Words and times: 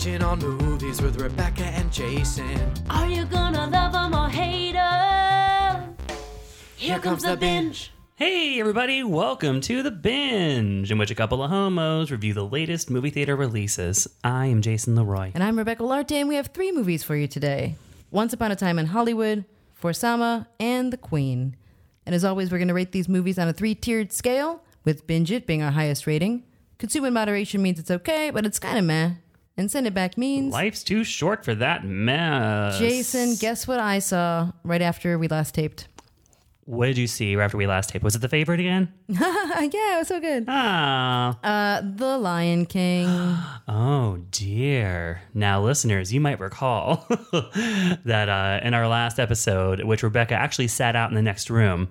Watching 0.00 0.22
all 0.22 0.36
movies 0.36 1.02
with 1.02 1.20
Rebecca 1.20 1.62
and 1.62 1.92
Jason. 1.92 2.72
Are 2.88 3.06
you 3.06 3.26
gonna 3.26 3.66
love 3.66 3.94
'em 3.94 4.14
or 4.14 4.30
hate 4.30 4.74
'em? 4.74 5.94
Here 6.74 6.98
comes 6.98 7.22
the 7.22 7.36
binge. 7.36 7.92
Hey, 8.14 8.58
everybody, 8.58 9.04
welcome 9.04 9.60
to 9.60 9.82
The 9.82 9.90
Binge, 9.90 10.90
in 10.90 10.96
which 10.96 11.10
a 11.10 11.14
couple 11.14 11.42
of 11.42 11.50
homos 11.50 12.10
review 12.10 12.32
the 12.32 12.46
latest 12.46 12.88
movie 12.88 13.10
theater 13.10 13.36
releases. 13.36 14.08
I 14.24 14.46
am 14.46 14.62
Jason 14.62 14.96
Leroy. 14.96 15.32
And 15.34 15.44
I'm 15.44 15.58
Rebecca 15.58 15.82
Larte, 15.82 16.12
and 16.12 16.30
we 16.30 16.36
have 16.36 16.46
three 16.46 16.72
movies 16.72 17.02
for 17.02 17.14
you 17.14 17.28
today 17.28 17.74
Once 18.10 18.32
Upon 18.32 18.50
a 18.50 18.56
Time 18.56 18.78
in 18.78 18.86
Hollywood, 18.86 19.44
For 19.74 19.92
Sama, 19.92 20.48
and 20.58 20.90
The 20.90 20.96
Queen. 20.96 21.56
And 22.06 22.14
as 22.14 22.24
always, 22.24 22.50
we're 22.50 22.56
going 22.56 22.68
to 22.68 22.74
rate 22.74 22.92
these 22.92 23.06
movies 23.06 23.38
on 23.38 23.48
a 23.48 23.52
three 23.52 23.74
tiered 23.74 24.14
scale, 24.14 24.62
with 24.82 25.06
Binge 25.06 25.30
It 25.30 25.46
being 25.46 25.62
our 25.62 25.72
highest 25.72 26.06
rating. 26.06 26.44
Consume 26.78 27.04
in 27.04 27.12
moderation 27.12 27.60
means 27.60 27.78
it's 27.78 27.90
okay, 27.90 28.30
but 28.30 28.46
it's 28.46 28.58
kind 28.58 28.78
of 28.78 28.84
meh. 28.86 29.10
And 29.60 29.70
send 29.70 29.86
it 29.86 29.92
back 29.92 30.16
means. 30.16 30.54
Life's 30.54 30.82
too 30.82 31.04
short 31.04 31.44
for 31.44 31.54
that 31.54 31.84
mess. 31.84 32.78
Jason, 32.78 33.34
guess 33.34 33.68
what 33.68 33.78
I 33.78 33.98
saw 33.98 34.52
right 34.64 34.80
after 34.80 35.18
we 35.18 35.28
last 35.28 35.54
taped? 35.54 35.86
What 36.64 36.86
did 36.86 36.96
you 36.96 37.06
see 37.06 37.36
right 37.36 37.44
after 37.44 37.58
we 37.58 37.66
last 37.66 37.90
taped? 37.90 38.02
Was 38.02 38.14
it 38.14 38.20
The 38.20 38.28
Favorite 38.30 38.58
again? 38.60 38.90
yeah, 39.08 39.96
it 39.96 39.98
was 39.98 40.08
so 40.08 40.18
good. 40.18 40.46
Ah. 40.48 41.38
Uh, 41.42 41.82
the 41.94 42.16
Lion 42.16 42.64
King. 42.64 43.06
Oh 43.68 44.18
dear. 44.30 45.22
Now, 45.34 45.60
listeners, 45.62 46.12
you 46.12 46.20
might 46.20 46.40
recall 46.40 47.06
that 48.04 48.28
uh, 48.28 48.60
in 48.66 48.72
our 48.74 48.88
last 48.88 49.20
episode, 49.20 49.84
which 49.84 50.02
Rebecca 50.02 50.34
actually 50.34 50.68
sat 50.68 50.96
out 50.96 51.10
in 51.10 51.14
the 51.14 51.22
next 51.22 51.50
room, 51.50 51.88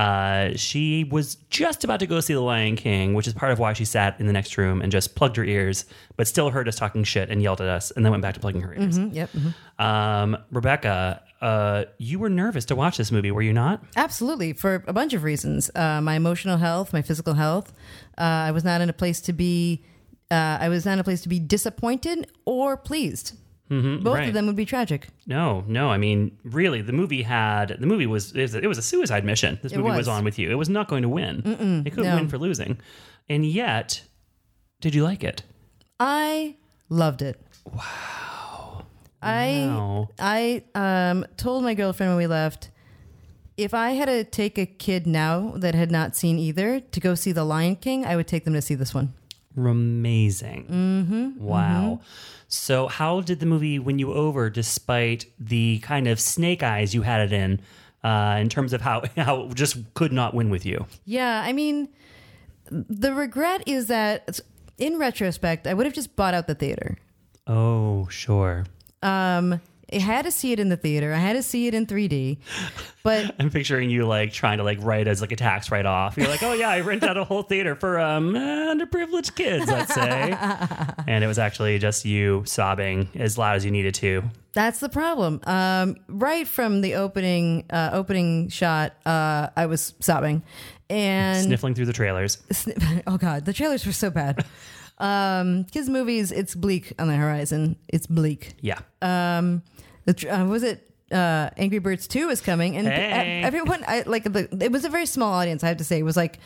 uh, 0.00 0.56
she 0.56 1.04
was 1.04 1.34
just 1.50 1.84
about 1.84 2.00
to 2.00 2.06
go 2.06 2.20
see 2.20 2.32
The 2.32 2.40
Lion 2.40 2.74
King, 2.74 3.12
which 3.12 3.26
is 3.26 3.34
part 3.34 3.52
of 3.52 3.58
why 3.58 3.74
she 3.74 3.84
sat 3.84 4.18
in 4.18 4.26
the 4.26 4.32
next 4.32 4.56
room 4.56 4.80
and 4.80 4.90
just 4.90 5.14
plugged 5.14 5.36
her 5.36 5.44
ears, 5.44 5.84
but 6.16 6.26
still 6.26 6.48
heard 6.48 6.66
us 6.68 6.76
talking 6.76 7.04
shit 7.04 7.28
and 7.28 7.42
yelled 7.42 7.60
at 7.60 7.68
us, 7.68 7.90
and 7.90 8.02
then 8.02 8.10
went 8.10 8.22
back 8.22 8.32
to 8.32 8.40
plugging 8.40 8.62
her 8.62 8.74
ears. 8.74 8.98
Yep. 8.98 9.30
mhm. 9.32 9.54
Um, 9.84 10.38
Rebecca, 10.50 11.22
uh, 11.42 11.84
you 11.98 12.18
were 12.18 12.30
nervous 12.30 12.64
to 12.66 12.74
watch 12.74 12.96
this 12.96 13.12
movie, 13.12 13.30
were 13.30 13.42
you 13.42 13.52
not? 13.52 13.82
Absolutely, 13.94 14.54
for 14.54 14.82
a 14.86 14.92
bunch 14.94 15.12
of 15.12 15.22
reasons. 15.22 15.70
Uh, 15.74 16.00
my 16.00 16.14
emotional 16.14 16.56
health, 16.56 16.94
my 16.94 17.02
physical 17.02 17.34
health. 17.34 17.70
Uh, 18.16 18.22
I 18.48 18.52
was 18.52 18.64
not 18.64 18.80
in 18.80 18.88
a 18.88 18.94
place 18.94 19.20
to 19.22 19.34
be. 19.34 19.84
Uh, 20.30 20.56
I 20.60 20.70
was 20.70 20.86
not 20.86 20.94
in 20.94 20.98
a 21.00 21.04
place 21.04 21.20
to 21.22 21.28
be 21.28 21.40
disappointed 21.40 22.30
or 22.46 22.76
pleased. 22.78 23.34
Mm-hmm, 23.70 24.02
Both 24.02 24.14
right. 24.16 24.28
of 24.28 24.34
them 24.34 24.46
would 24.46 24.56
be 24.56 24.64
tragic. 24.66 25.08
No, 25.26 25.62
no. 25.68 25.90
I 25.90 25.96
mean, 25.96 26.36
really, 26.42 26.82
the 26.82 26.92
movie 26.92 27.22
had 27.22 27.76
the 27.78 27.86
movie 27.86 28.06
was 28.06 28.32
it 28.32 28.42
was 28.42 28.54
a, 28.56 28.58
it 28.58 28.66
was 28.66 28.78
a 28.78 28.82
suicide 28.82 29.24
mission. 29.24 29.60
This 29.62 29.72
It 29.72 29.76
movie 29.78 29.90
was. 29.90 29.98
was. 29.98 30.08
on 30.08 30.24
with 30.24 30.38
you. 30.40 30.50
It 30.50 30.56
was 30.56 30.68
not 30.68 30.88
going 30.88 31.02
to 31.02 31.08
win. 31.08 31.82
it 31.86 31.90
couldn't 31.90 32.10
no. 32.10 32.16
win 32.16 32.28
for 32.28 32.36
losing, 32.38 32.78
and 33.28 33.46
yet, 33.46 34.02
did 34.80 34.94
you 34.94 35.04
like 35.04 35.22
it? 35.22 35.42
I 36.00 36.56
loved 36.88 37.22
it. 37.22 37.40
Wow. 37.64 38.86
I 39.22 39.66
Wow. 39.68 40.08
I 40.18 40.64
um, 40.74 41.24
told 41.36 41.62
my 41.62 41.74
girlfriend 41.74 42.10
when 42.10 42.16
we 42.18 42.26
left, 42.26 42.70
if 43.56 43.74
I 43.74 43.90
had 43.90 44.06
to 44.06 44.24
take 44.24 44.58
a 44.58 44.66
kid 44.66 45.06
now 45.06 45.52
that 45.56 45.74
had 45.74 45.90
not 45.92 46.16
seen 46.16 46.38
either 46.38 46.80
to 46.80 47.00
go 47.00 47.14
see 47.14 47.30
The 47.30 47.44
Lion 47.44 47.76
King, 47.76 48.04
I 48.06 48.16
would 48.16 48.26
take 48.26 48.44
them 48.44 48.54
to 48.54 48.62
see 48.62 48.74
this 48.74 48.94
one. 48.94 49.12
Amazing. 49.68 50.66
Mm-hmm, 50.66 51.44
wow. 51.44 52.00
So, 52.48 52.88
how 52.88 53.20
did 53.20 53.40
the 53.40 53.46
movie 53.46 53.78
win 53.78 53.98
you 53.98 54.12
over, 54.12 54.50
despite 54.50 55.26
the 55.38 55.78
kind 55.80 56.08
of 56.08 56.18
snake 56.18 56.62
eyes 56.62 56.94
you 56.94 57.02
had 57.02 57.20
it 57.20 57.32
in, 57.32 57.60
uh, 58.02 58.38
in 58.40 58.48
terms 58.48 58.72
of 58.72 58.80
how 58.80 59.02
how 59.16 59.42
it 59.44 59.54
just 59.54 59.78
could 59.94 60.12
not 60.12 60.34
win 60.34 60.50
with 60.50 60.66
you? 60.66 60.86
Yeah, 61.04 61.42
I 61.44 61.52
mean, 61.52 61.88
the 62.70 63.14
regret 63.14 63.62
is 63.66 63.86
that 63.86 64.40
in 64.78 64.98
retrospect, 64.98 65.66
I 65.66 65.74
would 65.74 65.86
have 65.86 65.94
just 65.94 66.16
bought 66.16 66.34
out 66.34 66.46
the 66.46 66.54
theater. 66.54 66.98
Oh, 67.46 68.08
sure. 68.08 68.64
Um, 69.02 69.60
I 69.92 69.98
had 69.98 70.24
to 70.24 70.30
see 70.30 70.52
it 70.52 70.60
in 70.60 70.68
the 70.68 70.76
theater. 70.76 71.12
I 71.12 71.18
had 71.18 71.34
to 71.34 71.42
see 71.42 71.66
it 71.66 71.74
in 71.74 71.86
3D, 71.86 72.38
but 73.02 73.34
I'm 73.40 73.50
picturing 73.50 73.90
you 73.90 74.06
like 74.06 74.32
trying 74.32 74.58
to 74.58 74.64
like 74.64 74.78
write 74.80 75.08
as 75.08 75.20
like 75.20 75.32
a 75.32 75.36
tax 75.36 75.70
write 75.70 75.86
off. 75.86 76.16
You're 76.16 76.28
like, 76.28 76.42
oh 76.42 76.52
yeah, 76.52 76.68
I 76.70 76.80
rent 76.80 77.02
out 77.02 77.16
a 77.16 77.24
whole 77.24 77.42
theater 77.42 77.74
for 77.74 77.98
um 77.98 78.34
underprivileged 78.34 79.34
kids, 79.34 79.66
let's 79.68 79.94
say, 79.94 80.36
and 81.06 81.24
it 81.24 81.26
was 81.26 81.38
actually 81.38 81.78
just 81.78 82.04
you 82.04 82.42
sobbing 82.46 83.08
as 83.14 83.36
loud 83.38 83.56
as 83.56 83.64
you 83.64 83.70
needed 83.70 83.94
to. 83.96 84.22
that's 84.52 84.80
the 84.80 84.88
problem. 84.88 85.40
Um, 85.44 85.96
right 86.08 86.46
from 86.46 86.80
the 86.80 86.94
opening 86.96 87.64
uh, 87.70 87.90
opening 87.92 88.48
shot, 88.48 88.94
uh, 89.06 89.48
I 89.56 89.66
was 89.66 89.94
sobbing, 90.00 90.42
and 90.88 91.44
sniffling 91.44 91.74
through 91.74 91.86
the 91.86 91.92
trailers. 91.92 92.36
sni- 92.52 93.02
oh 93.06 93.16
god, 93.18 93.44
the 93.44 93.52
trailers 93.52 93.84
were 93.86 93.92
so 93.92 94.10
bad. 94.10 94.44
Um, 95.00 95.64
kids 95.64 95.88
movies, 95.88 96.30
it's 96.30 96.54
bleak 96.54 96.92
on 96.98 97.08
the 97.08 97.16
horizon. 97.16 97.76
It's 97.88 98.06
bleak. 98.06 98.54
Yeah. 98.60 98.80
um 99.02 99.62
the 100.04 100.14
tr- 100.14 100.28
uh, 100.30 100.44
was 100.44 100.62
it 100.62 100.86
uh 101.12 101.50
angry 101.56 101.78
birds 101.80 102.06
2 102.06 102.28
is 102.30 102.40
coming 102.40 102.76
and 102.76 102.86
Hey. 102.86 103.40
e- 103.40 103.44
everyone 103.44 103.82
i 103.88 104.02
like 104.06 104.24
the 104.24 104.48
it 104.64 104.70
was 104.70 104.84
a 104.84 104.88
very 104.88 105.06
small 105.06 105.32
audience 105.32 105.64
i 105.64 105.68
have 105.68 105.78
to 105.78 105.84
say 105.84 105.98
it 105.98 106.04
was 106.04 106.16
like 106.16 106.38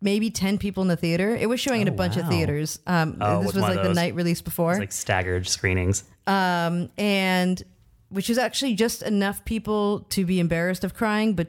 maybe 0.00 0.30
10 0.30 0.58
people 0.58 0.82
in 0.82 0.88
the 0.88 0.96
theater 0.96 1.34
it 1.34 1.48
was 1.48 1.58
showing 1.60 1.80
in 1.82 1.88
a 1.88 1.92
Oh, 1.92 1.94
bunch 1.94 2.16
of 2.16 2.24
wow. 2.24 2.30
theaters 2.30 2.78
um 2.86 3.16
Oh, 3.20 3.42
this 3.42 3.54
was 3.54 3.62
one 3.62 3.70
of 3.70 3.76
like 3.76 3.82
the 3.82 3.88
those- 3.88 3.96
night 3.96 4.14
release 4.14 4.42
before 4.42 4.70
It's 4.72 4.78
like 4.80 4.92
staggered 4.92 5.46
screenings. 5.48 6.04
um 6.26 6.88
and 6.98 7.62
which 8.10 8.30
is 8.30 8.38
actually 8.38 8.74
just 8.74 9.02
enough 9.02 9.44
people 9.44 10.00
to 10.10 10.24
be 10.24 10.38
embarrassed 10.38 10.84
of 10.84 10.94
crying 10.94 11.34
but 11.34 11.48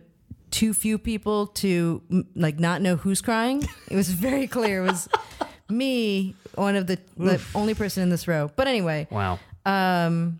too 0.51 0.73
few 0.73 0.97
people 0.97 1.47
to 1.47 2.01
m- 2.09 2.27
like 2.35 2.59
not 2.59 2.81
know 2.81 2.95
who's 2.95 3.21
crying 3.21 3.63
it 3.91 3.95
was 3.95 4.09
very 4.09 4.47
clear 4.47 4.83
it 4.83 4.87
was 4.91 5.07
me 5.69 6.35
one 6.55 6.75
of 6.75 6.87
the, 6.87 6.99
the 7.17 7.41
only 7.55 7.73
person 7.73 8.03
in 8.03 8.09
this 8.09 8.27
row. 8.27 8.51
But 8.55 8.67
anyway 8.67 9.07
Wow. 9.09 9.39
um 9.65 10.39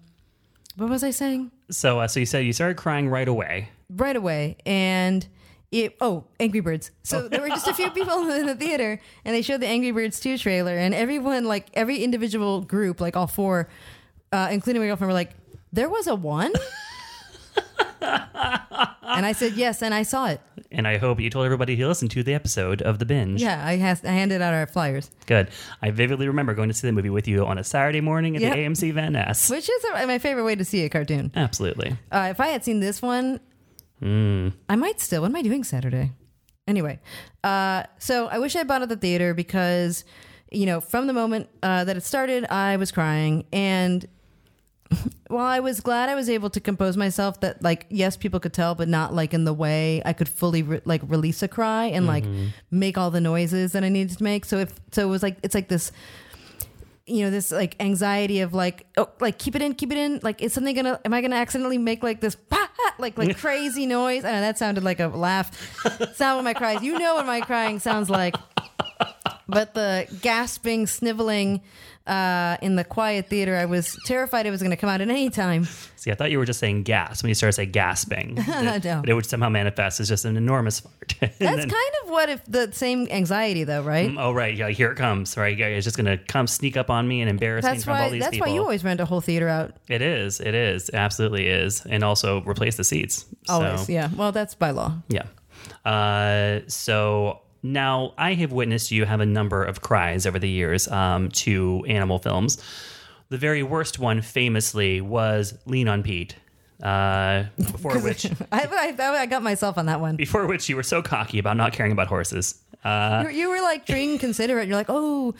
what 0.77 0.89
was 0.89 1.03
i 1.03 1.11
saying? 1.11 1.51
So, 1.71 1.99
uh, 1.99 2.07
so 2.07 2.19
you 2.19 2.25
said 2.25 2.45
you 2.45 2.53
started 2.53 2.77
crying 2.77 3.09
right 3.09 3.27
away. 3.27 3.69
right 3.89 4.15
away. 4.15 4.57
And 4.65 5.25
it 5.71 5.95
oh 5.99 6.25
angry 6.39 6.59
birds. 6.59 6.91
So 7.03 7.27
there 7.27 7.41
were 7.41 7.49
just 7.49 7.67
a 7.67 7.73
few 7.73 7.89
people 7.91 8.29
in 8.31 8.45
the 8.45 8.55
theater 8.55 9.01
and 9.25 9.35
they 9.35 9.41
showed 9.41 9.61
the 9.61 9.67
angry 9.67 9.91
birds 9.91 10.19
2 10.19 10.37
trailer 10.37 10.77
and 10.77 10.93
everyone 10.93 11.45
like 11.45 11.67
every 11.73 12.03
individual 12.03 12.61
group 12.61 13.01
like 13.01 13.15
all 13.17 13.27
four 13.27 13.67
uh, 14.31 14.49
including 14.51 14.81
my 14.81 14.87
girlfriend 14.87 15.09
were 15.09 15.13
like 15.13 15.31
there 15.73 15.89
was 15.89 16.07
a 16.07 16.15
one 16.15 16.53
and 18.05 19.25
i 19.25 19.31
said 19.31 19.53
yes 19.53 19.81
and 19.81 19.93
i 19.93 20.03
saw 20.03 20.27
it 20.27 20.41
And 20.71 20.87
I 20.87 20.97
hope 20.97 21.19
you 21.21 21.29
told 21.29 21.45
everybody 21.45 21.75
to 21.77 21.87
listen 21.87 22.09
to 22.09 22.23
the 22.23 22.33
episode 22.33 22.81
of 22.81 22.99
The 22.99 23.05
Binge. 23.05 23.41
yeah 23.41 23.65
i, 23.65 23.77
has, 23.77 24.03
I 24.03 24.09
handed 24.11 24.41
out 24.41 24.53
our 24.53 24.67
flyers 24.67 25.09
Good. 25.25 25.49
I 25.81 25.91
vividly 25.91 26.27
remember 26.27 26.53
going 26.53 26.69
to 26.69 26.73
see 26.73 26.87
the 26.87 26.91
movie 26.93 27.09
with 27.09 27.27
you 27.27 27.45
on 27.45 27.57
a 27.57 27.63
Saturday 27.63 28.01
morning 28.01 28.35
at 28.35 28.41
Yep. 28.41 28.53
the 28.53 28.59
AMC 28.59 28.93
Van 28.93 29.13
Ness. 29.13 29.49
which 29.49 29.69
is 29.69 29.85
uh, 29.85 30.05
my 30.07 30.19
favorite 30.19 30.43
way 30.43 30.55
to 30.55 30.65
see 30.65 30.83
a 30.83 30.89
cartoon 30.89 31.31
Absolutely. 31.35 31.95
uh, 32.11 32.27
if 32.31 32.39
i 32.39 32.47
had 32.47 32.63
seen 32.63 32.79
this 32.79 33.01
one 33.01 33.39
I 34.01 34.75
might 34.75 34.99
still. 34.99 35.21
What 35.21 35.31
am 35.31 35.35
I 35.35 35.41
doing 35.41 35.63
Saturday? 35.63 36.11
Anyway, 36.67 36.99
uh, 37.43 37.83
so 37.97 38.27
I 38.27 38.37
wish 38.39 38.55
I 38.55 38.63
bought 38.63 38.81
it 38.81 38.83
at 38.83 38.89
the 38.89 38.97
theater 38.97 39.33
because, 39.33 40.03
you 40.51 40.65
know, 40.67 40.79
from 40.81 41.07
the 41.07 41.13
moment 41.13 41.47
uh, 41.63 41.83
that 41.85 41.95
it 41.97 42.03
started, 42.03 42.45
I 42.51 42.77
was 42.77 42.91
crying. 42.91 43.45
And 43.51 44.05
while 45.27 45.45
I 45.45 45.59
was 45.59 45.81
glad 45.81 46.09
I 46.09 46.15
was 46.15 46.29
able 46.29 46.49
to 46.51 46.59
compose 46.59 46.97
myself, 46.97 47.39
that 47.41 47.61
like, 47.61 47.85
yes, 47.89 48.17
people 48.17 48.39
could 48.39 48.53
tell, 48.53 48.75
but 48.75 48.87
not 48.87 49.13
like 49.13 49.33
in 49.33 49.45
the 49.45 49.53
way 49.53 50.01
I 50.05 50.13
could 50.13 50.29
fully 50.29 50.63
re- 50.63 50.81
like 50.85 51.01
release 51.05 51.41
a 51.43 51.47
cry 51.47 51.85
and 51.85 52.07
like 52.07 52.23
mm-hmm. 52.23 52.47
make 52.71 52.97
all 52.97 53.11
the 53.11 53.21
noises 53.21 53.71
that 53.73 53.83
I 53.83 53.89
needed 53.89 54.17
to 54.17 54.23
make. 54.23 54.45
So 54.45 54.57
if 54.57 54.73
so, 54.91 55.03
it 55.03 55.09
was 55.09 55.23
like 55.23 55.37
it's 55.43 55.55
like 55.55 55.67
this 55.67 55.91
you 57.07 57.23
know 57.23 57.29
this 57.29 57.51
like 57.51 57.75
anxiety 57.79 58.39
of 58.41 58.53
like 58.53 58.87
oh 58.97 59.07
like 59.19 59.37
keep 59.37 59.55
it 59.55 59.61
in 59.61 59.75
keep 59.75 59.91
it 59.91 59.97
in 59.97 60.19
like 60.23 60.41
is 60.41 60.53
something 60.53 60.75
gonna 60.75 60.99
am 61.05 61.13
i 61.13 61.21
gonna 61.21 61.35
accidentally 61.35 61.77
make 61.77 62.01
like 62.01 62.19
this 62.19 62.35
"Pah!" 62.35 62.67
like 62.97 63.17
like 63.17 63.37
crazy 63.37 63.85
noise 63.85 64.25
i 64.25 64.31
know 64.31 64.41
that 64.41 64.57
sounded 64.57 64.83
like 64.83 64.99
a 64.99 65.07
laugh 65.07 65.51
Sound 66.15 66.37
what 66.37 66.43
my 66.43 66.53
cries 66.53 66.81
you 66.81 66.97
know 66.97 67.15
what 67.15 67.25
my 67.25 67.41
crying 67.41 67.79
sounds 67.79 68.09
like 68.09 68.35
but 69.47 69.73
the 69.75 70.07
gasping 70.21 70.87
sniveling 70.87 71.61
uh, 72.07 72.57
in 72.61 72.75
the 72.75 72.83
quiet 72.83 73.27
theater 73.29 73.55
i 73.55 73.65
was 73.65 73.97
terrified 74.05 74.45
it 74.45 74.51
was 74.51 74.61
going 74.61 74.69
to 74.71 74.77
come 74.77 74.89
out 74.89 75.01
at 75.01 75.09
any 75.09 75.29
time 75.29 75.67
See, 76.05 76.11
I 76.11 76.13
thought 76.13 76.29
you 76.29 76.37
were 76.37 76.45
just 76.45 76.59
saying 76.59 76.83
gas 76.83 77.23
when 77.23 77.29
you 77.29 77.33
started 77.33 77.53
saying 77.53 77.71
gasping. 77.71 78.35
No. 78.47 78.79
But 79.01 79.09
it 79.09 79.15
would 79.15 79.25
somehow 79.25 79.49
manifest 79.49 79.99
as 79.99 80.07
just 80.07 80.23
an 80.23 80.37
enormous 80.37 80.81
fart. 80.81 81.15
That's 81.19 81.39
then- 81.39 81.57
kind 81.67 81.91
of 82.03 82.09
what 82.11 82.29
if 82.29 82.45
the 82.45 82.71
same 82.73 83.07
anxiety 83.09 83.63
though 83.63 83.81
right 83.81 84.13
Oh 84.15 84.31
right, 84.31 84.55
yeah, 84.55 84.69
here 84.69 84.91
it 84.91 84.97
comes. 84.97 85.35
Right, 85.35 85.57
yeah, 85.57 85.65
it's 85.65 85.83
just 85.83 85.97
gonna 85.97 86.19
come 86.19 86.45
sneak 86.45 86.77
up 86.77 86.91
on 86.91 87.07
me 87.07 87.21
and 87.21 87.29
embarrass 87.29 87.63
me 87.65 87.69
in 87.69 87.73
that's 87.73 87.85
front 87.85 87.99
of 87.99 88.05
all 88.05 88.11
why 88.11 88.19
that's 88.19 88.29
people. 88.35 88.47
why 88.47 88.53
you 88.53 88.61
always 88.61 88.83
rent 88.83 88.99
a 88.99 89.05
whole 89.05 89.19
theater 89.19 89.47
out 89.49 89.73
it 89.87 90.03
is, 90.03 90.39
it 90.39 90.53
is, 90.53 90.89
it 90.89 90.95
absolutely 90.95 91.47
is, 91.47 91.83
and 91.87 92.03
also 92.03 92.43
replace 92.43 92.77
the 92.77 92.83
seats. 92.83 93.25
always 93.49 93.87
So, 93.87 93.91
yeah 93.91 94.11
well 94.15 94.31
that's 94.31 94.53
by 94.53 94.69
law 94.69 94.93
yeah. 95.09 95.23
Uh, 95.83 96.59
so 96.67 97.41
now 97.65 98.13
I 98.17 98.33
have 98.35 98.51
witnessed 98.51 98.91
you 98.91 99.05
have 99.05 99.19
a 99.19 99.25
number 99.25 99.63
of 99.63 99.81
cries 99.81 100.25
over 100.25 100.39
the 100.39 100.49
years 100.49 100.87
um, 100.87 101.29
to 101.29 101.83
animal 101.87 102.19
films. 102.19 102.61
The 103.29 103.37
very 103.37 103.63
worst 103.63 103.97
one, 103.97 104.21
famously, 104.21 105.01
was 105.01 105.57
Lean 105.65 105.87
on 105.87 106.03
Pete. 106.03 106.35
Uh, 106.81 107.45
before 107.57 107.99
which, 108.03 108.25
I, 108.51 108.93
I, 108.99 109.21
I 109.21 109.25
got 109.25 109.41
myself 109.41 109.77
on 109.77 109.87
that 109.87 109.99
one 109.99 110.15
before 110.15 110.45
which 110.45 110.69
you 110.69 110.75
were 110.75 110.83
so 110.83 111.01
cocky 111.01 111.39
about 111.39 111.57
not 111.57 111.73
caring 111.73 111.91
about 111.91 112.07
horses. 112.07 112.61
Uh, 112.83 113.25
you, 113.25 113.35
you 113.35 113.49
were 113.49 113.61
like 113.61 113.87
being 113.87 114.19
considerate. 114.19 114.67
You're 114.67 114.77
like, 114.77 114.89
oh, 114.89 115.33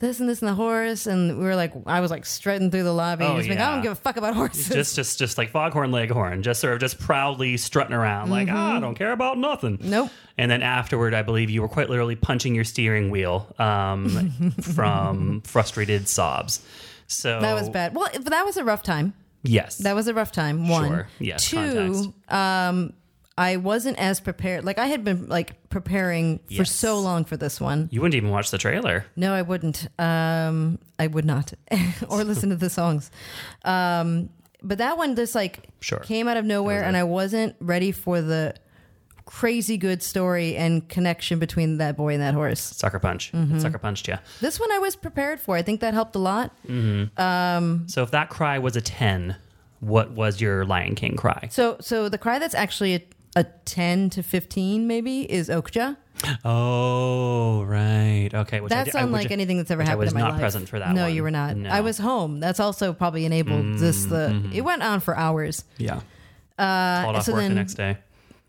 this 0.00 0.20
and 0.20 0.28
this 0.28 0.40
and 0.42 0.48
the 0.48 0.54
horse, 0.54 1.06
and 1.06 1.38
we 1.38 1.44
were 1.44 1.56
like, 1.56 1.72
I 1.86 2.00
was 2.00 2.10
like 2.10 2.24
strutting 2.24 2.70
through 2.70 2.84
the 2.84 2.92
lobby, 2.92 3.24
Oh, 3.24 3.36
just 3.36 3.48
like, 3.48 3.58
I 3.58 3.72
don't 3.72 3.82
give 3.82 3.92
a 3.92 3.96
fuck 3.96 4.16
about 4.16 4.34
horses. 4.34 4.68
just 4.68 4.94
just 4.94 5.18
just 5.18 5.36
like 5.38 5.50
foghorn 5.50 5.90
leghorn 5.90 6.42
just 6.42 6.60
sort 6.60 6.74
of 6.74 6.80
just 6.80 6.98
proudly 7.00 7.56
strutting 7.56 7.92
around 7.94 8.30
like 8.30 8.48
ah, 8.50 8.76
i 8.76 8.80
don't 8.80 8.94
care 8.94 9.10
about 9.12 9.38
nothing 9.38 9.78
Mm-hmm. 9.78 9.90
Nope. 9.90 10.10
and 10.36 10.50
then 10.50 10.62
afterward 10.62 11.14
i 11.14 11.22
believe 11.22 11.50
you 11.50 11.62
were 11.62 11.68
quite 11.68 11.88
literally 11.90 12.14
punching 12.16 12.54
your 12.54 12.64
steering 12.64 13.10
wheel 13.10 13.52
um, 13.58 14.52
from 14.60 15.40
frustrated 15.42 16.06
sobs 16.08 16.60
so 17.08 17.40
that 17.40 17.54
was 17.54 17.68
bad. 17.70 17.94
Well, 17.94 18.08
that 18.12 18.44
was 18.44 18.56
a 18.58 18.64
rough 18.64 18.82
time. 18.82 19.14
yes 19.42 19.78
That 19.78 19.94
was 19.94 20.08
a 20.08 20.14
rough 20.14 20.30
time. 20.30 20.68
One, 20.68 20.88
Sure. 20.88 21.08
Yes, 21.18 21.48
Two, 21.50 22.12
um, 22.28 22.92
I 23.38 23.56
wasn't 23.56 23.98
as 23.98 24.20
prepared. 24.20 24.64
Like 24.64 24.78
I 24.78 24.86
had 24.86 25.04
been 25.04 25.28
like 25.28 25.68
preparing 25.70 26.38
for 26.48 26.52
Yes. 26.64 26.72
so 26.72 26.98
long 26.98 27.24
for 27.24 27.36
this 27.36 27.60
one. 27.60 27.88
you 27.92 28.00
wouldn't 28.00 28.16
even 28.16 28.30
watch 28.30 28.50
the 28.50 28.58
trailer 28.58 29.06
No, 29.16 29.32
I 29.32 29.42
wouldn't. 29.42 29.86
Um, 29.98 30.78
I 30.98 31.06
would 31.06 31.24
not, 31.24 31.52
or 32.08 32.24
listen 32.24 32.50
to 32.50 32.56
the 32.56 32.68
songs. 32.70 33.10
Um, 33.64 34.30
but 34.62 34.78
that 34.78 34.98
one 34.98 35.14
just 35.14 35.34
like 35.36 35.68
Sure. 35.80 36.00
came 36.00 36.26
out 36.26 36.36
of 36.36 36.44
nowhere, 36.44 36.82
and 36.82 36.96
I 36.96 37.04
wasn't 37.04 37.54
ready 37.60 37.92
for 37.92 38.20
the 38.20 38.54
crazy 39.24 39.76
good 39.76 40.02
story 40.02 40.56
and 40.56 40.88
connection 40.88 41.38
between 41.38 41.76
that 41.78 41.96
boy 41.96 42.14
and 42.14 42.22
that 42.22 42.32
horse. 42.34 42.60
sucker 42.60 42.98
punch 42.98 43.30
Mm-hmm. 43.32 43.56
It 43.56 43.60
sucker 43.60 43.78
punched 43.78 44.08
you 44.08 44.16
This 44.40 44.58
one 44.58 44.72
I 44.72 44.78
was 44.78 44.96
prepared 44.96 45.38
for. 45.38 45.54
I 45.54 45.62
think 45.62 45.80
that 45.80 45.92
helped 45.94 46.16
a 46.16 46.18
lot. 46.18 46.50
Um. 46.68 47.84
So 47.88 48.02
if 48.02 48.10
that 48.10 48.30
cry 48.30 48.58
was 48.58 48.74
a 48.76 48.80
10 48.80 49.36
what 49.80 50.10
was 50.10 50.40
your 50.40 50.64
lion 50.64 50.94
king 50.96 51.14
cry 51.14 51.46
So, 51.52 51.76
so 51.80 52.08
the 52.08 52.18
cry 52.18 52.40
that's 52.40 52.54
actually 52.54 52.94
a, 52.96 53.02
a 53.36 53.44
ten 53.64 54.10
to 54.10 54.22
fifteen 54.22 54.86
maybe 54.86 55.22
is 55.30 55.48
Okja. 55.48 55.96
oh 56.44 57.62
right 57.64 58.30
okay 58.32 58.60
which 58.60 58.70
That's 58.70 58.94
I- 58.94 58.98
which 58.98 59.04
unlike 59.06 59.30
I- 59.30 59.34
anything 59.34 59.56
that's 59.58 59.70
ever 59.70 59.80
which 59.80 59.86
I 59.86 59.90
happened 59.90 60.00
was 60.06 60.12
in 60.12 60.18
my 60.18 60.20
not 60.22 60.30
life. 60.32 60.40
present 60.40 60.68
for 60.68 60.78
that 60.78 60.94
No, 60.94 61.04
one. 61.04 61.14
you 61.14 61.22
were 61.22 61.30
not. 61.30 61.56
No. 61.56 61.70
I 61.70 61.80
was 61.80 61.98
home. 61.98 62.40
That's 62.40 62.58
also 62.60 62.92
probably 62.92 63.24
enabled 63.24 63.78
this. 63.78 64.04
The 64.06 64.50
it 64.52 64.62
went 64.62 64.82
on 64.82 65.00
for 65.00 65.16
hours. 65.16 65.64
yeah 65.78 66.00
called 66.58 67.16
off 67.16 67.24
so 67.24 67.32
work 67.34 67.42
the 67.42 67.50
next 67.54 67.74
day 67.74 67.98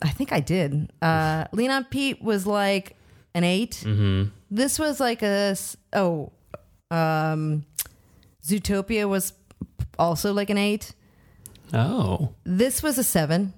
I 0.01 0.09
think 0.09 0.31
I 0.31 0.39
did. 0.39 0.91
Uh, 1.01 1.43
Lean 1.51 1.69
on 1.71 1.83
Pete 1.83 2.21
was 2.21 2.47
like 2.47 2.95
an 3.35 3.43
8 3.43 3.83
Mm-hmm. 3.85 4.29
This 4.49 4.79
was 4.79 4.99
like 4.99 5.21
a 5.21 5.55
oh, 5.93 6.31
um, 6.89 7.65
Zootopia 8.43 9.07
was 9.07 9.33
also 9.99 10.33
like 10.33 10.49
an 10.49 10.57
eight. 10.57 10.93
oh 11.73 12.33
This 12.45 12.81
was 12.81 12.97
a 12.97 13.03
seven. 13.03 13.53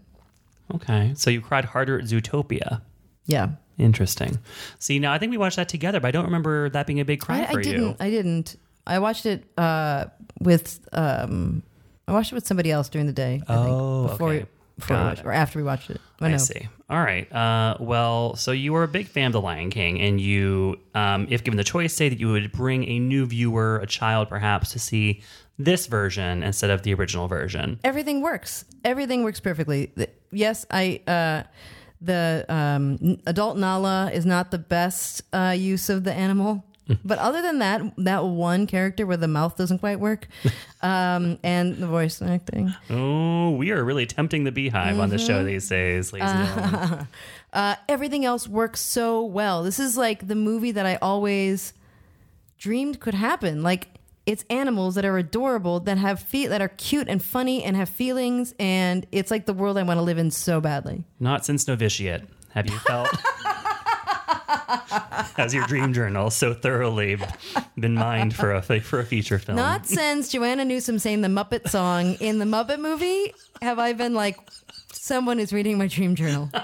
Okay. 0.76 1.14
So 1.16 1.30
you 1.30 1.42
cried 1.42 1.66
harder 1.66 1.98
at 2.00 2.06
Zootopia. 2.06 2.82
Yeah, 3.26 3.50
Interesting. 3.78 4.38
See, 4.80 5.00
now 5.00 5.12
I 5.14 5.18
think 5.18 5.32
we 5.32 5.38
watched 5.38 5.56
that 5.56 5.68
together, 5.70 6.00
but 6.00 6.08
I 6.10 6.12
don't 6.12 6.26
remember 6.26 6.70
that 6.70 6.86
being 6.86 7.00
a 7.00 7.06
big 7.06 7.20
cry 7.20 7.42
I, 7.42 7.52
for 7.52 7.60
I 7.60 7.64
didn't. 7.64 7.98
I 8.00 8.10
didn't. 8.10 8.56
I 8.86 9.00
watched 9.00 9.26
it 9.26 9.44
uh, 9.58 10.06
with. 10.40 10.80
Um, 10.94 11.64
I 12.08 12.12
watched 12.14 12.32
it 12.32 12.36
with 12.36 12.46
somebody 12.46 12.72
else 12.72 12.90
during 12.90 13.08
the 13.08 13.14
day. 13.14 13.42
I 13.48 13.56
Oh, 13.56 14.02
think, 14.08 14.12
before 14.12 14.30
okay. 14.30 14.40
we, 14.40 14.46
before 14.78 14.98
we 14.98 15.04
watched, 15.04 15.26
or 15.26 15.32
after 15.32 15.60
we 15.60 15.64
watched 15.64 15.90
it. 15.90 16.02
I 16.20 16.28
I 16.28 16.32
know. 16.32 16.38
see. 16.38 16.68
All 16.90 17.00
right. 17.00 17.32
Uh, 17.32 17.78
well, 17.80 18.36
so 18.36 18.52
you 18.52 18.74
were 18.74 18.84
a 18.84 18.88
big 18.88 19.08
fan 19.08 19.28
of 19.28 19.34
The 19.34 19.42
Lion 19.42 19.70
King, 19.70 20.00
and 20.02 20.20
you, 20.20 20.78
um, 20.94 21.26
if 21.30 21.44
given 21.44 21.58
the 21.58 21.64
choice, 21.64 21.94
say 21.94 22.10
that 22.10 22.20
you 22.20 22.30
would 22.32 22.52
bring 22.52 22.84
a 22.88 23.00
new 23.00 23.26
viewer, 23.26 23.78
a 23.78 23.88
child 23.88 24.30
perhaps, 24.30 24.74
to 24.74 24.80
see 24.80 25.22
this 25.58 25.88
version 25.88 26.44
instead 26.44 26.70
of 26.70 26.84
the 26.84 26.94
original 26.94 27.28
version. 27.28 27.80
everything 27.84 28.22
works. 28.22 28.66
Everything 28.84 29.24
works 29.24 29.40
perfectly. 29.40 29.92
Yes, 30.32 30.66
I. 30.72 31.02
Uh, 31.08 31.44
the 32.02 32.46
um, 32.50 33.20
adult 33.28 33.58
Nala 33.58 34.10
is 34.12 34.26
not 34.26 34.50
the 34.50 34.58
best 34.58 35.22
uh, 35.34 35.56
use 35.56 35.88
of 35.90 36.04
the 36.04 36.12
animal, 36.12 36.66
but 37.06 37.20
other 37.20 37.42
than 37.42 37.60
that, 37.60 37.82
that 37.98 38.26
one 38.26 38.66
character 38.66 39.06
where 39.06 39.18
the 39.18 39.28
mouth 39.28 39.56
doesn't 39.56 39.80
quite 39.80 40.00
work, 40.00 40.28
um, 40.82 41.38
and 41.44 41.78
the 41.78 41.88
voice 41.88 42.22
acting, 42.22 42.74
Oh, 42.90 43.52
we 43.52 43.72
are 43.72 43.84
really 43.84 44.08
tempting 44.08 44.44
the 44.44 44.52
beehive 44.52 45.00
on 45.00 45.10
the 45.10 45.20
show 45.20 45.44
these 45.44 45.70
days, 45.70 46.12
ladies 46.12 46.30
and 46.30 46.48
gentlemen. 46.48 47.08
uh, 47.54 47.76
everything 47.88 48.26
else 48.26 48.48
works 48.48 48.82
so 48.82 49.24
well. 49.24 49.64
This 49.64 49.80
is 49.80 49.96
like 49.96 50.28
the 50.28 50.36
movie 50.36 50.72
that 50.72 50.88
I 50.88 50.96
always 51.04 51.74
dreamed 52.58 53.00
could 53.00 53.14
happen. 53.14 53.62
Like 53.62 53.90
it's 54.26 54.46
animals 54.50 54.96
that 54.96 55.06
are 55.06 55.18
adorable, 55.18 55.80
that 55.82 55.98
have 55.98 56.20
feet 56.20 56.48
that 56.48 56.62
are 56.62 56.70
cute 56.70 57.08
and 57.08 57.24
funny 57.24 57.64
and 57.64 57.76
have 57.76 57.90
feelings, 57.90 58.54
and 58.60 59.06
it's 59.12 59.32
like 59.32 59.46
the 59.46 59.54
world 59.54 59.78
I 59.78 59.84
want 59.84 59.98
to 59.98 60.04
live 60.04 60.18
in 60.18 60.32
so 60.32 60.62
badly. 60.62 61.04
Not 61.20 61.46
since 61.46 61.68
Novitiate 61.68 62.24
have 62.54 62.70
you 62.70 62.78
felt. 62.80 63.10
Has 65.38 65.54
your 65.54 65.66
dream 65.66 65.94
journal 65.94 66.30
so 66.30 66.54
thoroughly 66.54 67.18
been 67.80 67.94
mined 67.96 68.36
for 68.36 68.54
a 68.54 68.62
for 68.62 69.00
a 69.00 69.06
feature 69.06 69.40
film? 69.40 69.56
Not 69.56 69.86
since 69.86 70.30
Joanna 70.30 70.66
Newsom 70.66 71.00
sang 71.00 71.22
the 71.22 71.28
Muppet 71.28 71.70
song 71.70 72.14
in 72.16 72.40
the 72.40 72.46
Muppet 72.46 72.80
movie 72.80 73.34
have 73.62 73.80
I 73.80 73.94
been 73.94 74.14
like 74.14 74.38
someone 75.02 75.40
is 75.40 75.52
reading 75.52 75.78
my 75.78 75.88
dream 75.88 76.16
journal. 76.16 76.50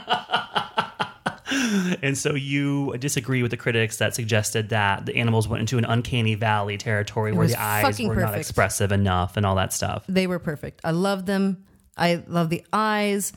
And 2.01 2.17
so 2.17 2.35
you 2.35 2.95
disagree 2.97 3.41
with 3.41 3.51
the 3.51 3.57
critics 3.57 3.97
that 3.97 4.13
suggested 4.13 4.69
that 4.69 5.05
the 5.05 5.15
animals 5.15 5.47
went 5.47 5.61
into 5.61 5.77
an 5.77 5.85
uncanny 5.85 6.35
valley 6.35 6.77
territory 6.77 7.31
where 7.31 7.47
the 7.47 7.59
eyes 7.59 7.99
were 7.99 8.15
not 8.15 8.35
expressive 8.35 8.91
enough 8.91 9.37
and 9.37 9.45
all 9.45 9.55
that 9.55 9.73
stuff. 9.73 10.03
They 10.07 10.27
were 10.27 10.39
perfect. 10.39 10.81
I 10.83 10.91
loved 10.91 11.25
them. 11.25 11.65
I 11.97 12.23
love 12.27 12.49
the 12.49 12.63
eyes, 12.71 13.33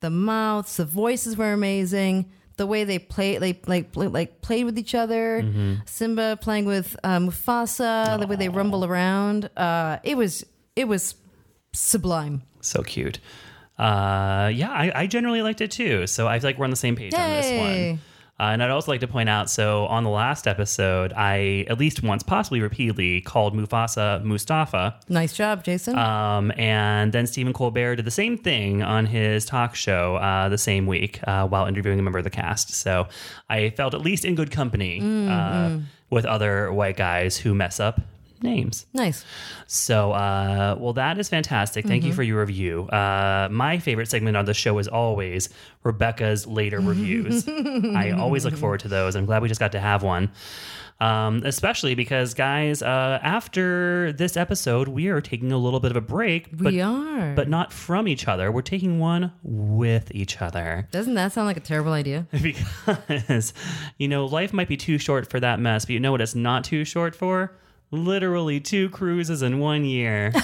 the 0.00 0.10
mouths, 0.10 0.76
the 0.76 0.84
voices 0.84 1.36
were 1.36 1.52
amazing. 1.52 2.30
The 2.56 2.66
way 2.66 2.84
they 2.84 2.98
play, 2.98 3.38
like 3.38 3.66
like 3.68 3.92
play, 3.92 4.08
like 4.08 4.40
played 4.40 4.64
with 4.64 4.78
each 4.78 4.94
other. 4.94 5.42
Mm-hmm. 5.42 5.74
Simba 5.86 6.38
playing 6.40 6.66
with 6.66 6.96
um, 7.02 7.30
Mufasa. 7.30 8.18
The 8.20 8.26
way 8.26 8.36
they 8.36 8.48
rumble 8.48 8.84
around. 8.84 9.48
Uh, 9.56 9.98
it 10.02 10.16
was 10.16 10.44
it 10.76 10.86
was 10.86 11.14
sublime. 11.72 12.42
So 12.60 12.82
cute. 12.82 13.20
Uh, 13.78 14.50
yeah, 14.54 14.70
I, 14.70 14.92
I 14.94 15.06
generally 15.06 15.42
liked 15.42 15.60
it 15.60 15.70
too. 15.70 16.06
So 16.06 16.28
I 16.28 16.38
feel 16.38 16.48
like 16.48 16.58
we're 16.58 16.64
on 16.64 16.70
the 16.70 16.76
same 16.76 16.96
page 16.96 17.14
on 17.14 17.30
this 17.30 17.50
one. 17.50 18.00
Uh, 18.38 18.50
and 18.50 18.64
I'd 18.64 18.70
also 18.70 18.90
like 18.90 19.00
to 19.00 19.06
point 19.06 19.28
out 19.28 19.48
so 19.48 19.86
on 19.86 20.02
the 20.02 20.10
last 20.10 20.48
episode, 20.48 21.12
I 21.12 21.66
at 21.68 21.78
least 21.78 22.02
once, 22.02 22.24
possibly 22.24 22.60
repeatedly, 22.60 23.20
called 23.20 23.54
Mufasa 23.54 24.24
Mustafa. 24.24 24.98
Nice 25.08 25.34
job, 25.34 25.62
Jason. 25.62 25.96
Um, 25.96 26.50
and 26.56 27.12
then 27.12 27.28
Stephen 27.28 27.52
Colbert 27.52 27.96
did 27.96 28.04
the 28.04 28.10
same 28.10 28.36
thing 28.36 28.82
on 28.82 29.06
his 29.06 29.44
talk 29.44 29.76
show 29.76 30.16
uh, 30.16 30.48
the 30.48 30.58
same 30.58 30.88
week 30.88 31.20
uh, 31.28 31.46
while 31.46 31.66
interviewing 31.66 32.00
a 32.00 32.02
member 32.02 32.18
of 32.18 32.24
the 32.24 32.30
cast. 32.30 32.70
So 32.74 33.06
I 33.48 33.70
felt 33.70 33.94
at 33.94 34.00
least 34.00 34.24
in 34.24 34.34
good 34.34 34.50
company 34.50 35.00
uh, 35.30 35.78
with 36.10 36.24
other 36.24 36.72
white 36.72 36.96
guys 36.96 37.36
who 37.36 37.54
mess 37.54 37.78
up 37.78 38.00
names. 38.44 38.86
nice. 38.92 39.24
So, 39.66 40.12
uh, 40.12 40.76
well, 40.78 40.92
that 40.92 41.18
is 41.18 41.28
fantastic. 41.28 41.84
Thank 41.86 42.04
you 42.04 42.12
for 42.12 42.22
your 42.22 42.40
review. 42.40 42.84
Uh, 42.88 43.48
my 43.50 43.78
favorite 43.78 44.08
segment 44.08 44.36
on 44.36 44.44
the 44.44 44.54
show 44.54 44.78
is 44.78 44.86
always 44.86 45.48
Rebecca's 45.82 46.46
later 46.46 46.80
reviews. 46.80 47.48
I 47.48 48.12
always 48.12 48.44
look 48.44 48.56
forward 48.56 48.80
to 48.80 48.88
those. 48.88 49.16
I'm 49.16 49.26
glad 49.26 49.42
we 49.42 49.48
just 49.48 49.60
got 49.60 49.72
to 49.72 49.80
have 49.80 50.02
one. 50.02 50.30
Um, 51.00 51.42
especially 51.44 51.96
because, 51.96 52.34
guys, 52.34 52.80
uh, 52.80 53.18
after 53.20 54.12
this 54.12 54.36
episode, 54.36 54.86
we 54.86 55.08
are 55.08 55.20
taking 55.20 55.50
a 55.50 55.58
little 55.58 55.80
bit 55.80 55.90
of 55.90 55.96
a 55.96 56.00
break, 56.00 56.56
but, 56.56 56.72
we 56.72 56.80
are. 56.80 57.34
but 57.34 57.48
not 57.48 57.72
from 57.72 58.06
each 58.06 58.28
other. 58.28 58.52
We're 58.52 58.62
taking 58.62 59.00
one 59.00 59.32
with 59.42 60.14
each 60.14 60.40
other 60.40 60.88
Doesn't 60.92 61.14
that 61.14 61.32
sound 61.32 61.48
like 61.48 61.56
a 61.56 61.60
terrible 61.60 61.92
idea? 61.92 62.28
because, 62.42 63.52
you 63.98 64.06
know, 64.06 64.24
life 64.26 64.52
might 64.52 64.68
be 64.68 64.76
too 64.76 64.98
short 64.98 65.28
for 65.28 65.40
that 65.40 65.58
mess, 65.58 65.84
but 65.84 65.94
you 65.94 66.00
know 66.00 66.12
what 66.12 66.20
it's 66.20 66.36
not 66.36 66.62
too 66.62 66.84
short 66.84 67.16
for? 67.16 67.52
Literally 67.90 68.58
two 68.60 68.88
cruises 68.90 69.42
in 69.42 69.58
one 69.60 69.84
year. 69.84 70.32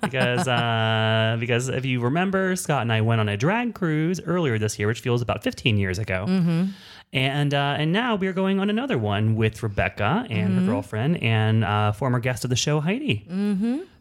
Because 0.00 0.48
uh, 0.48 1.36
because 1.38 1.68
if 1.68 1.84
you 1.84 2.00
remember, 2.00 2.56
Scott 2.56 2.82
and 2.82 2.92
I 2.92 3.00
went 3.02 3.20
on 3.20 3.28
a 3.28 3.36
drag 3.36 3.74
cruise 3.74 4.20
earlier 4.24 4.58
this 4.58 4.78
year, 4.78 4.88
which 4.88 5.00
feels 5.00 5.20
about 5.20 5.42
15 5.42 5.76
years 5.76 5.98
ago. 5.98 6.24
And 7.12 7.54
uh, 7.54 7.76
and 7.78 7.92
now 7.92 8.14
we 8.16 8.26
are 8.26 8.32
going 8.32 8.58
on 8.60 8.70
another 8.70 8.98
one 8.98 9.36
with 9.36 9.62
Rebecca 9.62 10.26
and 10.30 10.54
her 10.54 10.66
girlfriend 10.66 11.22
and 11.22 11.64
uh, 11.64 11.92
former 11.92 12.18
guest 12.18 12.44
of 12.44 12.50
the 12.50 12.56
show 12.56 12.80
Heidi. 12.80 13.26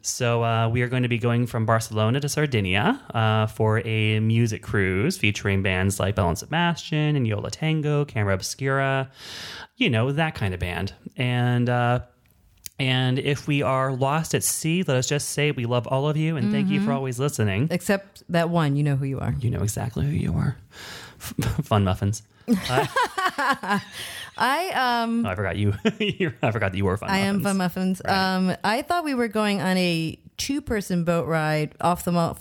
So 0.02 0.44
uh, 0.44 0.70
we 0.70 0.82
are 0.84 0.88
going 0.88 1.04
to 1.04 1.10
be 1.10 1.18
going 1.18 1.48
from 1.48 1.66
Barcelona 1.66 2.20
to 2.20 2.30
Sardinia 2.30 3.02
uh, 3.14 3.48
for 3.48 3.80
a 3.86 4.20
music 4.20 4.62
cruise 4.64 5.18
featuring 5.18 5.64
bands 5.64 6.00
like 6.00 6.16
Belle 6.16 6.30
and 6.30 6.38
Sebastian 6.38 7.16
and 7.16 7.28
Yo 7.28 7.40
La 7.40 7.50
Tengo, 7.50 8.06
Camera 8.06 8.34
Obscura, 8.36 9.10
you 9.78 9.90
know 9.90 10.12
that 10.12 10.36
kind 10.36 10.54
of 10.54 10.60
band. 10.60 10.94
And 11.18 11.70
uh, 11.70 12.00
and 12.80 13.18
if 13.20 13.48
we 13.48 13.62
are 13.62 13.94
lost 13.94 14.34
at 14.36 14.44
sea, 14.44 14.84
let 14.84 14.98
us 14.98 15.08
just 15.08 15.30
say 15.30 15.52
we 15.52 15.66
love 15.66 15.88
all 15.88 16.08
of 16.10 16.18
you 16.18 16.36
and 16.38 16.52
thank 16.52 16.70
you 16.70 16.82
for 16.82 16.92
always 16.92 17.20
listening. 17.20 17.68
Except 17.72 18.24
that 18.30 18.50
one, 18.50 18.76
you 18.76 18.84
know 18.84 18.96
who 18.96 19.06
you 19.06 19.20
are. 19.20 19.34
You 19.40 19.50
know 19.50 19.62
exactly 19.64 20.06
who 20.06 20.12
you 20.12 20.34
are. 20.34 20.58
Fun 21.64 21.84
muffins. 21.86 22.22
I 24.38 24.70
um 24.76 25.26
Oh, 25.26 25.30
I 25.30 25.36
forgot 25.36 25.56
you. 25.56 25.74
I 25.86 26.52
forgot 26.52 26.72
that 26.74 26.76
you 26.78 26.86
were 26.86 26.98
fun. 26.98 27.10
I 27.10 27.20
am. 27.20 27.42
Fun 27.42 27.58
Muffins. 27.58 28.02
Um 28.06 28.56
I 28.64 28.82
thought 28.82 29.04
we 29.04 29.16
were 29.16 29.28
going 29.30 29.62
on 29.62 29.78
a 29.78 30.20
two 30.38 30.62
person 30.62 31.04
boat 31.06 31.26
ride 31.28 31.74
off 31.82 32.04
the 32.04 32.12
Mo- 32.12 32.36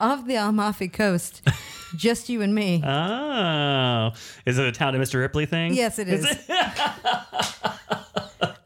off 0.00 0.26
the 0.26 0.36
Amalfi 0.36 0.88
Coast, 0.88 1.42
just 1.96 2.28
you 2.28 2.40
and 2.40 2.54
me. 2.54 2.80
Oh, 2.84 4.12
is 4.46 4.56
it 4.58 4.66
a 4.66 4.72
Talented 4.72 5.02
Mr. 5.06 5.18
Ripley 5.18 5.44
thing? 5.46 5.74
yes, 5.74 5.98
it 5.98 6.08
is. 6.08 6.24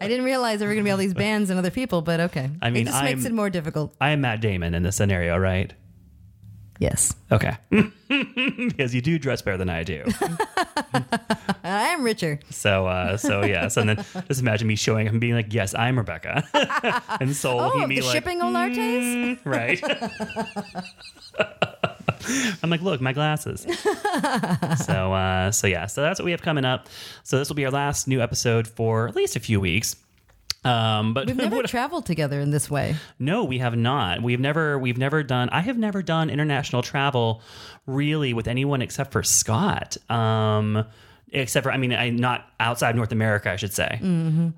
I 0.01 0.09
didn't 0.09 0.25
realize 0.25 0.59
there 0.59 0.69
were 0.69 0.75
going 0.75 0.85
to 0.85 0.89
be 0.89 0.93
all 0.93 0.97
these 0.99 1.15
bands 1.15 1.51
and 1.51 1.59
other 1.59 1.71
people, 1.71 2.03
but 2.03 2.21
okay. 2.21 2.51
I 2.63 2.71
mean, 2.71 2.83
it 2.83 2.91
just 2.91 3.03
makes 3.05 3.25
I'm- 3.25 3.33
it 3.33 3.35
more 3.35 3.51
difficult. 3.51 3.95
I 4.01 4.11
am 4.11 4.21
Matt 4.21 4.41
Damon 4.41 4.75
in 4.75 4.83
this 4.83 4.97
scenario, 4.97 5.37
right? 5.39 5.73
Yes, 6.79 7.15
Okay. 7.33 7.57
because 7.71 8.95
you 8.95 9.01
do 9.01 9.19
dress 9.19 9.41
better 9.41 9.57
than 9.57 9.71
I 9.71 9.83
do. 9.83 10.05
I 11.65 11.89
am 11.95 12.03
richer. 12.03 12.39
So, 12.51 12.87
uh, 12.87 13.17
so 13.17 13.43
yes. 13.47 13.79
And 13.79 13.89
then 13.89 14.05
just 14.29 14.41
imagine 14.43 14.69
me 14.69 14.77
showing 14.77 15.07
up 15.09 15.13
and 15.13 15.21
being 15.21 15.33
like, 15.35 15.55
yes, 15.55 15.75
I'm 15.75 15.97
Rebecca. 15.97 16.45
and 17.21 17.35
so 17.35 17.59
Oh, 17.59 17.71
he 17.71 17.81
the 17.81 17.87
me 17.87 18.01
like, 18.03 18.13
shipping 18.13 18.41
Olates. 18.41 19.39
"Mm," 19.39 19.39
right. 19.47 19.83
I'm 22.63 22.71
like, 22.71 22.83
look, 22.83 23.01
my 23.01 23.13
glasses. 23.13 23.61
so, 24.85 25.13
uh, 25.13 25.51
so 25.51 25.67
yeah, 25.67 25.87
so 25.87 26.03
that's 26.03 26.19
what 26.19 26.25
we 26.25 26.31
have 26.33 26.43
coming 26.43 26.65
up. 26.65 26.87
So 27.23 27.39
this 27.39 27.49
will 27.49 27.57
be 27.57 27.65
our 27.65 27.71
last 27.71 28.09
new 28.09 28.21
episode 28.21 28.67
for 28.69 29.09
at 29.09 29.17
least 29.17 29.37
a 29.37 29.41
few 29.41 29.61
weeks. 29.61 29.97
Um, 30.65 31.15
but 31.15 31.27
We've 31.27 31.37
never 31.37 31.63
traveled 31.63 32.07
together 32.07 32.41
in 32.41 32.51
this 32.51 32.69
way. 32.71 32.97
no, 33.19 33.45
we 33.45 33.59
have 33.59 33.77
not. 33.77 34.21
We've 34.23 34.41
never 34.41 34.79
we've 34.79 34.99
never 34.99 35.23
done 35.23 35.49
I 35.51 35.61
have 35.61 35.79
never 35.79 36.03
done 36.03 36.29
international 36.29 36.83
travel 36.83 37.41
really 37.87 38.35
with 38.35 38.49
anyone 38.49 38.83
except 38.83 39.13
for 39.13 39.23
Scott. 39.23 39.97
Um 40.11 40.85
except 41.31 41.63
for 41.65 41.71
I 41.71 41.77
mean 41.77 41.93
I 41.93 42.11
not 42.11 42.49
outside 42.59 42.97
North 42.97 43.13
America, 43.13 43.51
I 43.53 43.57
should 43.57 43.73
say. 43.75 44.01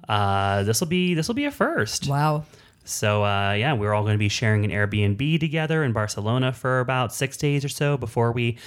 Uh 0.08 0.62
this 0.62 0.80
will 0.80 0.88
be 0.88 1.12
this 1.12 1.28
will 1.28 1.34
be 1.34 1.44
a 1.44 1.50
first. 1.50 2.08
Wow. 2.08 2.44
So 2.88 3.24
uh 3.24 3.52
yeah, 3.52 3.72
we're 3.74 3.92
all 3.94 4.02
going 4.02 4.14
to 4.14 4.18
be 4.18 4.28
sharing 4.28 4.64
an 4.64 4.70
Airbnb 4.70 5.40
together 5.40 5.84
in 5.84 5.92
Barcelona 5.92 6.52
for 6.52 6.80
about 6.80 7.12
6 7.14 7.36
days 7.36 7.64
or 7.64 7.68
so 7.68 7.96
before 7.96 8.32
we 8.32 8.58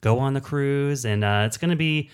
go 0.00 0.18
on 0.18 0.34
the 0.34 0.40
cruise 0.40 1.04
and 1.04 1.24
uh 1.24 1.44
it's 1.46 1.56
going 1.56 1.70
to 1.70 1.76
be 1.76 2.10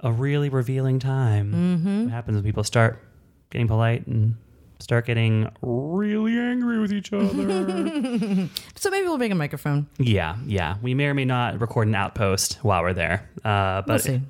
a 0.00 0.10
really 0.12 0.48
revealing 0.48 0.98
time. 0.98 2.04
What 2.04 2.12
happens 2.12 2.34
when 2.36 2.44
people 2.44 2.64
start 2.64 3.02
getting 3.50 3.68
polite 3.68 4.06
and 4.06 4.36
start 4.78 5.04
getting 5.04 5.46
really 5.60 6.38
angry 6.38 6.78
with 6.80 6.92
each 6.92 7.12
other. 7.12 7.28
So 8.76 8.88
maybe 8.90 9.06
we'll 9.06 9.18
bring 9.18 9.30
a 9.32 9.34
microphone. 9.34 9.88
yeah, 9.98 10.36
yeah. 10.46 10.76
We 10.80 10.94
may 10.94 11.04
or 11.06 11.12
may 11.14 11.26
not 11.26 11.60
record 11.60 11.86
an 11.88 11.94
outpost 11.94 12.54
while 12.62 12.82
we're 12.82 12.94
there. 12.94 13.28
Uh, 13.44 13.82
but 13.82 13.88
We'll 13.88 13.98
see. 13.98 14.22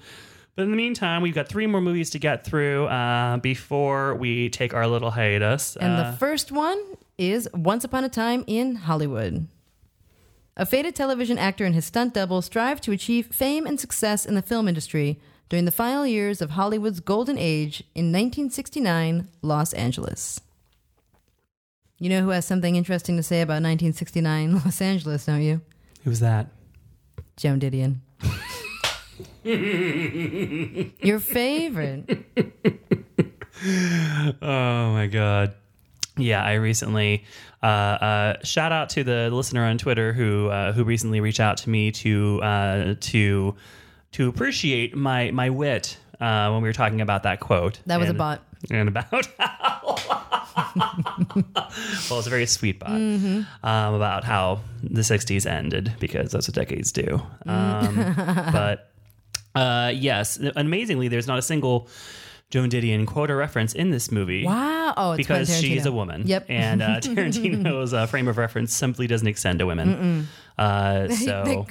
But 0.61 0.65
in 0.65 0.71
the 0.73 0.77
meantime, 0.77 1.23
we've 1.23 1.35
got 1.35 1.49
three 1.49 1.67
more 1.67 1.81
movies 1.81 2.11
to 2.11 2.19
get 2.19 2.45
through 2.45 2.85
uh, 2.89 3.39
before 3.39 4.15
we 4.17 4.51
take 4.51 4.75
our 4.75 4.87
little 4.87 5.11
hiatus. 5.11 5.75
And 5.77 5.95
Uh, 5.95 6.11
the 6.11 6.17
first 6.19 6.53
one 6.53 6.79
is 7.17 7.49
Once 7.55 7.83
Upon 7.83 8.05
a 8.05 8.11
Time 8.11 8.45
in 8.47 8.75
Hollywood. 8.75 9.49
A 10.59 10.67
faded 10.67 10.95
television 10.95 11.39
actor 11.39 11.65
and 11.65 11.75
his 11.75 11.87
stunt 11.87 12.13
double 12.13 12.43
strive 12.43 12.79
to 12.83 12.93
achieve 12.93 13.29
fame 13.29 13.67
and 13.67 13.81
success 13.81 14.27
in 14.27 14.35
the 14.35 14.43
film 14.43 14.69
industry 14.69 15.19
during 15.49 15.65
the 15.65 15.71
final 15.71 16.07
years 16.07 16.43
of 16.43 16.51
Hollywood's 16.51 17.01
golden 17.01 17.39
age 17.39 17.81
in 17.95 18.13
1969 18.13 19.29
Los 19.41 19.73
Angeles. 19.73 20.43
You 21.99 22.11
know 22.11 22.21
who 22.21 22.29
has 22.31 22.45
something 22.45 22.77
interesting 22.77 23.17
to 23.17 23.23
say 23.23 23.41
about 23.41 23.63
1969 23.63 24.53
Los 24.67 24.83
Angeles, 24.83 25.25
don't 25.25 25.41
you? 25.41 25.63
who's 26.05 26.21
that? 26.21 26.49
Joan 27.39 27.59
Didion. 27.61 28.01
Your 31.03 31.19
favorite. 31.21 32.25
Oh 33.63 34.93
my 34.93 35.07
god. 35.07 35.53
Yeah, 36.17 36.43
I 36.43 36.55
recently 36.55 37.25
uh, 37.63 37.67
uh, 37.67 38.37
shout 38.43 38.73
out 38.73 38.89
to 38.91 39.05
the 39.05 39.29
listener 39.31 39.65
on 39.65 39.77
Twitter 39.77 40.15
who 40.15 40.49
uh, 40.49 40.73
who 40.73 40.83
recently 40.83 41.21
reached 41.21 41.41
out 41.41 41.59
to 41.59 41.71
me 41.71 41.91
to 41.93 42.41
uh, 42.43 42.95
to 43.01 43.55
to 44.13 44.29
appreciate 44.29 44.97
my 44.97 45.31
my 45.33 45.51
wit 45.51 45.99
uh, 46.21 46.49
when 46.51 46.63
we 46.63 46.69
were 46.69 46.73
talking 46.73 47.03
about 47.03 47.25
that 47.25 47.41
quote. 47.41 47.81
That 47.87 47.99
was 47.99 48.07
a 48.09 48.11
And- 48.11 48.19
bot. 48.19 48.43
and 48.71 48.89
about 48.89 49.27
how 49.39 49.97
well 52.11 52.19
it's 52.19 52.27
a 52.27 52.31
very 52.31 52.47
sweet 52.47 52.79
bot 52.79 52.91
Mm-hmm. 52.91 53.43
um, 53.67 53.95
about 53.95 54.25
how 54.25 54.61
the 54.83 55.01
60s 55.01 55.47
ended 55.47 55.93
because 55.99 56.31
that's 56.33 56.47
what 56.49 56.55
decades 56.55 56.93
do 56.93 57.23
um, 57.47 57.87
Mm. 57.97 58.53
but 58.53 58.90
uh, 59.55 59.93
yes 59.95 60.39
amazingly 60.57 61.09
there's 61.09 61.27
not 61.27 61.39
a 61.39 61.43
single 61.43 61.89
joan 62.51 62.69
didion 62.69 63.07
quote 63.07 63.31
a 63.31 63.35
reference 63.35 63.73
in 63.75 63.91
this 63.91 64.11
movie 64.13 64.45
Wow. 64.45 64.95
Oh, 64.97 65.13
it's 65.13 65.19
because 65.19 65.57
she's 65.57 65.87
a 65.87 65.93
woman 65.93 66.27
Yep. 66.27 66.47
and 66.49 66.83
uh, 66.83 66.87
tarantino's 67.01 67.95
uh, 67.95 68.07
frame 68.07 68.29
of 68.29 68.37
reference 68.39 68.75
simply 68.75 69.07
doesn't 69.07 69.29
extend 69.29 69.61
to 69.61 69.67
women 69.67 70.27
uh, 70.61 71.09
so 71.15 71.65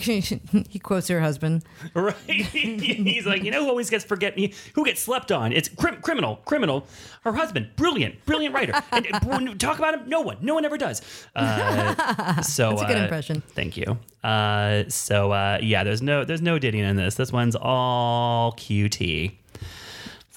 he 0.67 0.79
quotes 0.79 1.07
her 1.09 1.19
husband. 1.21 1.63
Right. 1.93 2.15
He's 2.25 3.23
like, 3.27 3.43
you 3.43 3.51
know 3.51 3.63
who 3.63 3.69
always 3.69 3.91
gets 3.91 4.03
forget 4.03 4.35
me? 4.35 4.53
who 4.73 4.83
gets 4.83 4.99
slept 4.99 5.31
on? 5.31 5.53
It's 5.53 5.69
crim- 5.69 6.01
criminal, 6.01 6.37
criminal. 6.37 6.87
Her 7.21 7.33
husband, 7.33 7.69
brilliant, 7.75 8.25
brilliant 8.25 8.55
writer. 8.55 8.73
And 8.91 9.05
when 9.25 9.59
talk 9.59 9.77
about 9.77 9.93
him, 9.93 10.09
no 10.09 10.21
one, 10.21 10.37
no 10.41 10.55
one 10.55 10.65
ever 10.65 10.75
does. 10.77 11.03
Uh, 11.35 12.41
so 12.41 12.69
That's 12.71 12.81
a 12.81 12.85
good 12.85 12.97
uh, 12.97 13.01
impression. 13.03 13.41
Thank 13.49 13.77
you. 13.77 13.99
Uh, 14.23 14.85
so 14.87 15.31
uh, 15.33 15.59
yeah, 15.61 15.83
there's 15.83 16.01
no 16.01 16.23
there's 16.25 16.41
no 16.41 16.57
Didion 16.57 16.89
in 16.89 16.95
this. 16.95 17.13
This 17.13 17.31
one's 17.31 17.55
all 17.55 18.53
QT 18.53 19.33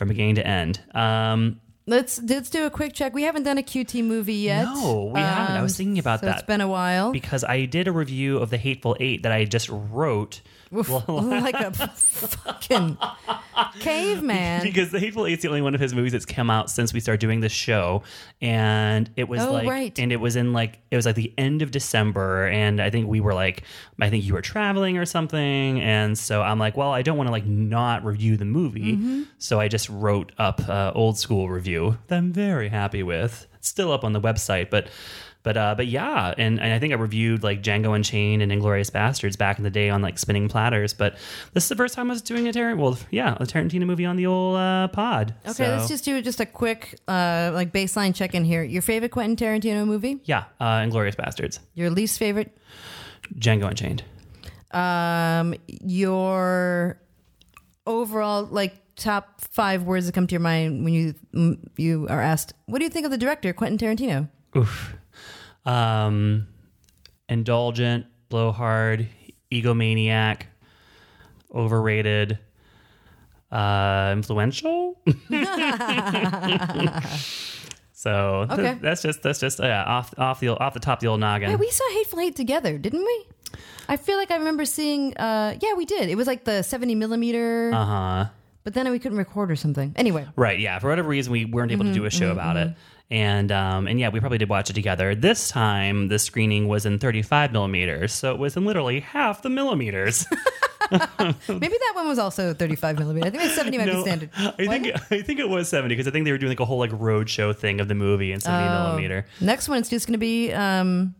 from 0.02 0.08
beginning 0.08 0.34
to 0.34 0.44
end. 0.44 0.80
Um, 0.96 1.60
Let's 1.86 2.22
let's 2.22 2.48
do 2.48 2.64
a 2.64 2.70
quick 2.70 2.92
check. 2.92 3.12
We 3.12 3.24
haven't 3.24 3.42
done 3.42 3.58
a 3.58 3.62
QT 3.62 4.04
movie 4.04 4.34
yet. 4.34 4.66
Um, 4.66 4.74
No, 4.80 5.10
we 5.14 5.20
haven't. 5.20 5.56
I 5.56 5.62
was 5.62 5.76
thinking 5.76 5.98
about 5.98 6.20
so 6.20 6.26
that. 6.26 6.36
It's 6.36 6.46
been 6.46 6.60
a 6.60 6.68
while. 6.68 7.10
because 7.12 7.42
I 7.44 7.64
did 7.64 7.88
a 7.88 7.92
review 7.92 8.38
of 8.38 8.50
the 8.50 8.58
Hateful 8.58 8.96
Eight 9.00 9.24
that 9.24 9.32
I 9.32 9.44
just 9.44 9.68
wrote. 9.68 10.40
like 10.72 11.54
a 11.54 11.70
fucking 11.94 12.96
caveman. 13.80 14.62
because 14.62 14.90
The 14.90 14.98
Hateful 15.00 15.26
Eight's 15.26 15.42
the 15.42 15.48
only 15.48 15.60
one 15.60 15.74
of 15.74 15.80
his 15.82 15.94
movies 15.94 16.12
that's 16.12 16.24
come 16.24 16.48
out 16.48 16.70
since 16.70 16.94
we 16.94 17.00
started 17.00 17.20
doing 17.20 17.40
this 17.40 17.52
show, 17.52 18.02
and 18.40 19.10
it 19.16 19.28
was 19.28 19.42
Oh, 19.42 19.52
like, 19.52 19.68
right. 19.68 19.98
and 19.98 20.12
it 20.12 20.16
was 20.16 20.36
in 20.36 20.52
like 20.52 20.78
it 20.90 20.96
was 20.96 21.04
like 21.06 21.14
the 21.14 21.32
end 21.36 21.62
of 21.62 21.70
December, 21.72 22.46
and 22.48 22.80
I 22.80 22.88
think 22.90 23.06
we 23.08 23.20
were 23.20 23.34
like, 23.34 23.64
I 24.00 24.08
think 24.10 24.24
you 24.24 24.32
were 24.34 24.40
traveling 24.42 24.96
or 24.98 25.04
something, 25.04 25.80
and 25.80 26.16
so 26.16 26.40
I'm 26.42 26.58
like, 26.58 26.76
well, 26.76 26.90
I 26.92 27.02
don't 27.02 27.16
want 27.18 27.28
to 27.28 27.32
like 27.32 27.46
not 27.46 28.04
review 28.04 28.36
the 28.36 28.44
movie, 28.46 28.92
Mm-hmm. 28.96 29.22
so 29.38 29.60
I 29.60 29.68
just 29.68 29.88
wrote 29.90 30.32
up 30.38 30.66
uh, 30.68 30.92
old 30.94 31.18
school 31.18 31.48
review 31.50 31.71
that 32.08 32.16
I'm 32.16 32.32
very 32.32 32.68
happy 32.68 33.02
with. 33.02 33.46
It's 33.54 33.68
still 33.68 33.92
up 33.92 34.04
on 34.04 34.12
the 34.12 34.20
website, 34.20 34.70
but. 34.70 34.88
But 35.44 35.56
uh, 35.56 35.74
but 35.74 35.88
yeah, 35.88 36.32
and, 36.38 36.60
and 36.60 36.72
I 36.72 36.78
think 36.78 36.92
I 36.92 36.96
reviewed 36.96 37.42
like 37.42 37.64
Django 37.64 37.96
Unchained 37.96 38.42
and 38.42 38.52
Inglourious 38.52 38.92
Basterds 38.92 39.36
back 39.36 39.58
in 39.58 39.64
the 39.64 39.70
day 39.70 39.90
on 39.90 40.00
like 40.00 40.16
spinning 40.16 40.48
platters. 40.48 40.94
But 40.94 41.16
this 41.52 41.64
is 41.64 41.68
the 41.68 41.74
first 41.74 41.94
time 41.94 42.08
I 42.08 42.14
was 42.14 42.22
doing 42.22 42.46
a 42.46 42.52
Tarantino. 42.52 42.78
Well, 42.78 42.98
yeah, 43.10 43.34
a 43.34 43.44
Tarantino 43.44 43.84
movie 43.84 44.04
on 44.06 44.14
the 44.14 44.24
old 44.26 44.56
uh, 44.56 44.86
pod. 44.86 45.34
Okay, 45.44 45.52
So, 45.52 45.64
let's 45.64 45.88
just 45.88 46.04
do 46.04 46.22
just 46.22 46.38
a 46.38 46.46
quick 46.46 46.96
uh, 47.08 47.50
like 47.52 47.72
baseline 47.72 48.14
check 48.14 48.36
in 48.36 48.44
here. 48.44 48.62
Your 48.62 48.82
favorite 48.82 49.10
Quentin 49.10 49.34
Tarantino 49.34 49.84
movie? 49.84 50.20
yeah, 50.26 50.44
uh, 50.60 50.78
Inglourious 50.78 51.16
Basterds, 51.16 51.58
Your 51.74 51.90
least 51.90 52.20
favorite? 52.20 52.56
Django 53.34 53.66
Unchained. 53.68 54.04
Um, 54.70 55.56
your 55.66 57.00
overall 57.84 58.44
like 58.44 58.76
top 59.02 59.40
five 59.40 59.82
words 59.84 60.06
that 60.06 60.12
come 60.12 60.26
to 60.26 60.32
your 60.32 60.40
mind 60.40 60.84
when 60.84 60.94
you 60.94 61.14
you 61.76 62.06
are 62.08 62.20
asked, 62.20 62.54
"What 62.66 62.78
do 62.78 62.84
you 62.84 62.90
think 62.90 63.04
of 63.04 63.10
the 63.10 63.18
director 63.18 63.52
Quentin 63.52 63.78
Tarantino?" 63.78 64.28
Oof. 64.56 64.94
Um, 65.66 66.46
indulgent, 67.28 68.06
blowhard, 68.28 69.08
egomaniac, 69.50 70.42
overrated, 71.54 72.38
uh, 73.50 74.10
influential. 74.16 75.00
so 77.92 78.46
th- 78.48 78.58
Okay. 78.58 78.78
that's 78.80 79.02
just 79.02 79.22
that's 79.22 79.38
just 79.40 79.58
yeah 79.60 79.84
off 79.84 80.12
off 80.18 80.40
the 80.40 80.48
off 80.48 80.74
the 80.74 80.80
top 80.80 80.98
of 80.98 81.02
the 81.02 81.08
old 81.08 81.20
noggin. 81.20 81.50
Yeah, 81.50 81.56
we 81.56 81.70
saw 81.70 81.84
Hateful 81.92 82.20
Eight 82.20 82.36
together, 82.36 82.78
didn't 82.78 83.04
we? 83.04 83.26
I 83.88 83.96
feel 83.96 84.16
like 84.16 84.30
I 84.30 84.36
remember 84.36 84.64
seeing. 84.64 85.16
Uh, 85.16 85.56
yeah, 85.60 85.74
we 85.74 85.84
did. 85.84 86.08
It 86.08 86.16
was 86.16 86.26
like 86.26 86.44
the 86.44 86.62
seventy 86.62 86.94
millimeter, 86.94 87.70
Uh 87.72 87.84
huh. 87.84 88.26
But 88.64 88.74
then 88.74 88.90
we 88.90 88.98
couldn't 88.98 89.18
record 89.18 89.50
or 89.50 89.56
something. 89.56 89.92
Anyway, 89.96 90.26
Right. 90.36 90.58
Yeah. 90.60 90.78
For 90.78 90.88
whatever 90.88 91.08
reason, 91.08 91.32
we 91.32 91.44
weren't 91.44 91.72
able 91.72 91.84
to 91.84 91.92
do 91.92 92.04
a 92.04 92.10
show 92.10 92.30
about 92.32 92.56
it. 92.56 92.74
And 93.10 93.52
um, 93.52 93.86
and 93.86 94.00
yeah, 94.00 94.08
we 94.08 94.20
probably 94.20 94.38
did 94.38 94.48
watch 94.48 94.70
it 94.70 94.72
together. 94.72 95.14
This 95.14 95.48
time, 95.50 96.08
the 96.08 96.18
screening 96.18 96.66
was 96.68 96.86
in 96.86 96.98
35 96.98 97.52
millimeters, 97.52 98.12
so 98.14 98.32
it 98.32 98.38
was 98.38 98.56
in 98.56 98.64
literally 98.64 99.00
half 99.00 99.42
the 99.42 99.50
millimeters. 99.50 100.24
maybe 100.90 101.68
that 101.78 101.92
one 101.94 102.08
was 102.08 102.18
also 102.18 102.54
thirty-five 102.54 102.98
millimeter. 102.98 103.26
I 103.26 103.30
think 103.30 103.44
it's 103.44 103.54
seventy 103.54 103.76
might 103.78 103.86
be 103.86 104.00
standard. 104.00 104.30
I 104.36 104.66
think 104.66 104.88
I 105.10 105.20
think 105.22 105.40
it 105.40 105.48
was 105.48 105.68
70 105.68 105.94
because 105.94 106.06
I 106.08 106.10
think 106.10 106.24
they 106.24 106.32
were 106.32 106.38
doing 106.38 106.50
like 106.50 106.60
a 106.60 106.64
whole 106.64 106.78
like 106.78 106.90
road 106.92 107.28
show 107.28 107.52
thing 107.52 107.80
of 107.80 107.88
the 107.88 107.94
movie 107.94 108.32
in 108.32 108.40
70 108.40 108.64
Oh. 108.64 108.82
millimeter. 108.84 109.26
Next 109.40 109.68
one, 109.68 109.78
it's 109.78 109.88
just 109.90 110.06
going 110.06 110.14
to 110.14 110.18
be 110.18 110.52
um, 110.52 111.14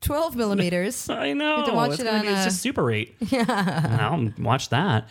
twelve 0.00 0.36
millimeters. 0.36 1.08
I 1.10 1.32
know. 1.34 1.64
to 1.66 1.72
watch 1.72 1.92
it's 1.92 2.00
it 2.00 2.06
on, 2.06 2.22
be, 2.22 2.28
it's 2.28 2.44
just 2.44 2.60
Super 2.62 2.90
8. 2.90 3.14
Yeah. 3.28 3.98
I'll 4.10 4.32
watch 4.42 4.70
that. 4.70 5.08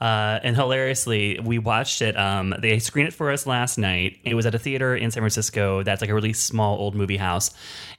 Uh, 0.00 0.38
and 0.42 0.54
hilariously, 0.54 1.40
we 1.42 1.58
watched 1.58 2.02
it. 2.02 2.16
Um, 2.18 2.54
they 2.58 2.78
screened 2.78 3.08
it 3.08 3.14
for 3.14 3.30
us 3.30 3.46
last 3.46 3.78
night. 3.78 4.18
It 4.24 4.34
was 4.34 4.44
at 4.44 4.54
a 4.54 4.58
theater 4.58 4.94
in 4.94 5.10
San 5.10 5.22
Francisco 5.22 5.82
that's 5.82 6.00
like 6.02 6.10
a 6.10 6.14
really 6.14 6.34
small 6.34 6.78
old 6.78 6.94
movie 6.94 7.16
house. 7.16 7.54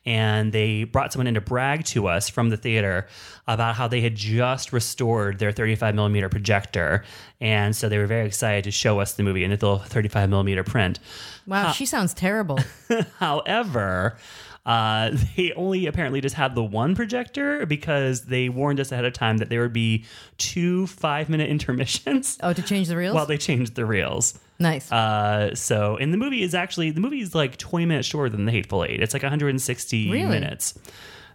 And 0.05 0.51
they 0.51 0.83
brought 0.83 1.11
someone 1.11 1.27
in 1.27 1.33
to 1.33 1.41
brag 1.41 1.85
to 1.85 2.07
us 2.07 2.29
from 2.29 2.49
the 2.49 2.57
theater 2.57 3.07
about 3.47 3.75
how 3.75 3.87
they 3.87 4.01
had 4.01 4.15
just 4.15 4.71
restored 4.71 5.39
their 5.39 5.51
35 5.51 5.95
millimeter 5.95 6.29
projector. 6.29 7.03
And 7.41 7.75
so 7.75 7.89
they 7.89 7.97
were 7.97 8.07
very 8.07 8.27
excited 8.27 8.65
to 8.65 8.71
show 8.71 8.99
us 8.99 9.13
the 9.13 9.23
movie 9.23 9.43
in 9.43 9.51
a 9.51 9.55
little 9.55 9.79
35 9.79 10.29
millimeter 10.29 10.63
print. 10.63 10.99
Wow, 11.47 11.71
she 11.71 11.85
sounds 11.85 12.13
terrible. 12.13 12.59
However, 13.19 14.17
uh, 14.67 15.09
they 15.35 15.51
only 15.53 15.87
apparently 15.87 16.21
just 16.21 16.35
had 16.35 16.53
the 16.53 16.63
one 16.63 16.93
projector 16.95 17.65
because 17.65 18.25
they 18.25 18.49
warned 18.49 18.79
us 18.79 18.91
ahead 18.91 19.05
of 19.05 19.13
time 19.13 19.37
that 19.37 19.49
there 19.49 19.61
would 19.61 19.73
be 19.73 20.05
two 20.37 20.85
five 20.87 21.29
minute 21.29 21.49
intermissions 21.55 22.37
Oh, 22.43 22.53
to 22.53 22.61
change 22.61 22.87
the 22.89 22.97
reels? 22.97 23.15
while 23.15 23.25
they 23.25 23.37
changed 23.37 23.73
the 23.75 23.85
reels. 23.85 24.37
nice. 24.59 24.91
Uh, 24.91 25.55
so, 25.55 25.97
and 25.97 26.13
the 26.13 26.17
movie 26.17 26.43
is 26.43 26.53
actually 26.53 26.91
the 26.91 26.99
movie 27.01 27.21
is 27.21 27.33
like 27.33 27.57
20 27.57 27.85
minutes 27.87 28.07
shorter 28.07 28.29
than 28.29 28.45
The 28.45 28.51
Hateful 28.51 28.83
Eight. 28.83 29.01
It's 29.01 29.13
like 29.13 29.23
160 29.23 30.11
Really? 30.11 30.27
minutes. 30.29 30.77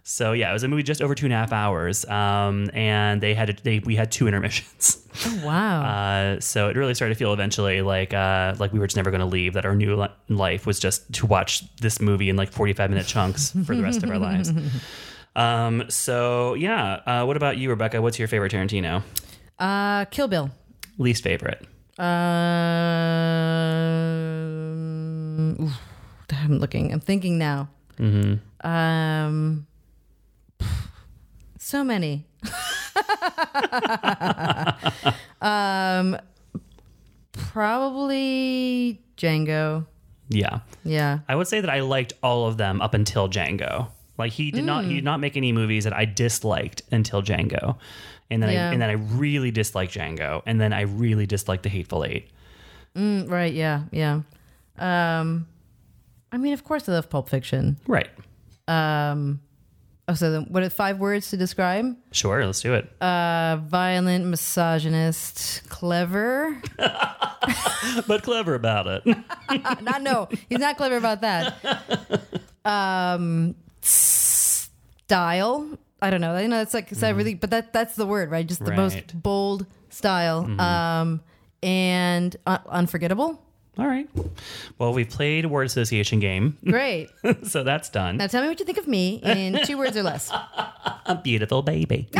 So 0.05 0.33
yeah, 0.33 0.49
it 0.49 0.53
was 0.53 0.63
a 0.63 0.67
movie 0.67 0.83
just 0.83 1.01
over 1.01 1.15
two 1.15 1.25
and 1.27 1.33
a 1.33 1.37
half 1.37 1.53
hours, 1.53 2.03
um, 2.05 2.69
and 2.73 3.21
they 3.21 3.33
had 3.33 3.55
to, 3.55 3.63
they 3.63 3.79
we 3.79 3.95
had 3.95 4.11
two 4.11 4.27
intermissions. 4.27 5.07
oh, 5.25 5.41
wow. 5.45 5.81
Uh, 5.83 6.39
so 6.41 6.67
it 6.67 6.75
really 6.75 6.93
started 6.93 7.13
to 7.13 7.17
feel 7.17 7.31
eventually 7.31 7.81
like 7.81 8.13
uh, 8.13 8.53
like 8.59 8.73
we 8.73 8.79
were 8.79 8.87
just 8.87 8.97
never 8.97 9.11
going 9.11 9.21
to 9.21 9.25
leave. 9.25 9.53
That 9.53 9.65
our 9.65 9.75
new 9.75 9.95
li- 9.95 10.09
life 10.27 10.65
was 10.65 10.77
just 10.79 11.11
to 11.13 11.25
watch 11.25 11.63
this 11.77 12.01
movie 12.01 12.29
in 12.29 12.35
like 12.35 12.51
forty 12.51 12.73
five 12.73 12.89
minute 12.89 13.05
chunks 13.05 13.51
for 13.65 13.75
the 13.75 13.81
rest 13.83 14.03
of 14.03 14.09
our 14.09 14.19
lives. 14.19 14.51
Um, 15.35 15.85
so 15.89 16.53
yeah, 16.53 17.01
uh, 17.07 17.25
what 17.25 17.35
about 17.37 17.57
you, 17.57 17.71
Rebecca? 17.71 17.99
What's 18.03 18.19
your 18.19 18.27
favorite 18.27 18.51
Tarantino? 18.51 19.01
uh, 19.57 20.05
Kill 20.05 20.27
Bill. 20.27 20.51
Least 20.99 21.23
favorite? 21.23 21.65
Um, 24.13 25.57
oof, 25.59 25.73
I'm 26.31 26.59
looking. 26.59 26.91
I'm 26.93 26.99
thinking 26.99 27.37
now. 27.37 27.69
Mm-hmm. 27.97 28.67
Um, 28.67 29.65
so 31.73 31.83
many. 31.83 32.23
um, 35.41 36.15
probably 37.31 39.01
Django. 39.17 39.87
Yeah, 40.29 40.59
Yeah. 40.83 41.19
I 41.27 41.35
would 41.35 41.47
say 41.47 41.61
that 41.61 41.69
I 41.71 41.79
liked 41.81 42.13
all 42.21 42.45
of 42.47 42.57
them 42.57 42.79
up 42.79 42.93
until 42.93 43.27
Django. 43.27 43.87
Like 44.19 44.33
he 44.33 44.51
did 44.51 44.65
not 44.65 44.85
he 44.85 44.93
did 44.93 45.03
not 45.03 45.19
make 45.19 45.35
any 45.35 45.51
movies 45.51 45.85
that 45.85 45.93
I 45.93 46.05
disliked 46.05 46.83
until 46.91 47.23
Django, 47.23 47.77
and 48.29 48.43
then 48.43 48.51
Yeah. 48.51 48.69
I 48.69 48.73
and 48.73 48.79
then 48.81 48.89
I 48.91 48.93
really 48.93 49.49
disliked 49.49 49.95
Django, 49.95 50.43
and 50.45 50.61
then 50.61 50.73
I 50.73 50.81
really 50.81 51.25
disliked 51.25 51.63
The 51.63 51.69
Hateful 51.69 52.05
Eight. 52.05 52.29
Mm, 52.95 53.31
right. 53.31 53.51
Yeah. 53.51 53.85
Yeah. 53.91 54.21
Um, 54.77 55.47
I 56.31 56.37
mean, 56.37 56.53
of 56.53 56.63
course, 56.63 56.87
I 56.87 56.91
love 56.91 57.09
Pulp 57.09 57.29
Fiction. 57.29 57.77
Right. 57.87 58.09
Um, 58.67 59.41
oh, 60.07 60.13
so 60.13 60.31
then 60.31 60.43
what 60.49 60.63
are 60.63 60.69
five 60.69 60.99
words 60.99 61.29
to 61.31 61.37
describe? 61.37 61.95
Sure. 62.11 62.45
Let's 62.45 62.61
do 62.61 62.73
it. 62.73 62.89
Uh, 63.01 63.57
violent, 63.65 64.25
misogynist, 64.25 65.67
clever. 65.69 66.61
but 68.07 68.23
clever 68.23 68.55
about 68.55 68.87
it. 68.87 69.05
not 69.81 70.01
no, 70.01 70.29
he's 70.49 70.59
not 70.59 70.77
clever 70.77 70.97
about 70.97 71.21
that. 71.21 71.55
Um, 72.65 73.55
style. 73.81 75.77
I 76.01 76.09
don't 76.09 76.21
know. 76.21 76.31
I 76.33 76.47
know 76.47 76.61
it's 76.61 76.73
like 76.73 76.91
it's 76.93 77.01
not 77.01 77.15
really, 77.15 77.35
but 77.35 77.49
that 77.51 77.73
that's 77.73 77.95
the 77.97 78.05
word, 78.05 78.31
right? 78.31 78.45
Just 78.47 78.63
the 78.63 78.71
Right. 78.71 78.77
most 78.77 79.21
bold 79.21 79.65
style. 79.89 80.49
Um, 80.61 81.21
and 81.61 82.35
uh, 82.45 82.59
unforgettable. 82.67 83.41
All 83.77 83.87
right. 83.87 84.07
Well, 84.77 84.93
we've 84.93 85.09
played 85.09 85.45
a 85.45 85.49
word 85.49 85.65
association 85.65 86.19
game, 86.19 86.57
Great. 86.65 87.09
so 87.43 87.63
that's 87.63 87.89
done. 87.89 88.17
now 88.17 88.27
tell 88.27 88.43
me 88.43 88.49
what 88.49 88.59
you 88.59 88.65
think 88.65 88.77
of 88.77 88.87
me 88.87 89.15
in 89.23 89.59
two 89.65 89.77
words 89.79 89.97
or 89.97 90.03
less. 90.03 90.31
a 91.05 91.19
beautiful 91.23 91.63
baby. 91.63 92.07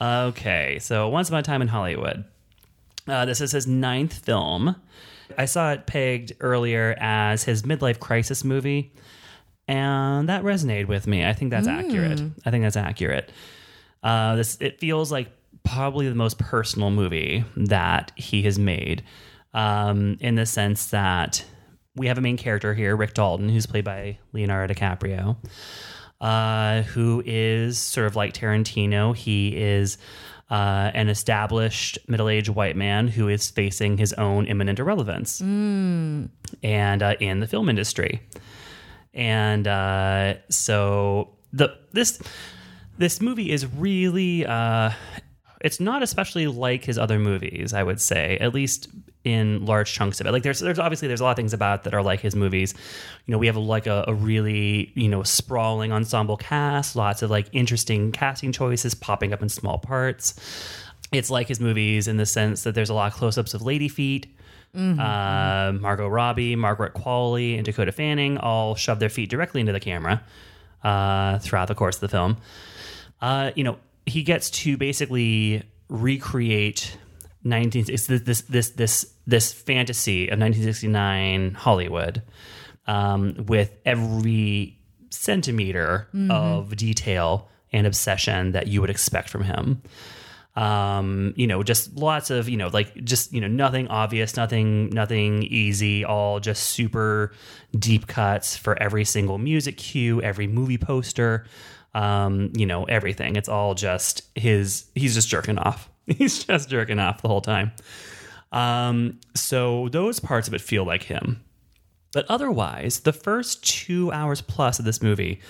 okay, 0.00 0.78
so 0.80 1.08
Once 1.08 1.28
Upon 1.28 1.40
a 1.40 1.42
Time 1.42 1.62
in 1.62 1.68
Hollywood. 1.68 2.24
Uh, 3.06 3.24
this 3.24 3.40
is 3.40 3.52
his 3.52 3.66
ninth 3.66 4.14
film. 4.14 4.76
I 5.36 5.44
saw 5.44 5.72
it 5.72 5.86
pegged 5.86 6.32
earlier 6.40 6.94
as 6.98 7.44
his 7.44 7.62
midlife 7.62 7.98
crisis 8.00 8.44
movie, 8.44 8.92
and 9.68 10.28
that 10.28 10.42
resonated 10.42 10.86
with 10.86 11.06
me. 11.06 11.24
I 11.26 11.32
think 11.32 11.50
that's 11.50 11.68
accurate. 11.68 12.20
I 12.44 12.50
think 12.50 12.64
that's 12.64 12.76
accurate. 12.76 13.30
Uh, 14.02 14.36
this 14.36 14.56
it 14.60 14.80
feels 14.80 15.12
like 15.12 15.28
probably 15.74 16.08
the 16.08 16.14
most 16.14 16.38
personal 16.38 16.90
movie 16.90 17.44
that 17.56 18.12
he 18.16 18.42
has 18.42 18.58
made, 18.58 19.02
um, 19.54 20.16
in 20.20 20.34
the 20.34 20.46
sense 20.46 20.86
that 20.86 21.44
we 21.94 22.06
have 22.06 22.18
a 22.18 22.20
main 22.20 22.36
character 22.36 22.74
here, 22.74 22.96
Rick 22.96 23.14
Dalton, 23.14 23.48
who's 23.48 23.66
played 23.66 23.84
by 23.84 24.18
Leonardo 24.32 24.72
DiCaprio, 24.74 25.36
uh, 26.20 26.82
who 26.82 27.22
is 27.24 27.78
sort 27.78 28.06
of 28.06 28.16
like 28.16 28.32
Tarantino. 28.32 29.14
He 29.16 29.56
is 29.56 29.98
uh, 30.50 30.90
an 30.94 31.08
established 31.08 31.98
middle-aged 32.08 32.48
white 32.48 32.76
man 32.76 33.08
who 33.08 33.28
is 33.28 33.50
facing 33.50 33.98
his 33.98 34.12
own 34.14 34.46
imminent 34.46 34.78
irrelevance, 34.78 35.40
and 35.40 37.02
uh, 37.02 37.14
in 37.20 37.40
the 37.40 37.46
film 37.46 37.68
industry, 37.68 38.20
and 39.14 39.68
uh, 39.68 40.34
so 40.48 41.36
the 41.52 41.76
this 41.92 42.20
this 42.98 43.20
movie 43.20 43.50
is 43.50 43.66
really 43.66 44.44
uh, 44.44 44.90
it's 45.60 45.80
not 45.80 46.02
especially 46.02 46.46
like 46.46 46.84
his 46.84 46.98
other 46.98 47.18
movies 47.18 47.72
i 47.72 47.82
would 47.82 48.00
say 48.00 48.36
at 48.38 48.54
least 48.54 48.88
in 49.24 49.66
large 49.66 49.92
chunks 49.92 50.18
of 50.20 50.26
it. 50.26 50.32
Like 50.32 50.42
there's 50.42 50.60
there's 50.60 50.78
obviously 50.78 51.06
there's 51.06 51.20
a 51.20 51.24
lot 51.24 51.32
of 51.32 51.36
things 51.36 51.52
about 51.52 51.84
that 51.84 51.92
are 51.92 52.02
like 52.02 52.20
his 52.20 52.34
movies. 52.34 52.72
You 53.26 53.32
know 53.32 53.38
we 53.38 53.46
have 53.48 53.56
like 53.56 53.86
a, 53.86 54.04
a 54.08 54.14
really 54.14 54.92
you 54.94 55.08
know 55.08 55.22
sprawling 55.22 55.92
ensemble 55.92 56.38
cast 56.38 56.96
lots 56.96 57.20
of 57.20 57.30
like 57.30 57.48
interesting 57.52 58.12
casting 58.12 58.50
choices 58.50 58.94
popping 58.94 59.32
up 59.32 59.42
in 59.42 59.48
small 59.48 59.78
parts. 59.78 60.34
It's 61.12 61.30
like 61.30 61.48
his 61.48 61.60
movies 61.60 62.08
in 62.08 62.16
the 62.16 62.24
sense 62.24 62.62
that 62.62 62.74
there's 62.74 62.88
a 62.88 62.94
lot 62.94 63.12
of 63.12 63.18
close-ups 63.18 63.52
of 63.52 63.62
lady 63.62 63.88
feet 63.88 64.28
uh, 64.74 65.72
Margot 65.80 66.06
Robbie, 66.06 66.54
Margaret 66.54 66.94
Qualley, 66.94 67.56
and 67.56 67.64
Dakota 67.64 67.90
Fanning 67.90 68.38
all 68.38 68.76
shove 68.76 69.00
their 69.00 69.08
feet 69.08 69.28
directly 69.28 69.60
into 69.60 69.72
the 69.72 69.80
camera 69.80 70.22
uh, 70.84 71.38
throughout 71.38 71.68
the 71.68 71.74
course 71.74 71.96
of 71.96 72.02
the 72.02 72.08
film. 72.08 72.36
Uh, 73.20 73.50
you 73.56 73.64
know, 73.64 73.78
he 74.10 74.22
gets 74.22 74.50
to 74.50 74.76
basically 74.76 75.62
recreate 75.88 76.96
19 77.44 77.86
it's 77.88 78.06
this 78.06 78.20
this 78.22 78.42
this 78.42 78.70
this, 78.70 79.14
this 79.26 79.52
fantasy 79.52 80.24
of 80.24 80.38
1969 80.38 81.54
Hollywood 81.54 82.22
um, 82.86 83.46
with 83.46 83.72
every 83.86 84.78
centimeter 85.10 86.08
of 86.30 86.76
detail 86.76 87.48
and 87.72 87.86
obsession 87.86 88.52
that 88.52 88.66
you 88.66 88.80
would 88.80 88.90
expect 88.90 89.28
from 89.28 89.42
him. 89.42 89.82
Um 90.56 91.32
you 91.36 91.46
know 91.46 91.62
just 91.62 91.94
lots 91.94 92.30
of 92.30 92.48
you 92.48 92.56
know 92.56 92.68
like 92.68 93.04
just 93.04 93.32
you 93.32 93.40
know 93.40 93.46
nothing 93.46 93.86
obvious 93.86 94.36
nothing 94.36 94.90
nothing 94.90 95.44
easy 95.44 96.04
all 96.04 96.40
just 96.40 96.64
super 96.64 97.32
deep 97.78 98.08
cuts 98.08 98.56
for 98.56 98.76
every 98.82 99.04
single 99.04 99.38
music 99.38 99.76
cue 99.76 100.20
every 100.22 100.48
movie 100.48 100.76
poster 100.76 101.46
um 101.94 102.52
you 102.54 102.66
know 102.66 102.84
everything 102.84 103.36
it's 103.36 103.48
all 103.48 103.74
just 103.74 104.22
his 104.34 104.86
he's 104.94 105.14
just 105.14 105.28
jerking 105.28 105.58
off 105.58 105.90
he's 106.06 106.44
just 106.44 106.68
jerking 106.68 106.98
off 106.98 107.22
the 107.22 107.28
whole 107.28 107.40
time 107.40 107.72
um 108.52 109.18
so 109.34 109.88
those 109.90 110.20
parts 110.20 110.48
of 110.48 110.54
it 110.54 110.60
feel 110.60 110.84
like 110.84 111.02
him 111.04 111.42
but 112.12 112.26
otherwise, 112.28 113.00
the 113.00 113.12
first 113.12 113.64
two 113.64 114.10
hours 114.12 114.40
plus 114.40 114.78
of 114.78 114.84
this 114.84 115.02
movie 115.02 115.40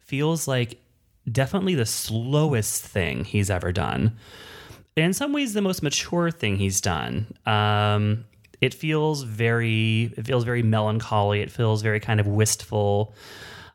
feels 0.00 0.48
like 0.48 0.80
definitely 1.30 1.74
the 1.74 1.86
slowest 1.86 2.82
thing 2.84 3.24
he's 3.24 3.50
ever 3.50 3.72
done. 3.72 4.16
And 4.96 5.06
in 5.06 5.12
some 5.12 5.32
ways, 5.32 5.54
the 5.54 5.62
most 5.62 5.82
mature 5.82 6.30
thing 6.30 6.56
he's 6.56 6.80
done. 6.80 7.26
Um, 7.46 8.24
it 8.60 8.74
feels 8.74 9.22
very, 9.22 10.12
it 10.16 10.26
feels 10.26 10.42
very 10.42 10.62
melancholy. 10.62 11.40
It 11.40 11.52
feels 11.52 11.82
very 11.82 12.00
kind 12.00 12.18
of 12.18 12.26
wistful. 12.26 13.14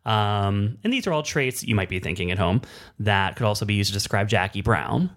Um, 0.06 0.78
and 0.84 0.92
these 0.92 1.08
are 1.08 1.14
all 1.14 1.24
traits 1.24 1.64
you 1.64 1.76
might 1.76 1.88
be 1.88 2.00
thinking 2.00 2.30
at 2.32 2.38
home 2.38 2.62
that 3.00 3.38
could 3.38 3.46
also 3.46 3.64
be 3.66 3.74
used 3.76 3.90
to 3.90 3.94
describe 3.94 4.28
Jackie 4.28 4.62
Brown, 4.62 5.10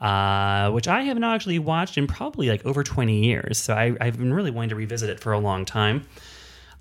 uh, 0.00 0.70
which 0.72 0.88
I 0.88 1.02
have 1.02 1.16
not 1.18 1.34
actually 1.36 1.60
watched 1.60 1.96
in 1.96 2.06
probably 2.08 2.48
like 2.48 2.64
over 2.66 2.82
20 2.82 3.24
years. 3.24 3.56
So 3.58 3.72
I, 3.74 3.96
I've 4.00 4.18
been 4.18 4.34
really 4.34 4.50
wanting 4.50 4.70
to 4.70 4.74
revisit 4.76 5.10
it 5.10 5.20
for 5.20 5.32
a 5.32 5.38
long 5.38 5.64
time. 5.64 6.06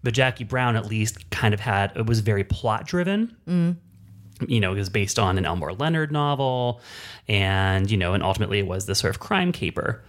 But 0.02 0.14
Jackie 0.14 0.44
Brown, 0.44 0.76
at 0.76 0.88
least, 0.88 1.30
kind 1.30 1.54
of 1.54 1.60
had, 1.60 1.96
it 1.96 2.06
was 2.08 2.20
very 2.20 2.44
plot 2.44 2.86
driven. 2.88 3.36
You 4.50 4.60
know, 4.60 4.74
it 4.74 4.80
was 4.80 4.90
based 4.90 5.18
on 5.20 5.38
an 5.38 5.46
Elmore 5.46 5.72
Leonard 5.74 6.12
novel. 6.12 6.82
And, 7.30 7.90
you 7.90 7.96
know, 7.96 8.14
and 8.14 8.22
ultimately 8.24 8.60
it 8.60 8.68
was 8.68 8.86
this 8.86 9.00
sort 9.00 9.16
of 9.16 9.22
crime 9.22 9.52
caper. 9.54 10.04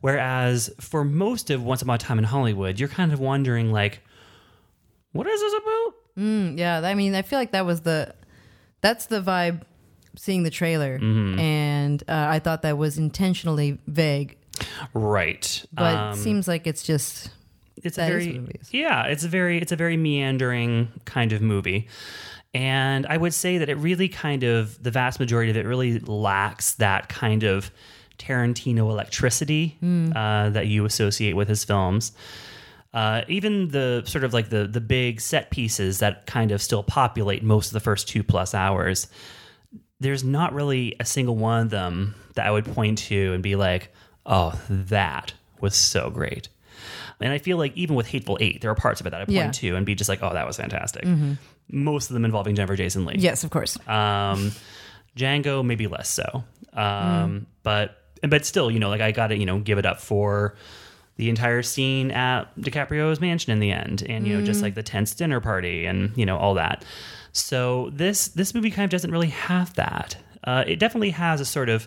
Whereas 0.00 0.68
for 0.80 1.04
most 1.04 1.48
of 1.50 1.62
Once 1.62 1.80
Upon 1.80 1.94
a 1.94 1.98
Time 1.98 2.18
in 2.18 2.24
Hollywood, 2.24 2.78
you're 2.80 2.88
kind 2.88 3.12
of 3.12 3.20
wondering, 3.20 3.70
like, 3.72 4.00
what 5.12 5.26
is 5.26 5.40
this 5.40 5.52
about? 5.54 5.94
Yeah, 6.56 6.80
I 6.84 6.94
mean, 6.94 7.14
I 7.14 7.22
feel 7.22 7.38
like 7.38 7.52
that 7.52 7.64
was 7.66 7.80
the 7.82 8.14
that's 8.80 9.06
the 9.06 9.20
vibe 9.22 9.62
seeing 10.16 10.42
the 10.42 10.50
trailer 10.50 10.98
Mm-hmm. 10.98 11.38
and 11.38 12.02
uh, 12.08 12.26
I 12.28 12.38
thought 12.40 12.62
that 12.62 12.76
was 12.78 12.98
intentionally 12.98 13.78
vague. 13.86 14.36
Right. 14.94 15.64
But 15.72 15.94
Um, 15.96 16.12
it 16.12 16.16
seems 16.22 16.48
like 16.48 16.66
it's 16.66 16.82
just 16.82 17.30
it's 17.82 17.96
a 17.96 18.06
very 18.06 18.38
what 18.38 18.50
it 18.50 18.60
is. 18.60 18.74
yeah 18.74 19.04
it's 19.06 19.24
a 19.24 19.28
very 19.28 19.58
it's 19.58 19.72
a 19.72 19.76
very 19.76 19.96
meandering 19.96 20.88
kind 21.06 21.32
of 21.32 21.40
movie 21.40 21.88
and 22.52 23.06
i 23.06 23.16
would 23.16 23.32
say 23.32 23.56
that 23.56 23.70
it 23.70 23.76
really 23.76 24.06
kind 24.08 24.42
of 24.42 24.82
the 24.82 24.90
vast 24.90 25.18
majority 25.18 25.50
of 25.50 25.56
it 25.56 25.64
really 25.64 25.98
lacks 26.00 26.74
that 26.74 27.08
kind 27.08 27.42
of 27.42 27.70
tarantino 28.18 28.90
electricity 28.90 29.78
Hmm. 29.80 30.12
uh, 30.14 30.50
that 30.50 30.66
you 30.66 30.84
associate 30.84 31.34
with 31.36 31.48
his 31.48 31.64
films 31.64 32.12
uh, 32.92 33.22
even 33.28 33.68
the 33.68 34.02
sort 34.06 34.24
of 34.24 34.32
like 34.34 34.48
the 34.50 34.66
the 34.66 34.80
big 34.80 35.20
set 35.20 35.50
pieces 35.50 35.98
that 36.00 36.26
kind 36.26 36.50
of 36.52 36.60
still 36.60 36.82
populate 36.82 37.42
most 37.42 37.68
of 37.68 37.72
the 37.72 37.80
first 37.80 38.08
two 38.08 38.22
plus 38.22 38.54
hours 38.54 39.06
there's 40.00 40.24
not 40.24 40.54
really 40.54 40.96
a 40.98 41.04
single 41.04 41.36
one 41.36 41.64
of 41.64 41.70
them 41.70 42.14
that 42.34 42.46
I 42.46 42.50
would 42.50 42.64
point 42.64 42.96
to 42.98 43.34
and 43.34 43.42
be 43.42 43.54
like, 43.54 43.92
oh, 44.24 44.58
that 44.70 45.34
was 45.60 45.74
so 45.74 46.08
great. 46.08 46.48
And 47.20 47.30
I 47.34 47.36
feel 47.36 47.58
like 47.58 47.76
even 47.76 47.96
with 47.96 48.06
Hateful 48.06 48.38
Eight, 48.40 48.62
there 48.62 48.70
are 48.70 48.74
parts 48.74 49.02
of 49.02 49.06
it 49.06 49.10
that 49.10 49.20
I 49.20 49.24
point 49.26 49.34
Yeah. 49.36 49.42
Mm-hmm. 49.48 49.50
to 49.66 49.76
and 49.76 49.84
be 49.84 49.94
just 49.94 50.08
like, 50.08 50.22
oh, 50.22 50.32
that 50.32 50.46
was 50.46 50.56
fantastic. 50.56 51.04
Most 51.70 52.08
of 52.08 52.14
them 52.14 52.24
involving 52.24 52.54
Jennifer 52.54 52.76
Jason 52.76 53.04
Lee. 53.04 53.16
yes, 53.18 53.44
of 53.44 53.50
course. 53.50 53.76
Um, 53.86 54.52
Django, 55.16 55.62
maybe 55.62 55.86
less 55.86 56.08
so. 56.08 56.44
Um, 56.72 56.82
Mm. 56.82 57.46
But 57.62 57.98
but 58.26 58.46
still, 58.46 58.70
you 58.70 58.78
know, 58.78 58.88
like 58.88 59.02
I 59.02 59.12
got 59.12 59.26
to 59.28 59.36
you 59.36 59.44
know 59.44 59.58
give 59.58 59.76
it 59.76 59.84
up 59.84 60.00
for 60.00 60.56
the 61.20 61.28
entire 61.28 61.60
scene 61.62 62.10
at 62.12 62.44
DiCaprio's 62.58 63.20
mansion 63.20 63.52
in 63.52 63.60
the 63.60 63.70
end, 63.70 64.02
and 64.08 64.26
you 64.26 64.34
know, 64.34 64.42
Mm. 64.42 64.46
just 64.46 64.62
like 64.62 64.74
the 64.74 64.82
tense 64.82 65.14
dinner 65.14 65.38
party, 65.38 65.84
and 65.84 66.16
you 66.16 66.24
know 66.24 66.38
all 66.38 66.54
that. 66.54 66.82
So 67.32 67.90
this 67.92 68.28
this 68.28 68.54
movie 68.54 68.70
kind 68.70 68.84
of 68.84 68.90
doesn't 68.90 69.10
really 69.10 69.28
have 69.28 69.74
that. 69.74 70.16
Uh, 70.42 70.64
it 70.66 70.78
definitely 70.78 71.10
has 71.10 71.40
a 71.40 71.44
sort 71.44 71.68
of 71.68 71.86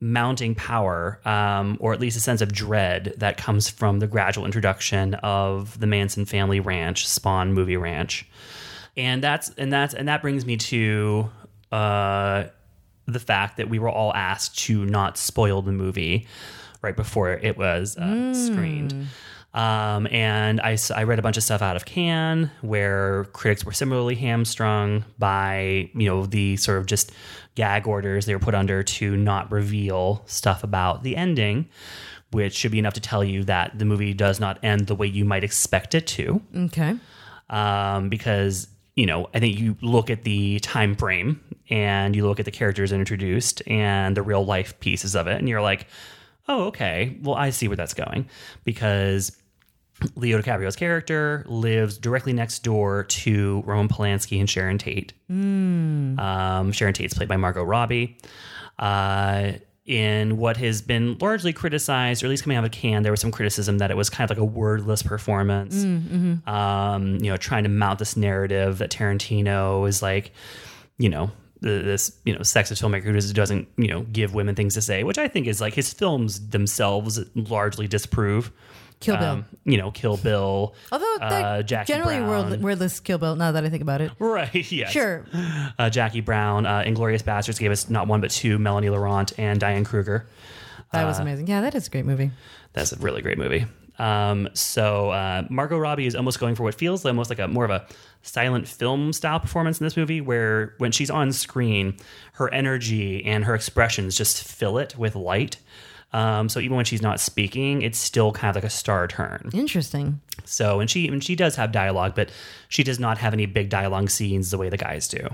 mounting 0.00 0.54
power, 0.54 1.18
um, 1.24 1.76
or 1.80 1.92
at 1.92 1.98
least 2.00 2.16
a 2.16 2.20
sense 2.20 2.40
of 2.40 2.52
dread 2.52 3.14
that 3.16 3.36
comes 3.36 3.68
from 3.68 3.98
the 3.98 4.06
gradual 4.06 4.44
introduction 4.44 5.14
of 5.14 5.78
the 5.80 5.86
Manson 5.86 6.24
family 6.24 6.60
ranch, 6.60 7.06
Spahn 7.06 7.50
movie 7.50 7.76
ranch, 7.76 8.26
and 8.96 9.22
that's 9.22 9.50
and 9.58 9.72
that's 9.72 9.92
and 9.92 10.06
that 10.08 10.22
brings 10.22 10.46
me 10.46 10.56
to 10.58 11.28
uh, 11.72 12.44
the 13.06 13.18
fact 13.20 13.56
that 13.56 13.68
we 13.68 13.78
were 13.78 13.90
all 13.90 14.14
asked 14.14 14.58
to 14.66 14.84
not 14.84 15.18
spoil 15.18 15.62
the 15.62 15.72
movie 15.72 16.26
right 16.86 16.96
before 16.96 17.30
it 17.32 17.58
was 17.58 17.96
uh, 17.98 18.32
screened. 18.32 19.08
Um, 19.52 20.06
and 20.10 20.60
I 20.60 20.76
read 21.04 21.18
a 21.18 21.22
bunch 21.22 21.36
of 21.38 21.42
stuff 21.42 21.62
out 21.62 21.76
of 21.76 21.84
Cannes 21.86 22.50
where 22.60 23.24
critics 23.32 23.64
were 23.64 23.72
similarly 23.72 24.14
hamstrung 24.14 25.04
by, 25.18 25.90
you 25.94 26.06
know, 26.06 26.26
the 26.26 26.56
sort 26.58 26.78
of 26.78 26.84
just 26.86 27.10
gag 27.54 27.86
orders 27.86 28.26
they 28.26 28.34
were 28.34 28.38
put 28.40 28.54
under 28.54 28.82
to 28.82 29.16
not 29.16 29.50
reveal 29.50 30.22
stuff 30.26 30.62
about 30.62 31.02
the 31.04 31.16
ending, 31.16 31.68
which 32.32 32.54
should 32.54 32.70
be 32.72 32.78
enough 32.78 32.92
to 32.94 33.00
tell 33.00 33.24
you 33.24 33.44
that 33.44 33.78
the 33.78 33.86
movie 33.86 34.12
does 34.12 34.38
not 34.40 34.62
end 34.62 34.88
the 34.88 34.94
way 34.94 35.06
you 35.06 35.24
might 35.24 35.42
expect 35.44 35.94
it 35.94 36.06
to 36.06 36.42
Okay. 36.54 36.96
um, 37.48 38.10
because 38.10 38.68
you 38.94 39.06
know 39.06 39.28
I 39.34 39.40
think 39.40 39.58
you 39.58 39.76
look 39.80 40.10
at 40.10 40.24
the 40.24 40.58
time 40.60 40.96
frame 40.96 41.40
and 41.70 42.14
you 42.14 42.26
look 42.26 42.38
at 42.40 42.44
the 42.44 42.50
characters 42.50 42.92
introduced 42.92 43.62
and 43.66 44.14
the 44.16 44.22
real 44.22 44.44
life 44.44 44.78
pieces 44.80 45.16
of 45.16 45.26
it, 45.28 45.38
and 45.38 45.48
you're 45.48 45.62
like, 45.62 45.86
oh, 46.48 46.64
okay, 46.66 47.16
well 47.22 47.34
I 47.34 47.50
see 47.50 47.68
where 47.68 47.76
that's 47.76 47.94
going 47.94 48.28
because 48.64 49.36
Leo 50.14 50.40
DiCaprio's 50.40 50.76
character 50.76 51.44
lives 51.48 51.96
directly 51.98 52.32
next 52.32 52.62
door 52.62 53.04
to 53.04 53.62
Roman 53.64 53.88
Polanski 53.88 54.38
and 54.38 54.48
Sharon 54.48 54.78
Tate. 54.78 55.12
Um, 56.18 56.72
Sharon 56.72 56.92
Tate's 56.94 57.14
played 57.14 57.28
by 57.28 57.36
Margot 57.36 57.62
Robbie. 57.64 58.18
Uh, 58.78 59.52
in 59.86 60.36
what 60.36 60.56
has 60.56 60.82
been 60.82 61.16
largely 61.18 61.52
criticized, 61.52 62.22
or 62.22 62.26
at 62.26 62.30
least 62.30 62.42
coming 62.42 62.58
out 62.58 62.64
of 62.64 62.72
Cannes, 62.72 63.04
there 63.04 63.12
was 63.12 63.20
some 63.20 63.30
criticism 63.30 63.78
that 63.78 63.90
it 63.92 63.96
was 63.96 64.10
kind 64.10 64.28
of 64.28 64.36
like 64.36 64.42
a 64.42 64.44
wordless 64.44 65.00
performance. 65.02 65.84
Um, 66.48 67.16
you 67.22 67.30
know, 67.30 67.36
trying 67.36 67.62
to 67.62 67.68
mount 67.68 68.00
this 68.00 68.16
narrative 68.16 68.78
that 68.78 68.90
Tarantino 68.90 69.88
is 69.88 70.02
like, 70.02 70.32
you 70.98 71.08
know, 71.08 71.30
this 71.60 72.12
you 72.24 72.32
know 72.34 72.40
sexist 72.40 72.82
filmmaker 72.82 73.04
who 73.04 73.12
just 73.14 73.34
doesn't 73.34 73.68
you 73.76 73.88
know 73.88 74.02
give 74.02 74.34
women 74.34 74.54
things 74.54 74.74
to 74.74 74.82
say, 74.82 75.02
which 75.04 75.18
I 75.18 75.28
think 75.28 75.46
is 75.46 75.60
like 75.60 75.74
his 75.74 75.92
films 75.92 76.48
themselves 76.50 77.20
largely 77.34 77.88
disprove. 77.88 78.52
Kill 78.98 79.16
Bill. 79.18 79.24
Um, 79.28 79.44
you 79.66 79.76
know, 79.76 79.90
Kill 79.90 80.16
Bill. 80.16 80.74
Although 80.92 81.16
uh, 81.20 81.62
Jackie 81.62 81.92
generally 81.92 82.16
Brown. 82.18 82.50
word, 82.50 82.62
wordless 82.62 82.98
Kill 83.00 83.18
Bill. 83.18 83.36
Now 83.36 83.52
that 83.52 83.62
I 83.62 83.68
think 83.68 83.82
about 83.82 84.00
it, 84.00 84.10
Right. 84.18 84.54
Yes. 84.72 84.90
sure. 84.90 85.26
Uh, 85.78 85.90
Jackie 85.90 86.22
Brown, 86.22 86.64
uh, 86.64 86.80
Inglourious 86.86 87.22
Basterds 87.22 87.58
gave 87.60 87.70
us 87.70 87.90
not 87.90 88.06
one 88.08 88.22
but 88.22 88.30
two: 88.30 88.58
Melanie 88.58 88.88
Laurent 88.88 89.32
and 89.38 89.60
Diane 89.60 89.84
Kruger. 89.84 90.26
That 90.92 91.04
Uh, 91.04 91.08
was 91.08 91.18
amazing. 91.18 91.46
Yeah, 91.46 91.60
that 91.60 91.74
is 91.74 91.88
a 91.88 91.90
great 91.90 92.06
movie. 92.06 92.30
That's 92.72 92.92
a 92.92 92.96
really 92.96 93.20
great 93.20 93.36
movie. 93.38 93.66
Um, 93.98 94.48
so 94.54 95.10
uh, 95.10 95.44
Margot 95.50 95.78
Robbie 95.78 96.06
is 96.06 96.14
almost 96.14 96.38
going 96.38 96.54
for 96.54 96.62
what 96.62 96.74
feels 96.74 97.04
almost 97.04 97.28
like 97.30 97.38
a 97.38 97.48
more 97.48 97.64
of 97.64 97.70
a 97.70 97.86
silent 98.26 98.68
film 98.68 99.12
style 99.12 99.40
performance 99.40 99.80
in 99.80 99.84
this 99.84 99.96
movie, 99.96 100.20
where 100.20 100.74
when 100.78 100.92
she's 100.92 101.10
on 101.10 101.32
screen, 101.32 101.96
her 102.34 102.52
energy 102.52 103.24
and 103.24 103.44
her 103.44 103.54
expressions 103.54 104.16
just 104.16 104.42
fill 104.42 104.78
it 104.78 104.96
with 104.98 105.14
light. 105.14 105.58
Um, 106.12 106.48
so 106.48 106.60
even 106.60 106.76
when 106.76 106.84
she's 106.84 107.02
not 107.02 107.20
speaking, 107.20 107.82
it's 107.82 107.98
still 107.98 108.32
kind 108.32 108.50
of 108.50 108.56
like 108.56 108.64
a 108.64 108.70
star 108.70 109.06
turn. 109.06 109.50
Interesting. 109.52 110.20
So 110.44 110.80
and 110.80 110.90
she 110.90 111.08
and 111.08 111.22
she 111.22 111.34
does 111.34 111.56
have 111.56 111.72
dialogue, 111.72 112.14
but 112.14 112.30
she 112.68 112.82
does 112.82 112.98
not 112.98 113.18
have 113.18 113.32
any 113.32 113.46
big 113.46 113.68
dialogue 113.68 114.10
scenes 114.10 114.50
the 114.50 114.58
way 114.58 114.68
the 114.68 114.76
guys 114.76 115.08
do. 115.08 115.28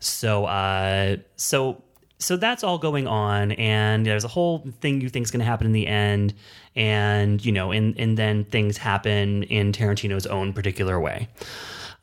So 0.00 0.44
uh 0.44 1.16
so 1.36 1.82
so 2.18 2.36
that's 2.36 2.62
all 2.64 2.78
going 2.78 3.06
on 3.06 3.52
and 3.52 4.04
there's 4.04 4.24
a 4.24 4.28
whole 4.28 4.68
thing 4.80 5.00
you 5.00 5.08
think 5.08 5.24
is 5.24 5.30
going 5.30 5.40
to 5.40 5.46
happen 5.46 5.66
in 5.66 5.72
the 5.72 5.86
end 5.86 6.34
and 6.74 7.44
you 7.44 7.52
know 7.52 7.70
and 7.70 7.98
and 7.98 8.18
then 8.18 8.44
things 8.44 8.76
happen 8.76 9.44
in 9.44 9.72
Tarantino's 9.72 10.26
own 10.26 10.52
particular 10.52 11.00
way. 11.00 11.28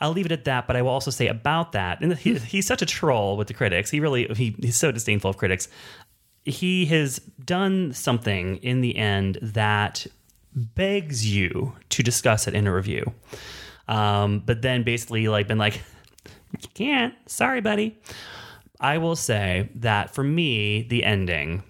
I'll 0.01 0.11
leave 0.11 0.25
it 0.25 0.31
at 0.31 0.45
that, 0.45 0.67
but 0.67 0.75
I 0.75 0.81
will 0.81 0.91
also 0.91 1.11
say 1.11 1.27
about 1.27 1.71
that, 1.71 2.01
and 2.01 2.13
he, 2.17 2.35
he's 2.37 2.67
such 2.67 2.81
a 2.81 2.85
troll 2.85 3.37
with 3.37 3.47
the 3.47 3.53
critics. 3.53 3.89
He 3.89 3.99
really 3.99 4.27
he, 4.35 4.55
he's 4.61 4.75
so 4.75 4.91
disdainful 4.91 5.29
of 5.29 5.37
critics. 5.37 5.67
He 6.43 6.85
has 6.87 7.19
done 7.43 7.93
something 7.93 8.57
in 8.57 8.81
the 8.81 8.97
end 8.97 9.39
that 9.41 10.05
begs 10.53 11.27
you 11.27 11.73
to 11.89 12.03
discuss 12.03 12.47
it 12.47 12.53
in 12.53 12.67
a 12.67 12.73
review. 12.73 13.13
Um, 13.87 14.39
but 14.39 14.61
then 14.61 14.83
basically 14.83 15.27
like 15.27 15.47
been 15.47 15.57
like, 15.57 15.81
you 16.59 16.69
can't. 16.73 17.13
Sorry, 17.25 17.61
buddy. 17.61 17.97
I 18.79 18.97
will 18.97 19.15
say 19.15 19.69
that 19.75 20.13
for 20.13 20.23
me, 20.23 20.83
the 20.83 21.03
ending 21.03 21.63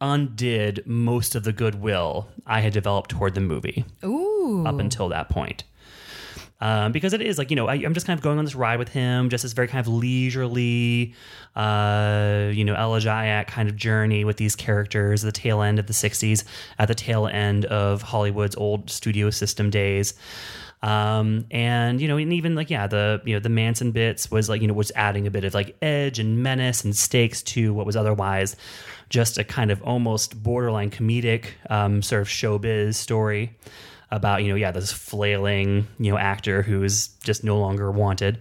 undid 0.00 0.82
most 0.86 1.34
of 1.34 1.44
the 1.44 1.52
goodwill 1.52 2.28
I 2.46 2.60
had 2.60 2.72
developed 2.72 3.10
toward 3.10 3.34
the 3.34 3.40
movie 3.40 3.84
Ooh. 4.04 4.64
up 4.66 4.78
until 4.78 5.08
that 5.08 5.28
point. 5.28 5.64
Um, 6.64 6.92
because 6.92 7.12
it 7.12 7.20
is 7.20 7.36
like 7.36 7.50
you 7.50 7.56
know 7.56 7.68
I, 7.68 7.74
I'm 7.74 7.92
just 7.92 8.06
kind 8.06 8.18
of 8.18 8.24
going 8.24 8.38
on 8.38 8.44
this 8.46 8.54
ride 8.54 8.78
with 8.78 8.88
him, 8.88 9.28
just 9.28 9.42
this 9.42 9.52
very 9.52 9.68
kind 9.68 9.86
of 9.86 9.92
leisurely, 9.92 11.14
uh, 11.54 12.48
you 12.54 12.64
know, 12.64 12.74
elegiac 12.74 13.48
kind 13.48 13.68
of 13.68 13.76
journey 13.76 14.24
with 14.24 14.38
these 14.38 14.56
characters. 14.56 15.22
At 15.22 15.34
the 15.34 15.38
tail 15.38 15.60
end 15.60 15.78
of 15.78 15.88
the 15.88 15.92
'60s, 15.92 16.42
at 16.78 16.88
the 16.88 16.94
tail 16.94 17.26
end 17.26 17.66
of 17.66 18.00
Hollywood's 18.00 18.56
old 18.56 18.88
studio 18.88 19.28
system 19.28 19.68
days, 19.68 20.14
um, 20.82 21.44
and 21.50 22.00
you 22.00 22.08
know, 22.08 22.16
and 22.16 22.32
even 22.32 22.54
like 22.54 22.70
yeah, 22.70 22.86
the 22.86 23.20
you 23.26 23.34
know 23.34 23.40
the 23.40 23.50
Manson 23.50 23.90
bits 23.90 24.30
was 24.30 24.48
like 24.48 24.62
you 24.62 24.66
know 24.66 24.72
was 24.72 24.90
adding 24.96 25.26
a 25.26 25.30
bit 25.30 25.44
of 25.44 25.52
like 25.52 25.76
edge 25.82 26.18
and 26.18 26.42
menace 26.42 26.82
and 26.82 26.96
stakes 26.96 27.42
to 27.42 27.74
what 27.74 27.84
was 27.84 27.94
otherwise 27.94 28.56
just 29.10 29.36
a 29.36 29.44
kind 29.44 29.70
of 29.70 29.82
almost 29.82 30.42
borderline 30.42 30.90
comedic 30.90 31.48
um, 31.68 32.00
sort 32.00 32.22
of 32.22 32.28
showbiz 32.28 32.94
story 32.94 33.54
about 34.10 34.42
you 34.42 34.48
know 34.48 34.54
yeah 34.54 34.70
this 34.70 34.92
flailing 34.92 35.86
you 35.98 36.10
know 36.10 36.18
actor 36.18 36.62
who 36.62 36.82
is 36.82 37.08
just 37.24 37.44
no 37.44 37.58
longer 37.58 37.90
wanted 37.90 38.38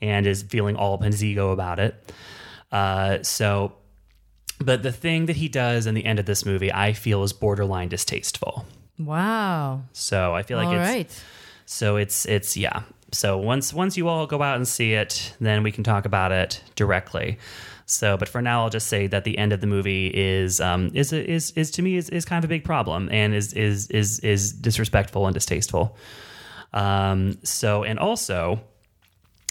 and 0.00 0.26
is 0.26 0.42
feeling 0.42 0.76
all 0.76 0.94
up 0.94 1.00
in 1.02 1.12
his 1.12 1.24
ego 1.24 1.50
about 1.50 1.78
it. 1.78 2.12
Uh, 2.70 3.22
so, 3.22 3.72
but 4.60 4.82
the 4.82 4.92
thing 4.92 5.26
that 5.26 5.36
he 5.36 5.48
does 5.48 5.86
in 5.86 5.94
the 5.94 6.04
end 6.04 6.18
of 6.18 6.26
this 6.26 6.44
movie, 6.44 6.72
I 6.72 6.92
feel 6.92 7.22
is 7.22 7.32
borderline 7.32 7.88
distasteful. 7.88 8.64
Wow. 8.98 9.82
So 9.92 10.34
I 10.34 10.42
feel 10.42 10.58
like 10.58 10.68
All 10.68 10.74
it's 10.74 10.88
right. 10.88 11.24
so 11.66 11.96
it's 11.96 12.26
it's 12.26 12.56
yeah. 12.56 12.82
So 13.12 13.38
once 13.38 13.72
once 13.72 13.96
you 13.96 14.08
all 14.08 14.26
go 14.26 14.42
out 14.42 14.56
and 14.56 14.66
see 14.68 14.92
it, 14.92 15.34
then 15.40 15.62
we 15.62 15.72
can 15.72 15.84
talk 15.84 16.04
about 16.04 16.32
it 16.32 16.62
directly. 16.74 17.38
So, 17.90 18.18
but 18.18 18.28
for 18.28 18.42
now, 18.42 18.62
I'll 18.62 18.70
just 18.70 18.88
say 18.88 19.06
that 19.06 19.24
the 19.24 19.38
end 19.38 19.54
of 19.54 19.62
the 19.62 19.66
movie 19.66 20.08
is 20.08 20.60
um, 20.60 20.90
is 20.92 21.10
is 21.10 21.52
is 21.52 21.70
to 21.72 21.82
me 21.82 21.96
is, 21.96 22.10
is 22.10 22.26
kind 22.26 22.44
of 22.44 22.48
a 22.48 22.52
big 22.52 22.62
problem 22.62 23.08
and 23.10 23.34
is 23.34 23.54
is 23.54 23.88
is 23.88 24.18
is 24.20 24.52
disrespectful 24.52 25.26
and 25.26 25.32
distasteful. 25.32 25.96
Um, 26.74 27.38
so, 27.44 27.84
and 27.84 27.98
also, 27.98 28.60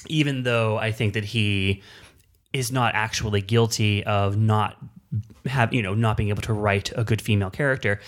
even 0.05 0.43
though 0.43 0.77
I 0.77 0.91
think 0.91 1.15
that 1.15 1.25
he 1.25 1.81
is 2.53 2.71
not 2.71 2.93
actually 2.93 3.41
guilty 3.41 4.03
of 4.03 4.37
not 4.37 4.77
have 5.47 5.73
you 5.73 5.81
know 5.81 5.95
not 5.95 6.15
being 6.15 6.29
able 6.29 6.43
to 6.43 6.53
write 6.53 6.91
a 6.97 7.03
good 7.03 7.21
female 7.21 7.49
character 7.49 7.99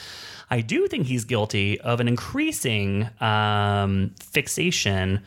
i 0.50 0.60
do 0.60 0.86
think 0.88 1.08
he's 1.08 1.24
guilty 1.24 1.80
of 1.80 2.02
an 2.02 2.10
increasing 2.10 3.10
um, 3.22 4.14
fixation 4.20 5.22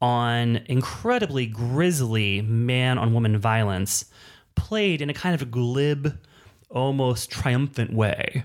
on 0.00 0.56
incredibly 0.66 1.44
grisly 1.46 2.40
man 2.42 2.98
on 2.98 3.12
woman 3.12 3.36
violence 3.36 4.04
played 4.58 5.00
in 5.00 5.10
a 5.10 5.14
kind 5.14 5.34
of 5.34 5.42
a 5.42 5.46
glib, 5.46 6.18
almost 6.70 7.30
triumphant 7.30 7.92
way. 7.92 8.44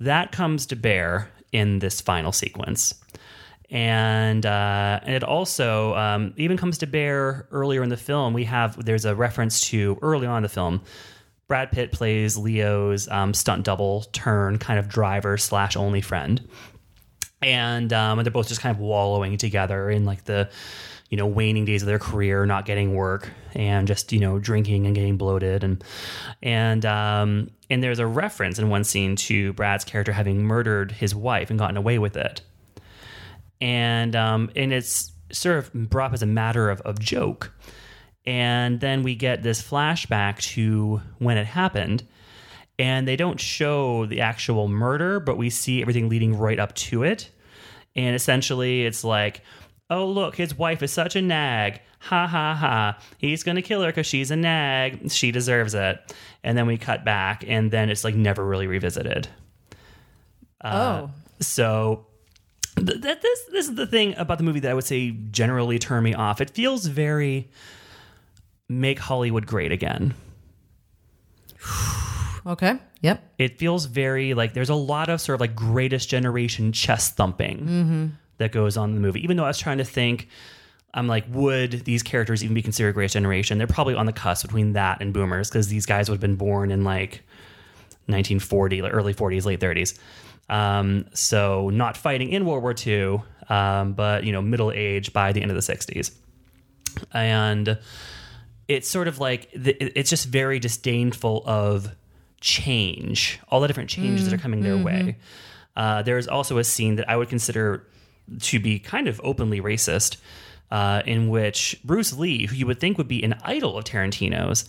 That 0.00 0.32
comes 0.32 0.66
to 0.66 0.76
bear 0.76 1.30
in 1.52 1.78
this 1.78 2.00
final 2.00 2.32
sequence. 2.32 2.94
And, 3.70 4.44
uh, 4.46 5.00
and 5.02 5.14
it 5.14 5.24
also 5.24 5.94
um, 5.94 6.34
even 6.36 6.56
comes 6.56 6.78
to 6.78 6.86
bear 6.86 7.48
earlier 7.50 7.82
in 7.82 7.88
the 7.88 7.96
film. 7.96 8.32
We 8.32 8.44
have 8.44 8.82
there's 8.84 9.04
a 9.04 9.14
reference 9.14 9.60
to 9.68 9.98
early 10.02 10.26
on 10.26 10.38
in 10.38 10.42
the 10.42 10.48
film. 10.48 10.82
Brad 11.48 11.72
Pitt 11.72 11.92
plays 11.92 12.36
Leo's 12.36 13.08
um, 13.08 13.32
stunt 13.32 13.64
double 13.64 14.02
turn 14.12 14.58
kind 14.58 14.78
of 14.78 14.88
driver 14.88 15.38
slash 15.38 15.76
only 15.76 16.00
friend 16.00 16.46
and 17.42 17.92
um, 17.92 18.22
they're 18.22 18.30
both 18.30 18.48
just 18.48 18.60
kind 18.60 18.74
of 18.74 18.80
wallowing 18.80 19.36
together 19.36 19.90
in 19.90 20.04
like 20.04 20.24
the 20.24 20.48
you 21.08 21.16
know 21.16 21.26
waning 21.26 21.64
days 21.64 21.82
of 21.82 21.86
their 21.86 21.98
career 21.98 22.44
not 22.44 22.66
getting 22.66 22.94
work 22.94 23.30
and 23.54 23.86
just 23.86 24.12
you 24.12 24.20
know 24.20 24.38
drinking 24.38 24.86
and 24.86 24.94
getting 24.94 25.16
bloated. 25.16 25.64
And 25.64 25.82
and 26.42 26.84
um, 26.84 27.50
and 27.70 27.82
there's 27.82 27.98
a 27.98 28.06
reference 28.06 28.58
in 28.58 28.68
one 28.68 28.84
scene 28.84 29.16
to 29.16 29.52
brad's 29.54 29.84
character 29.84 30.12
having 30.12 30.42
murdered 30.42 30.92
his 30.92 31.14
wife 31.14 31.50
and 31.50 31.58
gotten 31.58 31.76
away 31.76 31.98
with 31.98 32.16
it. 32.16 32.42
And 33.60 34.14
um, 34.14 34.50
and 34.54 34.72
it's 34.72 35.12
sort 35.32 35.58
of 35.58 35.72
brought 35.72 36.06
up 36.06 36.14
as 36.14 36.22
a 36.22 36.26
matter 36.26 36.70
of, 36.70 36.80
of 36.82 36.98
joke. 36.98 37.52
And 38.24 38.80
then 38.80 39.02
we 39.02 39.14
get 39.14 39.42
this 39.42 39.62
flashback 39.62 40.38
to 40.52 41.00
when 41.18 41.38
it 41.38 41.46
happened. 41.46 42.06
And 42.78 43.08
they 43.08 43.16
don't 43.16 43.40
show 43.40 44.06
the 44.06 44.20
actual 44.20 44.68
murder, 44.68 45.18
but 45.18 45.36
we 45.36 45.50
see 45.50 45.82
everything 45.82 46.08
leading 46.08 46.36
right 46.38 46.60
up 46.60 46.74
to 46.74 47.02
it. 47.02 47.30
And 47.96 48.14
essentially, 48.14 48.84
it's 48.84 49.02
like, 49.02 49.42
oh, 49.90 50.06
look, 50.06 50.36
his 50.36 50.56
wife 50.56 50.82
is 50.82 50.92
such 50.92 51.16
a 51.16 51.22
nag. 51.22 51.80
Ha 52.00 52.26
ha 52.26 52.54
ha. 52.54 52.98
He's 53.18 53.42
going 53.42 53.56
to 53.56 53.62
kill 53.62 53.82
her 53.82 53.88
because 53.88 54.06
she's 54.06 54.30
a 54.30 54.36
nag. 54.36 55.10
She 55.10 55.32
deserves 55.32 55.74
it. 55.74 56.14
And 56.44 56.56
then 56.56 56.66
we 56.66 56.78
cut 56.78 57.04
back, 57.04 57.44
and 57.46 57.70
then 57.70 57.90
it's 57.90 58.04
like 58.04 58.14
never 58.14 58.44
really 58.44 58.66
revisited. 58.66 59.28
Uh, 60.60 61.06
oh, 61.06 61.10
So 61.40 62.06
th- 62.76 63.00
that 63.00 63.22
this 63.22 63.40
this 63.52 63.68
is 63.68 63.74
the 63.74 63.86
thing 63.86 64.14
about 64.16 64.38
the 64.38 64.44
movie 64.44 64.60
that 64.60 64.70
I 64.70 64.74
would 64.74 64.84
say 64.84 65.10
generally 65.10 65.78
turn 65.78 66.02
me 66.02 66.14
off. 66.14 66.40
It 66.40 66.50
feels 66.50 66.86
very 66.86 67.50
make 68.68 68.98
Hollywood 68.98 69.46
great 69.46 69.72
again. 69.72 70.14
okay. 72.46 72.78
Yep. 73.00 73.22
it 73.38 73.58
feels 73.60 73.84
very 73.84 74.34
like 74.34 74.54
there's 74.54 74.70
a 74.70 74.74
lot 74.74 75.08
of 75.08 75.20
sort 75.20 75.34
of 75.34 75.40
like 75.40 75.54
greatest 75.54 76.08
generation 76.08 76.72
chest 76.72 77.14
thumping 77.14 77.58
mm-hmm. 77.58 78.06
That 78.38 78.52
goes 78.52 78.76
on 78.76 78.90
in 78.90 78.94
the 78.94 79.00
movie. 79.00 79.22
Even 79.22 79.36
though 79.36 79.44
I 79.44 79.48
was 79.48 79.58
trying 79.58 79.78
to 79.78 79.84
think, 79.84 80.28
I'm 80.94 81.06
like, 81.06 81.24
would 81.28 81.84
these 81.84 82.02
characters 82.02 82.42
even 82.42 82.54
be 82.54 82.62
considered 82.62 82.94
greatest 82.94 83.12
generation? 83.12 83.58
They're 83.58 83.66
probably 83.66 83.94
on 83.94 84.06
the 84.06 84.12
cusp 84.12 84.46
between 84.46 84.72
that 84.72 85.00
and 85.00 85.12
boomers 85.12 85.48
because 85.48 85.68
these 85.68 85.86
guys 85.86 86.08
would 86.08 86.16
have 86.16 86.20
been 86.20 86.36
born 86.36 86.70
in 86.70 86.82
like 86.82 87.22
1940, 88.06 88.82
like 88.82 88.94
early 88.94 89.14
40s, 89.14 89.44
late 89.44 89.60
30s. 89.60 89.98
Um, 90.48 91.04
so 91.12 91.68
not 91.70 91.96
fighting 91.96 92.30
in 92.30 92.46
World 92.46 92.62
War 92.62 92.74
II, 92.74 93.22
um, 93.50 93.92
but 93.92 94.24
you 94.24 94.32
know, 94.32 94.40
middle 94.40 94.72
age 94.72 95.12
by 95.12 95.32
the 95.32 95.42
end 95.42 95.50
of 95.50 95.54
the 95.56 95.72
60s. 95.72 96.12
And 97.12 97.78
it's 98.66 98.88
sort 98.88 99.08
of 99.08 99.18
like 99.18 99.50
the, 99.52 99.76
it's 99.98 100.10
just 100.10 100.26
very 100.26 100.58
disdainful 100.58 101.42
of 101.46 101.94
change, 102.40 103.38
all 103.48 103.60
the 103.60 103.66
different 103.66 103.90
changes 103.90 104.24
that 104.24 104.34
are 104.34 104.42
coming 104.42 104.62
their 104.62 104.78
way. 104.78 105.16
Uh, 105.76 106.02
there's 106.02 106.26
also 106.26 106.58
a 106.58 106.64
scene 106.64 106.96
that 106.96 107.08
I 107.08 107.16
would 107.16 107.28
consider 107.28 107.86
to 108.40 108.58
be 108.58 108.78
kind 108.78 109.08
of 109.08 109.20
openly 109.24 109.60
racist, 109.60 110.16
uh, 110.70 111.02
in 111.06 111.28
which 111.28 111.80
Bruce 111.84 112.12
Lee, 112.12 112.46
who 112.46 112.54
you 112.56 112.66
would 112.66 112.80
think 112.80 112.98
would 112.98 113.08
be 113.08 113.22
an 113.22 113.34
idol 113.42 113.78
of 113.78 113.84
Tarantino's, 113.84 114.68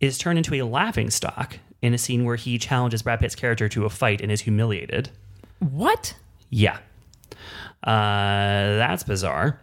is 0.00 0.18
turned 0.18 0.38
into 0.38 0.54
a 0.54 0.62
laughing 0.62 1.10
stock 1.10 1.58
in 1.82 1.94
a 1.94 1.98
scene 1.98 2.24
where 2.24 2.36
he 2.36 2.58
challenges 2.58 3.02
Brad 3.02 3.20
Pitt's 3.20 3.34
character 3.34 3.68
to 3.68 3.84
a 3.84 3.90
fight 3.90 4.20
and 4.20 4.30
is 4.30 4.42
humiliated. 4.42 5.10
What? 5.58 6.14
Yeah. 6.50 6.78
Uh, 7.82 8.76
that's 8.76 9.02
bizarre. 9.02 9.60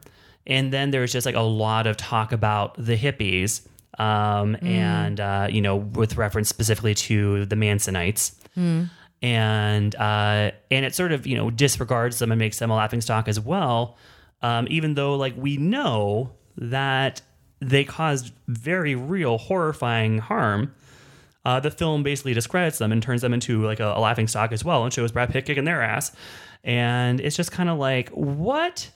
And 0.47 0.71
then 0.71 0.91
there's 0.91 1.11
just 1.11 1.25
like 1.25 1.35
a 1.35 1.41
lot 1.41 1.87
of 1.87 1.97
talk 1.97 2.31
about 2.31 2.75
the 2.77 2.95
hippies, 2.95 3.67
um, 3.97 4.55
and 4.61 5.19
uh, 5.19 5.47
you 5.49 5.61
know, 5.61 5.75
with 5.77 6.17
reference 6.17 6.49
specifically 6.49 6.93
to 6.93 7.45
the 7.45 7.55
Mansonites, 7.55 8.35
and 9.21 9.95
uh, 9.95 10.51
and 10.71 10.85
it 10.85 10.95
sort 10.95 11.11
of 11.11 11.25
you 11.25 11.35
know 11.35 11.49
disregards 11.49 12.19
them 12.19 12.31
and 12.31 12.39
makes 12.39 12.59
them 12.59 12.69
a 12.69 12.75
laughing 12.75 13.01
stock 13.01 13.27
as 13.27 13.39
well, 13.39 13.97
um, 14.41 14.67
even 14.69 14.95
though 14.95 15.15
like 15.15 15.33
we 15.37 15.57
know 15.57 16.31
that 16.57 17.21
they 17.59 17.83
caused 17.83 18.31
very 18.47 18.95
real 18.95 19.37
horrifying 19.37 20.19
harm. 20.19 20.73
Uh, 21.43 21.59
the 21.59 21.69
film 21.69 22.01
basically 22.01 22.33
discredits 22.33 22.79
them 22.79 22.91
and 22.91 23.03
turns 23.03 23.21
them 23.21 23.31
into 23.31 23.63
like 23.63 23.79
a, 23.79 23.93
a 23.95 23.99
laughing 23.99 24.27
stock 24.27 24.51
as 24.51 24.65
well 24.65 24.83
and 24.83 24.91
shows 24.91 25.11
Brad 25.11 25.29
Pitt 25.29 25.45
kicking 25.45 25.63
their 25.63 25.81
ass. 25.81 26.11
And 26.63 27.21
it's 27.21 27.35
just 27.35 27.51
kind 27.51 27.69
of 27.69 27.77
like, 27.77 28.09
what 28.09 28.89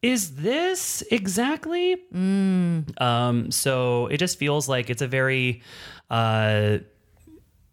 is 0.00 0.36
this 0.36 1.02
exactly? 1.10 1.96
Um, 2.14 3.50
so 3.50 4.06
it 4.06 4.18
just 4.18 4.38
feels 4.38 4.68
like 4.68 4.90
it's 4.90 5.02
a 5.02 5.08
very, 5.08 5.62
uh, 6.08 6.78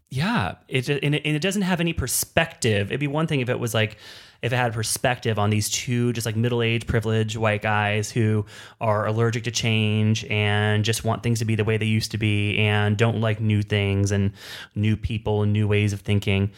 yeah, 0.10 0.56
it 0.68 0.82
just, 0.82 1.04
and, 1.04 1.16
it 1.16 1.24
and 1.26 1.36
it 1.36 1.42
doesn't 1.42 1.64
have 1.64 1.80
any 1.82 1.94
perspective. 1.94 2.88
It'd 2.88 3.00
be 3.00 3.08
one 3.08 3.28
thing 3.28 3.42
if 3.42 3.50
it 3.50 3.60
was 3.60 3.74
like 3.74 3.98
if 4.42 4.54
it 4.54 4.56
had 4.56 4.74
perspective 4.74 5.40
on 5.40 5.50
these 5.50 5.70
two 5.70 6.14
just 6.14 6.26
like 6.26 6.36
middle-aged 6.36 6.88
privileged 6.88 7.36
white 7.36 7.62
guys 7.64 8.12
who 8.12 8.46
are 8.80 9.08
allergic 9.08 9.44
to 9.46 9.52
change 9.52 10.24
and 10.26 10.86
just 10.86 11.04
want 11.04 11.24
things 11.24 11.40
to 11.40 11.46
be 11.46 11.56
the 11.56 11.64
way 11.64 11.78
they 11.78 11.86
used 11.86 12.12
to 12.12 12.18
be 12.18 12.58
and 12.60 12.96
don't 12.98 13.20
like 13.22 13.40
new 13.42 13.64
things 13.64 14.12
and 14.12 14.32
new 14.76 14.96
people 14.96 15.42
and 15.42 15.52
new 15.52 15.68
ways 15.68 15.94
of 15.94 16.02
thinking. 16.02 16.52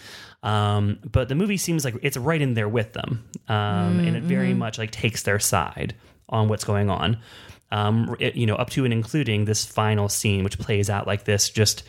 Um, 0.43 0.99
but 1.10 1.29
the 1.29 1.36
movie 1.36 1.57
seems 1.57 1.86
like 1.86 1.95
it's 2.01 2.17
right 2.17 2.41
in 2.41 2.53
there 2.53 2.69
with 2.69 2.93
them, 2.93 3.23
um, 3.47 3.99
and 3.99 4.15
it 4.15 4.23
very 4.23 4.53
much 4.53 4.77
like 4.77 4.91
takes 4.91 5.23
their 5.23 5.39
side 5.39 5.95
on 6.29 6.47
what's 6.49 6.63
going 6.63 6.89
on. 6.89 7.17
Um, 7.71 8.15
it- 8.19 8.36
you 8.36 8.45
know, 8.45 8.55
up 8.55 8.69
to 8.71 8.83
and 8.86 8.93
including 8.93 9.45
this 9.45 9.65
final 9.65 10.10
scene, 10.10 10.43
which 10.43 10.60
plays 10.60 10.89
out 10.89 11.07
like 11.07 11.23
this 11.23 11.49
just 11.49 11.83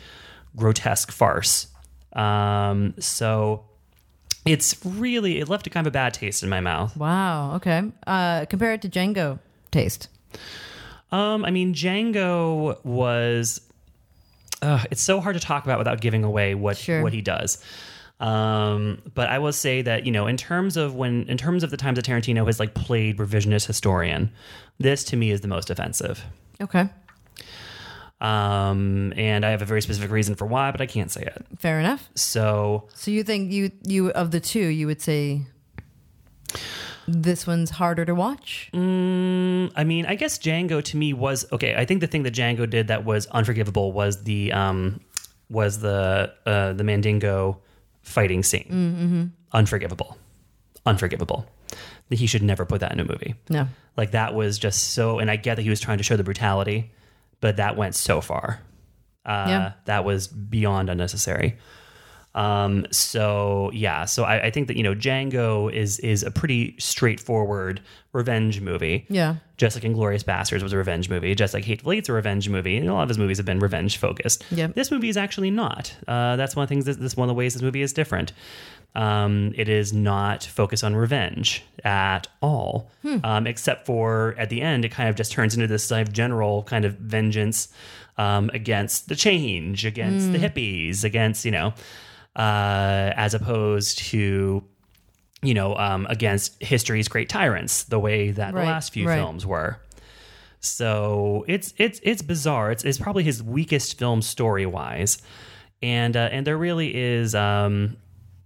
grotesque 0.55 1.11
farce. 1.11 1.67
Um, 2.13 2.93
so 2.99 3.65
it's 4.45 4.83
really 4.85 5.39
it 5.39 5.47
left 5.49 5.67
a 5.67 5.69
kind 5.69 5.85
of 5.85 5.91
a 5.91 5.93
bad 5.93 6.13
taste 6.13 6.43
in 6.43 6.49
my 6.49 6.59
mouth. 6.59 6.95
Wow. 6.97 7.55
Okay. 7.55 7.83
Uh, 8.07 8.45
compare 8.45 8.73
it 8.73 8.81
to 8.81 8.89
Django 8.89 9.39
taste. 9.71 10.07
Um, 11.11 11.43
I 11.45 11.51
mean, 11.51 11.73
Django 11.73 12.83
was. 12.85 13.61
Uh, 14.61 14.83
it's 14.91 15.01
so 15.01 15.21
hard 15.21 15.35
to 15.35 15.39
talk 15.39 15.63
about 15.63 15.77
without 15.77 16.01
giving 16.01 16.23
away 16.23 16.53
what 16.53 16.77
Sure. 16.77 17.01
what 17.01 17.13
he 17.13 17.21
does. 17.21 17.63
Um, 18.19 19.01
but 19.15 19.29
I 19.29 19.39
will 19.39 19.53
say 19.53 19.81
that 19.83 20.05
you 20.05 20.11
know, 20.11 20.27
in 20.27 20.35
terms 20.35 20.75
of 20.75 20.93
when, 20.95 21.23
in 21.29 21.37
terms 21.37 21.63
of 21.63 21.71
the 21.71 21.77
times 21.77 21.95
that 21.95 22.05
Tarantino 22.05 22.45
has 22.45 22.59
like 22.59 22.73
played 22.73 23.17
revisionist 23.17 23.65
historian, 23.67 24.31
this 24.77 25.05
to 25.05 25.15
me 25.15 25.31
is 25.31 25.39
the 25.41 25.47
most 25.47 25.69
offensive. 25.69 26.25
Okay. 26.59 26.89
Um, 28.21 29.13
and 29.15 29.45
I 29.45 29.51
have 29.51 29.61
a 29.61 29.65
very 29.65 29.81
specific 29.81 30.11
reason 30.11 30.35
for 30.35 30.45
why, 30.45 30.71
but 30.71 30.81
I 30.81 30.85
can't 30.85 31.09
say 31.09 31.21
it. 31.21 31.45
Fair 31.57 31.79
enough. 31.79 32.09
So 32.15 32.87
So 32.93 33.11
you 33.11 33.23
think 33.23 33.51
you 33.51 33.71
you 33.83 34.11
of 34.11 34.31
the 34.31 34.39
two 34.39 34.67
you 34.67 34.87
would 34.87 35.01
say 35.01 35.41
this 37.07 37.47
one's 37.47 37.69
harder 37.71 38.05
to 38.05 38.13
watch? 38.13 38.69
Mm, 38.73 39.71
I 39.75 39.83
mean, 39.83 40.05
I 40.05 40.15
guess 40.15 40.37
Django 40.37 40.83
to 40.83 40.97
me 40.97 41.13
was 41.13 41.45
okay. 41.51 41.75
I 41.75 41.85
think 41.85 42.01
the 42.01 42.07
thing 42.07 42.23
that 42.23 42.33
Django 42.33 42.69
did 42.69 42.87
that 42.89 43.05
was 43.05 43.25
unforgivable 43.27 43.91
was 43.91 44.23
the 44.23 44.51
um 44.51 44.99
was 45.49 45.79
the 45.79 46.33
uh, 46.45 46.73
the 46.73 46.83
Mandingo 46.83 47.61
fighting 48.01 48.43
scene. 48.43 49.33
Unforgivable, 49.53 50.17
unforgivable. 50.85 51.47
He 52.09 52.27
should 52.27 52.43
never 52.43 52.65
put 52.65 52.81
that 52.81 52.91
in 52.91 52.99
a 52.99 53.05
movie. 53.05 53.35
No. 53.49 53.67
Like 53.95 54.11
that 54.11 54.33
was 54.33 54.57
just 54.59 54.93
so. 54.93 55.19
And 55.19 55.29
I 55.29 55.35
get 55.35 55.55
that 55.55 55.61
he 55.63 55.69
was 55.69 55.79
trying 55.79 55.97
to 55.99 56.03
show 56.03 56.15
the 56.17 56.23
brutality, 56.23 56.91
but 57.41 57.57
that 57.57 57.75
went 57.77 57.95
so 57.95 58.21
far. 58.21 58.61
Uh, 59.25 59.45
Yeah. 59.47 59.71
That 59.85 60.05
was 60.05 60.27
beyond 60.27 60.89
unnecessary. 60.89 61.57
Um, 62.35 62.85
so 62.91 63.71
yeah, 63.73 64.05
so 64.05 64.23
I, 64.23 64.43
I 64.45 64.51
think 64.51 64.67
that 64.67 64.77
you 64.77 64.83
know 64.83 64.93
Django 64.93 65.71
is 65.73 65.99
is 65.99 66.21
a 66.21 66.29
pretty 66.29 66.75
straightforward 66.77 67.81
revenge 68.13 68.61
movie. 68.61 69.05
Yeah. 69.09 69.37
Just 69.57 69.75
like 69.75 69.83
Inglourious 69.83 70.23
Basterds 70.23 70.61
was 70.61 70.71
a 70.71 70.77
revenge 70.77 71.09
movie, 71.09 71.33
just 71.33 71.53
like 71.55 71.65
Hateful 71.65 71.91
Eight's 71.91 72.07
a 72.07 72.13
revenge 72.13 72.47
movie, 72.47 72.77
and 72.77 72.87
a 72.87 72.93
lot 72.93 73.01
of 73.03 73.09
his 73.09 73.17
movies 73.17 73.37
have 73.37 73.47
been 73.47 73.59
revenge 73.59 73.97
focused. 73.97 74.45
Yep. 74.51 74.75
This 74.75 74.91
movie 74.91 75.09
is 75.09 75.17
actually 75.17 75.49
not. 75.49 75.93
Uh, 76.07 76.35
that's 76.35 76.55
one 76.55 76.63
of 76.63 76.69
the 76.69 76.75
things. 76.75 76.85
That, 76.85 76.99
this 76.99 77.17
one 77.17 77.27
of 77.27 77.29
the 77.29 77.37
ways 77.37 77.53
this 77.53 77.63
movie 77.63 77.81
is 77.81 77.93
different. 77.93 78.31
Um, 78.95 79.53
it 79.55 79.69
is 79.69 79.93
not 79.93 80.43
focused 80.43 80.83
on 80.83 80.95
revenge 80.95 81.63
at 81.83 82.27
all, 82.41 82.89
um, 83.23 83.47
except 83.47 83.85
for 83.85 84.35
at 84.37 84.49
the 84.49 84.61
end, 84.61 84.83
it 84.83 84.89
kind 84.89 85.09
of 85.09 85.15
just 85.15 85.31
turns 85.31 85.53
into 85.53 85.67
this 85.67 85.89
kind 85.89 86.05
of 86.07 86.13
general 86.13 86.63
kind 86.63 86.85
of 86.85 86.95
vengeance 86.95 87.69
um, 88.17 88.49
against 88.53 89.07
the 89.07 89.15
change, 89.15 89.85
against 89.85 90.31
the 90.31 90.37
hippies, 90.39 91.03
against 91.03 91.45
you 91.45 91.51
know, 91.51 91.73
uh, 92.35 93.13
as 93.15 93.33
opposed 93.33 93.99
to 93.99 94.63
you 95.41 95.53
know, 95.53 95.75
um, 95.75 96.05
against 96.09 96.61
history's 96.61 97.07
great 97.07 97.29
tyrants, 97.29 97.83
the 97.83 97.99
way 97.99 98.31
that 98.31 98.53
Right, 98.53 98.61
the 98.61 98.67
last 98.67 98.91
few 98.91 99.07
right. 99.07 99.15
films 99.15 99.45
were. 99.45 99.79
So 100.59 101.45
it's 101.47 101.73
it's 101.77 102.01
it's 102.03 102.21
bizarre. 102.21 102.71
It's 102.71 102.83
it's 102.83 102.97
probably 102.97 103.23
his 103.23 103.41
weakest 103.41 103.97
film 103.97 104.21
story 104.21 104.65
wise, 104.65 105.21
and 105.81 106.17
uh, 106.17 106.29
and 106.31 106.45
there 106.45 106.57
really 106.57 106.93
is. 106.93 107.33
Um, 107.35 107.97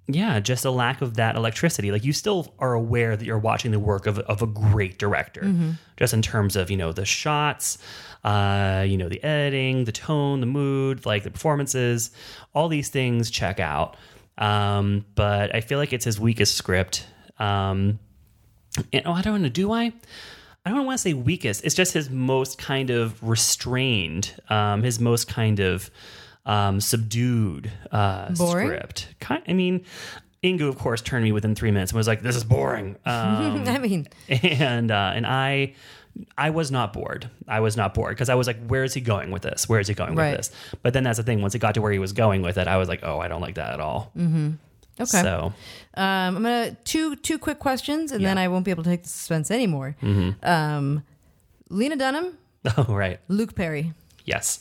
yeah, 0.08 0.40
just 0.42 0.66
a 0.66 0.72
lack 0.72 1.02
of 1.02 1.16
that 1.16 1.36
electricity. 1.36 1.92
Like 1.92 2.04
you 2.04 2.12
still 2.12 2.54
are 2.60 2.74
aware 2.74 3.16
that 3.16 3.26
you're 3.26 3.40
watching 3.40 3.72
the 3.72 3.80
work 3.80 4.06
of, 4.06 4.20
of 4.20 4.42
a 4.42 4.48
great 4.48 5.00
director, 5.00 5.44
just 5.98 6.14
in 6.14 6.22
terms 6.22 6.56
of 6.56 6.70
you 6.70 6.78
know 6.78 6.92
the 6.92 7.06
shots, 7.06 7.78
uh, 8.24 8.84
you 8.86 8.98
know 8.98 9.08
the 9.08 9.24
editing, 9.24 9.86
the 9.86 9.94
tone, 9.94 10.42
the 10.42 10.46
mood, 10.46 11.06
like 11.06 11.24
the 11.24 11.32
performances, 11.32 12.12
all 12.54 12.68
these 12.68 12.90
things 12.90 13.30
check 13.32 13.60
out. 13.60 13.96
Um, 14.38 15.06
but 15.16 15.56
I 15.56 15.62
feel 15.62 15.78
like 15.78 15.94
it's 15.94 16.06
his 16.06 16.20
weakest 16.20 16.56
script. 16.56 17.08
Um, 17.40 18.00
and, 18.92 19.04
oh, 19.06 19.14
I 19.14 19.22
don't 19.22 19.42
know. 19.42 19.50
Do 19.50 19.72
I? 19.72 19.94
I 20.66 20.70
don't 20.70 20.86
want 20.86 20.98
to 20.98 21.02
say 21.02 21.14
weakest. 21.14 21.64
It's 21.66 21.76
just 21.76 21.94
his 21.94 22.10
most 22.10 22.58
kind 22.58 22.90
of 22.90 23.22
restrained, 23.22 24.34
um, 24.50 24.82
his 24.82 25.00
most 25.00 25.28
kind 25.28 25.60
of 25.60 25.92
um, 26.46 26.80
subdued 26.82 27.72
uh, 27.92 28.32
Boring? 28.34 28.68
script. 28.68 29.08
Kind, 29.20 29.44
I 29.48 29.54
mean, 29.54 29.86
Ingu, 30.44 30.68
of 30.68 30.78
course, 30.78 31.02
turned 31.02 31.24
me 31.24 31.32
within 31.32 31.56
three 31.56 31.72
minutes 31.72 31.92
and 31.92 31.98
was 31.98 32.08
like, 32.08 32.22
"This 32.22 32.36
is 32.36 32.44
boring," 32.44 32.98
um, 33.06 33.66
I 33.68 33.78
mean, 33.80 34.08
and 34.30 34.92
uh, 34.92 35.12
and 35.16 35.26
I. 35.26 35.74
I 36.38 36.52
was 36.52 36.70
not 36.70 36.94
bored. 36.94 37.28
I 37.48 37.62
was 37.62 37.76
not 37.76 37.96
bored 37.96 38.12
because 38.12 38.30
I 38.30 38.36
was 38.36 38.46
like, 38.46 38.64
"Where 38.68 38.84
is 38.84 38.94
he 38.94 39.02
going 39.02 39.32
with 39.32 39.42
this? 39.42 39.68
Where 39.68 39.80
is 39.80 39.88
he 39.88 39.96
going 39.96 40.14
Right. 40.14 40.38
with 40.38 40.38
this?" 40.52 40.52
But 40.84 40.94
then 40.94 41.04
that's 41.04 41.18
the 41.18 41.24
thing. 41.24 41.42
Once 41.42 41.54
he 41.54 41.60
got 41.60 41.74
to 41.74 41.82
where 41.82 41.92
he 41.92 41.98
was 41.98 42.14
going 42.14 42.44
with 42.44 42.60
it, 42.60 42.68
I 42.68 42.78
was 42.78 42.88
like, 42.88 43.00
"Oh, 43.02 43.18
I 43.20 43.28
don't 43.28 43.42
like 43.42 43.56
that 43.56 43.74
at 43.74 43.80
all." 43.80 44.12
okay. 44.16 45.06
So 45.06 45.54
Um, 45.96 46.38
I'm 46.38 46.44
gonna 46.44 46.78
two 46.84 47.16
two 47.16 47.40
quick 47.40 47.58
questions, 47.58 48.12
and 48.12 48.24
then 48.24 48.38
I 48.38 48.48
won't 48.48 48.64
be 48.64 48.70
able 48.70 48.84
to 48.84 48.92
take 48.92 49.02
the 49.02 49.10
suspense 49.10 49.50
anymore. 49.50 49.96
Mm-hmm. 50.04 50.46
Um, 50.48 51.04
Lena 51.70 51.96
Dunham, 51.96 52.38
oh 52.78 52.94
right, 52.94 53.20
Luke 53.28 53.56
Perry. 53.56 53.94
Yes. 54.24 54.60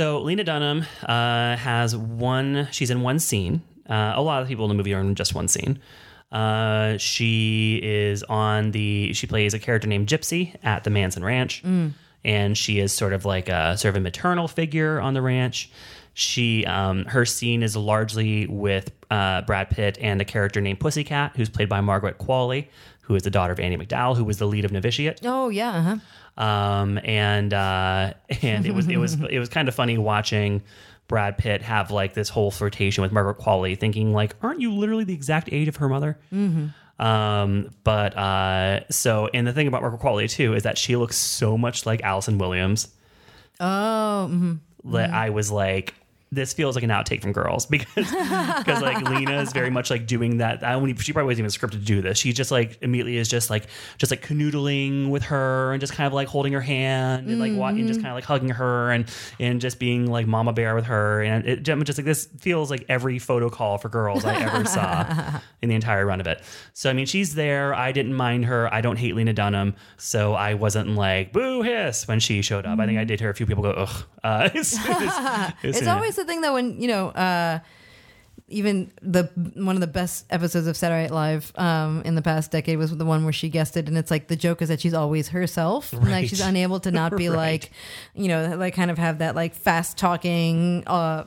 So 0.00 0.22
Lena 0.22 0.44
Dunham 0.44 0.86
uh, 1.04 1.56
has 1.56 1.94
one. 1.94 2.68
She's 2.70 2.88
in 2.88 3.02
one 3.02 3.18
scene. 3.18 3.60
Uh, 3.86 4.14
a 4.16 4.22
lot 4.22 4.40
of 4.40 4.48
people 4.48 4.64
in 4.64 4.70
the 4.70 4.74
movie 4.74 4.94
are 4.94 5.00
in 5.00 5.14
just 5.14 5.34
one 5.34 5.46
scene. 5.46 5.78
Uh, 6.32 6.96
she 6.96 7.78
is 7.82 8.22
on 8.22 8.70
the. 8.70 9.12
She 9.12 9.26
plays 9.26 9.52
a 9.52 9.58
character 9.58 9.86
named 9.86 10.08
Gypsy 10.08 10.56
at 10.62 10.84
the 10.84 10.90
Manson 10.90 11.22
Ranch, 11.22 11.62
and 12.24 12.56
she 12.56 12.78
is 12.78 12.94
sort 12.94 13.12
of 13.12 13.26
like 13.26 13.50
a 13.50 13.76
sort 13.76 13.90
of 13.90 13.96
a 13.96 14.00
maternal 14.00 14.48
figure 14.48 14.98
on 15.00 15.12
the 15.12 15.20
ranch. 15.20 15.70
She 16.14 16.64
um, 16.64 17.04
her 17.04 17.26
scene 17.26 17.62
is 17.62 17.76
largely 17.76 18.46
with 18.46 18.92
uh, 19.10 19.42
Brad 19.42 19.68
Pitt 19.68 19.98
and 20.00 20.18
a 20.22 20.24
character 20.24 20.62
named 20.62 20.80
Pussycat, 20.80 21.32
who's 21.36 21.50
played 21.50 21.68
by 21.68 21.82
Margaret 21.82 22.16
Qualley, 22.16 22.68
who 23.02 23.14
is 23.16 23.22
the 23.22 23.30
daughter 23.30 23.52
of 23.52 23.60
Andie 23.60 23.76
MacDowell, 23.76 24.16
who 24.16 24.24
was 24.24 24.38
the 24.38 24.46
lead 24.46 24.64
of 24.64 24.72
Novitiate 24.72 25.20
Oh 25.26 25.50
yeah, 25.50 25.70
uh-huh. 25.76 25.96
Um, 26.36 26.98
and 27.04 27.52
uh, 27.52 28.12
and 28.42 28.66
it 28.66 28.72
was 28.74 28.86
it 28.88 28.96
was 28.96 29.14
it 29.28 29.38
was 29.38 29.48
kind 29.48 29.68
of 29.68 29.74
funny 29.74 29.98
watching 29.98 30.62
Brad 31.08 31.38
Pitt 31.38 31.62
have 31.62 31.90
like 31.90 32.14
this 32.14 32.28
whole 32.28 32.50
flirtation 32.50 33.02
with 33.02 33.12
Margaret 33.12 33.38
Qualley, 33.38 33.78
thinking 33.78 34.12
like, 34.12 34.36
aren't 34.42 34.60
you 34.60 34.72
literally 34.72 35.04
the 35.04 35.14
exact 35.14 35.48
age 35.52 35.68
of 35.68 35.76
her 35.76 35.88
mother? 35.88 36.18
Um, 36.98 37.70
but 37.82 38.16
uh, 38.16 38.80
so 38.90 39.28
and 39.32 39.46
the 39.46 39.52
thing 39.52 39.66
about 39.66 39.80
Margaret 39.82 40.00
Qualley 40.02 40.28
too 40.30 40.54
is 40.54 40.64
that 40.64 40.76
she 40.78 40.96
looks 40.96 41.16
so 41.16 41.56
much 41.58 41.86
like 41.86 42.02
Allison 42.02 42.38
Williams 42.38 42.88
Oh, 43.58 44.28
mhm. 44.30 44.60
that 44.84 45.10
I 45.10 45.30
was 45.30 45.50
like. 45.50 45.94
This 46.32 46.52
feels 46.52 46.76
like 46.76 46.84
an 46.84 46.90
outtake 46.90 47.22
from 47.22 47.32
Girls 47.32 47.66
because 47.70 47.88
because 47.94 48.80
like 48.82 49.02
Lena 49.10 49.40
is 49.42 49.52
very 49.52 49.68
much 49.70 49.90
like 49.90 50.06
doing 50.06 50.38
that. 50.38 50.62
I 50.62 50.72
don't 50.72 50.96
she 50.98 51.12
probably 51.12 51.26
wasn't 51.26 51.48
even 51.48 51.50
scripted 51.50 51.80
to 51.80 51.84
do 51.84 52.00
this. 52.02 52.18
She 52.18 52.32
just 52.32 52.52
like 52.52 52.78
immediately 52.82 53.16
is 53.16 53.28
just 53.28 53.50
like 53.50 53.66
just 53.98 54.12
like 54.12 54.24
canoodling 54.24 55.10
with 55.10 55.24
her 55.24 55.72
and 55.72 55.80
just 55.80 55.92
kind 55.92 56.06
of 56.06 56.12
like 56.12 56.28
holding 56.28 56.52
her 56.52 56.60
hand 56.60 57.28
and 57.28 57.40
like 57.40 57.50
and 57.50 57.88
just 57.88 58.00
kind 58.00 58.10
of 58.12 58.14
like 58.14 58.24
hugging 58.24 58.50
her 58.50 58.90
and 58.92 59.06
and 59.40 59.60
just 59.60 59.78
being 59.80 60.10
like 60.10 60.26
mama 60.28 60.52
bear 60.52 60.74
with 60.76 60.84
her 60.84 61.20
and 61.22 61.46
it 61.48 61.62
just 61.64 61.98
like 61.98 62.04
this 62.04 62.26
feels 62.38 62.70
like 62.70 62.84
every 62.88 63.18
photo 63.18 63.50
call 63.50 63.78
for 63.78 63.88
Girls 63.88 64.24
I 64.24 64.36
ever 64.40 64.64
saw 64.64 65.40
in 65.62 65.68
the 65.68 65.74
entire 65.74 66.06
run 66.06 66.20
of 66.20 66.26
it. 66.28 66.42
So 66.74 66.90
I 66.90 66.92
mean 66.92 67.06
she's 67.06 67.34
there. 67.34 67.74
I 67.74 67.90
didn't 67.90 68.14
mind 68.14 68.44
her. 68.44 68.72
I 68.72 68.80
don't 68.82 68.96
hate 68.98 69.16
Lena 69.16 69.32
Dunham, 69.32 69.74
so 69.96 70.34
I 70.34 70.54
wasn't 70.54 70.90
like 70.94 71.32
boo 71.32 71.62
hiss 71.62 72.06
when 72.06 72.20
she 72.20 72.40
showed 72.42 72.66
up. 72.66 72.78
I 72.78 72.86
think 72.86 72.98
I 73.00 73.04
did 73.04 73.18
hear 73.18 73.30
a 73.30 73.34
few 73.34 73.46
people 73.46 73.64
go 73.64 73.70
ugh. 73.70 74.04
Uh, 74.22 74.48
as 74.54 74.68
soon 74.82 74.92
as- 74.92 75.52
as 75.64 75.76
it's 75.78 75.86
always 75.88 76.18
the 76.20 76.26
thing 76.26 76.40
that 76.42 76.52
when 76.52 76.80
you 76.80 76.88
know. 76.88 77.08
Uh, 77.08 77.58
even 78.52 78.90
the 79.00 79.30
one 79.54 79.76
of 79.76 79.80
the 79.80 79.86
best 79.86 80.26
episodes 80.28 80.66
of 80.66 80.76
Saturday 80.76 81.02
Night 81.02 81.12
Live 81.12 81.52
um, 81.56 82.02
in 82.04 82.16
the 82.16 82.22
past 82.22 82.50
decade 82.50 82.78
was 82.78 82.90
the 82.96 83.04
one 83.04 83.22
where 83.22 83.32
she 83.32 83.48
guested, 83.48 83.86
and 83.86 83.96
it's 83.96 84.10
like 84.10 84.26
the 84.26 84.34
joke 84.34 84.60
is 84.60 84.68
that 84.70 84.80
she's 84.80 84.92
always 84.92 85.28
herself, 85.28 85.92
like 85.92 86.28
she's 86.28 86.40
unable 86.40 86.80
to 86.80 86.90
not 86.90 87.16
be 87.16 87.28
Right. 87.28 87.36
like, 87.36 87.70
you 88.16 88.26
know, 88.26 88.56
like 88.56 88.74
kind 88.74 88.90
of 88.90 88.98
have 88.98 89.18
that 89.18 89.36
like 89.36 89.54
fast 89.54 89.98
talking, 89.98 90.82
uh, 90.88 91.26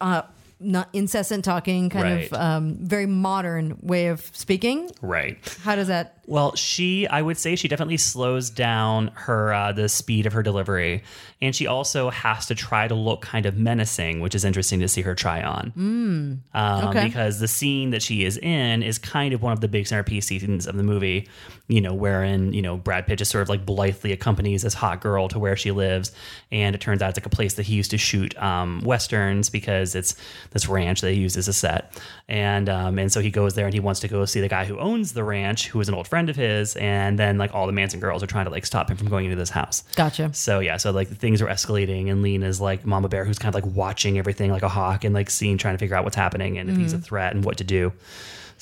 uh, 0.00 0.22
not 0.64 0.88
incessant 0.92 1.44
talking, 1.44 1.90
kind 1.90 2.04
Right. 2.04 2.32
of 2.32 2.32
um, 2.32 2.76
very 2.80 3.06
modern 3.06 3.76
way 3.82 4.06
of 4.08 4.20
speaking. 4.32 4.90
right. 5.02 5.38
How 5.62 5.76
does 5.76 5.88
that? 5.88 6.18
Well, 6.26 6.54
she, 6.56 7.06
I 7.06 7.20
would 7.20 7.36
say 7.36 7.54
she 7.54 7.68
definitely 7.68 7.98
slows 7.98 8.48
down 8.48 9.08
her, 9.14 9.52
uh, 9.52 9.72
the 9.72 9.90
speed 9.90 10.24
of 10.24 10.32
her 10.32 10.42
delivery. 10.42 11.02
And 11.42 11.54
she 11.54 11.66
also 11.66 12.08
has 12.08 12.46
to 12.46 12.54
try 12.54 12.88
to 12.88 12.94
look 12.94 13.20
kind 13.20 13.44
of 13.44 13.58
menacing, 13.58 14.20
which 14.20 14.34
is 14.34 14.42
interesting 14.42 14.80
to 14.80 14.88
see 14.88 15.02
her 15.02 15.14
try 15.14 15.42
on. 15.42 15.72
Um, 16.54 16.88
okay. 16.88 17.04
Because 17.04 17.40
the 17.40 17.48
scene 17.48 17.90
that 17.90 18.00
she 18.02 18.24
is 18.24 18.38
in 18.38 18.82
is 18.82 18.98
kind 18.98 19.34
of 19.34 19.42
one 19.42 19.52
of 19.52 19.60
the 19.60 19.68
big 19.68 19.86
centerpiece 19.86 20.26
scenes 20.26 20.66
of 20.66 20.76
the 20.76 20.82
movie, 20.82 21.28
you 21.66 21.80
know, 21.80 21.94
wherein, 21.94 22.52
you 22.52 22.60
know, 22.60 22.76
Brad 22.76 23.06
Pitt 23.06 23.18
just 23.18 23.30
sort 23.30 23.40
of 23.40 23.48
like 23.48 23.64
blithely 23.64 24.12
accompanies 24.12 24.62
this 24.62 24.74
hot 24.74 25.00
girl 25.00 25.28
to 25.28 25.38
where 25.38 25.56
she 25.56 25.70
lives. 25.70 26.12
And 26.52 26.74
it 26.74 26.80
turns 26.80 27.00
out 27.00 27.08
it's 27.08 27.18
like 27.18 27.24
a 27.24 27.30
place 27.30 27.54
that 27.54 27.62
he 27.62 27.74
used 27.74 27.90
to 27.92 27.98
shoot 27.98 28.36
um, 28.36 28.82
Westerns 28.84 29.48
because 29.48 29.94
it's 29.94 30.14
this 30.50 30.68
ranch 30.68 31.00
that 31.00 31.12
he 31.12 31.18
used 31.18 31.38
as 31.38 31.48
a 31.48 31.54
set. 31.54 31.98
And, 32.28 32.68
um, 32.68 32.98
and 32.98 33.10
so 33.10 33.20
he 33.20 33.30
goes 33.30 33.54
there 33.54 33.64
and 33.64 33.72
he 33.72 33.80
wants 33.80 34.00
to 34.00 34.08
go 34.08 34.26
see 34.26 34.42
the 34.42 34.48
guy 34.48 34.66
who 34.66 34.78
owns 34.78 35.14
the 35.14 35.24
ranch, 35.24 35.68
who 35.68 35.80
is 35.80 35.88
an 35.88 35.94
old 35.94 36.06
friend 36.06 36.28
of 36.28 36.36
his. 36.36 36.76
And 36.76 37.18
then 37.18 37.38
like 37.38 37.54
all 37.54 37.66
the 37.66 37.72
Manson 37.72 37.98
girls 37.98 38.22
are 38.22 38.26
trying 38.26 38.44
to 38.44 38.50
like 38.50 38.66
stop 38.66 38.90
him 38.90 38.98
from 38.98 39.08
going 39.08 39.24
into 39.24 39.36
this 39.36 39.50
house. 39.50 39.84
Gotcha. 39.96 40.34
So 40.34 40.60
yeah, 40.60 40.76
so 40.76 40.90
like 40.90 41.08
things 41.08 41.40
are 41.40 41.46
escalating, 41.46 42.10
and 42.10 42.22
Lena's 42.22 42.60
like 42.60 42.84
Mama 42.84 43.08
Bear, 43.08 43.24
who's 43.24 43.38
kind 43.38 43.54
of 43.54 43.62
like 43.62 43.74
watching 43.74 44.18
everything 44.18 44.50
like 44.50 44.62
a 44.62 44.68
hawk 44.68 45.04
and 45.04 45.14
like 45.14 45.30
seeing, 45.30 45.56
trying 45.56 45.74
to 45.74 45.78
figure 45.78 45.96
out 45.96 46.04
what's 46.04 46.16
happening 46.16 46.58
and 46.58 46.68
if 46.68 46.76
he's 46.76 46.92
a 46.92 46.98
threat 46.98 47.34
and 47.34 47.44
what 47.44 47.56
to 47.56 47.64
do. 47.64 47.92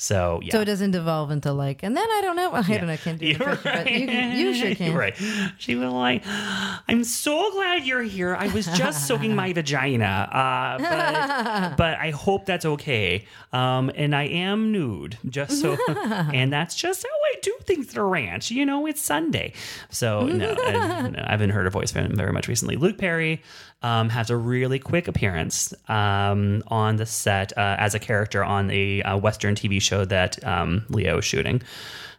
So 0.03 0.41
yeah. 0.43 0.51
So 0.51 0.59
it 0.59 0.65
doesn't 0.65 0.91
devolve 0.91 1.31
into 1.31 1.53
like, 1.53 1.81
and 1.81 1.95
then 1.95 2.05
I 2.11 2.19
don't 2.21 2.35
know. 2.35 2.51
I 2.51 2.61
don't 2.61 2.87
know. 2.87 2.91
I 2.93 2.97
can't 2.97 3.17
do 3.17 3.25
You're 3.25 3.51
impression, 3.51 3.61
but 3.85 3.91
you, 3.93 4.05
can- 4.07 4.37
you 4.37 4.53
sure 4.53 4.75
can. 4.75 4.93
Right. 4.93 5.15
She 5.57 5.75
was 5.75 5.93
like, 5.93 6.23
I'm 6.25 7.05
so 7.05 7.51
glad 7.53 7.85
you're 7.85 8.01
here. 8.03 8.35
I 8.35 8.47
was 8.49 8.65
just 8.65 9.07
soaking 9.07 9.33
my 9.33 9.53
vagina. 9.59 10.27
Uh, 10.29 10.77
but, 10.77 11.77
but 11.77 11.97
I 11.99 12.11
hope 12.11 12.45
that's 12.45 12.65
okay. 12.65 13.25
Um, 13.53 13.91
and 13.95 14.13
I 14.13 14.23
am 14.23 14.73
nude, 14.73 15.19
just 15.29 15.61
so, 15.61 15.77
and 15.87 16.51
that's 16.51 16.75
just 16.75 17.03
how 17.03 17.09
I 17.09 17.39
do 17.41 17.55
things 17.61 17.91
at 17.91 17.97
a 17.97 18.03
ranch. 18.03 18.51
You 18.51 18.65
know, 18.65 18.85
it's 18.85 19.01
Sunday. 19.01 19.53
So, 19.89 20.27
no, 20.27 20.51
I, 20.51 21.07
no, 21.07 21.23
I 21.23 21.31
haven't 21.31 21.51
heard 21.51 21.65
a 21.65 21.69
voice 21.69 21.93
from 21.93 22.07
him 22.07 22.15
very 22.17 22.33
much 22.33 22.49
recently. 22.49 22.75
Luke 22.75 22.97
Perry 22.97 23.41
um, 23.83 24.09
has 24.09 24.29
a 24.29 24.35
really 24.37 24.79
quick 24.79 25.07
appearance 25.07 25.73
um, 25.87 26.63
on 26.67 26.95
the 26.95 27.05
set 27.05 27.55
uh, 27.57 27.75
as 27.79 27.93
a 27.93 27.99
character 27.99 28.43
on 28.43 28.71
a 28.71 29.01
uh, 29.03 29.17
Western 29.17 29.55
TV 29.55 29.81
show 29.81 29.92
that 30.05 30.43
um, 30.43 30.85
Leo 30.89 31.19
is 31.19 31.25
shooting 31.25 31.61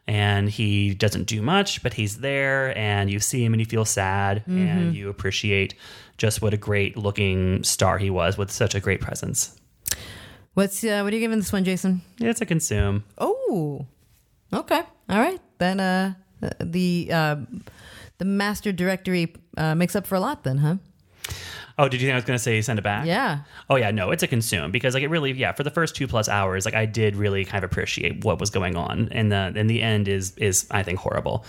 and 0.07 0.51
he 0.51 0.95
doesn't 0.95 1.25
do 1.25 1.41
much, 1.41 1.83
but 1.83 1.95
he's 1.95 2.19
there, 2.19 2.77
and 2.77 3.11
you 3.11 3.19
see 3.19 3.43
him 3.43 3.55
and 3.55 3.61
you 3.61 3.65
feel 3.65 3.87
sad, 3.87 4.43
and 4.47 4.95
you 4.95 5.09
appreciate 5.09 5.75
just 6.19 6.43
what 6.43 6.53
a 6.53 6.59
great 6.59 6.97
looking 6.97 7.65
star 7.65 7.97
he 7.97 8.11
was 8.11 8.37
with 8.37 8.51
such 8.51 8.75
a 8.75 8.81
great 8.81 9.01
presence. 9.01 9.59
What's 10.53 10.85
uh, 10.85 11.01
what 11.03 11.13
are 11.13 11.17
you 11.17 11.21
giving 11.21 11.39
this 11.39 11.53
one, 11.53 11.65
Jason? 11.65 12.03
It's 12.21 12.43
a 12.43 12.47
consume. 12.47 13.05
Oh, 13.17 13.87
okay, 14.53 14.83
all 15.09 15.21
right. 15.21 15.41
Then 15.59 15.81
uh, 15.81 16.15
the 16.61 17.09
uh, 17.11 17.37
the 18.19 18.25
master 18.27 18.73
directory 18.73 19.35
uh, 19.57 19.75
makes 19.75 19.97
up 19.97 20.07
for 20.07 20.17
a 20.17 20.21
lot, 20.21 20.45
then, 20.45 20.59
huh? 20.59 20.77
Oh, 21.77 21.89
did 21.89 22.01
you 22.01 22.07
think 22.07 22.15
I 22.15 22.17
was 22.17 22.25
going 22.25 22.37
to 22.39 22.43
say 22.43 22.61
send 22.63 22.79
it 22.79 22.83
back? 22.83 23.05
Yeah. 23.05 23.41
Oh 23.69 23.77
yeah, 23.77 23.91
no, 23.91 24.11
it's 24.13 24.23
a 24.23 24.29
consume 24.29 24.71
because 24.71 24.95
like 24.95 25.03
it 25.03 25.09
really, 25.09 25.33
yeah, 25.33 25.53
for 25.53 25.65
the 25.65 25.71
first 25.71 25.97
two 25.97 26.07
plus 26.07 26.29
hours, 26.29 26.65
like 26.65 26.75
I 26.75 26.87
did 26.87 27.17
really 27.17 27.45
kind 27.45 27.65
of 27.65 27.71
appreciate 27.71 28.25
what 28.25 28.39
was 28.39 28.51
going 28.51 28.77
on, 28.77 29.09
and 29.11 29.33
the 29.33 29.53
and 29.57 29.69
the 29.69 29.83
end 29.83 30.07
is 30.07 30.37
is 30.37 30.69
I 30.71 30.85
think 30.85 31.01
horrible, 31.01 31.45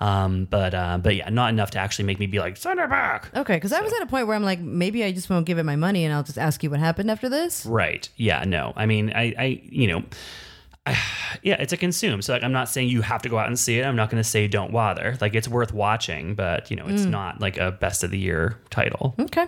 um, 0.00 0.46
but 0.50 0.74
uh, 0.74 0.98
but 0.98 1.16
yeah, 1.16 1.30
not 1.30 1.48
enough 1.48 1.70
to 1.72 1.78
actually 1.78 2.04
make 2.04 2.18
me 2.18 2.26
be 2.26 2.38
like 2.38 2.58
send 2.58 2.78
it 2.78 2.90
back. 2.90 3.30
Okay, 3.34 3.54
because 3.54 3.72
I 3.72 3.80
was 3.80 3.92
at 3.94 4.02
a 4.02 4.06
point 4.06 4.26
where 4.26 4.36
I'm 4.36 4.42
like, 4.42 4.60
maybe 4.60 5.02
I 5.02 5.12
just 5.12 5.30
won't 5.30 5.46
give 5.46 5.56
it 5.56 5.64
my 5.64 5.76
money, 5.76 6.04
and 6.04 6.12
I'll 6.12 6.24
just 6.24 6.38
ask 6.38 6.62
you 6.62 6.68
what 6.68 6.80
happened 6.80 7.10
after 7.10 7.30
this. 7.30 7.64
Right. 7.64 8.06
Yeah. 8.16 8.44
No. 8.44 8.74
I 8.76 8.84
mean, 8.84 9.12
I, 9.14 9.34
I, 9.38 9.62
you 9.64 9.88
know, 9.88 10.02
yeah, 11.42 11.56
it's 11.58 11.72
a 11.72 11.76
consume. 11.76 12.22
So 12.22 12.32
like, 12.32 12.42
I'm 12.42 12.52
not 12.52 12.68
saying 12.68 12.88
you 12.88 13.02
have 13.02 13.22
to 13.22 13.28
go 13.28 13.38
out 13.38 13.46
and 13.46 13.58
see 13.58 13.78
it. 13.78 13.84
I'm 13.84 13.96
not 13.96 14.10
going 14.10 14.22
to 14.22 14.28
say 14.28 14.48
don't 14.48 14.72
bother. 14.72 15.16
Like, 15.20 15.34
it's 15.34 15.48
worth 15.48 15.72
watching, 15.72 16.34
but 16.34 16.70
you 16.70 16.76
know, 16.76 16.86
it's 16.86 17.02
mm. 17.02 17.10
not 17.10 17.40
like 17.40 17.58
a 17.58 17.72
best 17.72 18.04
of 18.04 18.10
the 18.10 18.18
year 18.18 18.58
title. 18.70 19.14
Okay. 19.18 19.46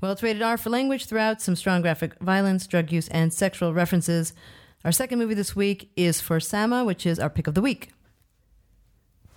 Well, 0.00 0.12
it's 0.12 0.22
rated 0.22 0.42
R 0.42 0.56
for 0.56 0.70
language 0.70 1.06
throughout, 1.06 1.40
some 1.40 1.56
strong 1.56 1.82
graphic 1.82 2.18
violence, 2.20 2.66
drug 2.66 2.92
use, 2.92 3.08
and 3.08 3.32
sexual 3.32 3.72
references. 3.72 4.32
Our 4.84 4.92
second 4.92 5.18
movie 5.18 5.34
this 5.34 5.54
week 5.54 5.90
is 5.96 6.20
for 6.20 6.40
Sama, 6.40 6.84
which 6.84 7.06
is 7.06 7.18
our 7.18 7.30
pick 7.30 7.46
of 7.46 7.54
the 7.54 7.62
week. 7.62 7.90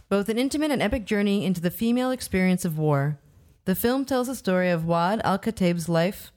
Both 0.10 0.30
an 0.30 0.38
intimate 0.38 0.72
and 0.72 0.82
epic 0.82 1.06
journey 1.06 1.46
into 1.46 1.62
the 1.62 1.72
female 1.72 2.12
experience 2.12 2.66
of 2.66 2.78
war, 2.78 3.20
the 3.66 3.76
film 3.76 4.06
tells 4.06 4.28
the 4.28 4.36
story 4.36 4.70
of 4.70 4.84
Waad 4.84 5.22
al-Kateab's 5.24 5.90
life 5.90 6.32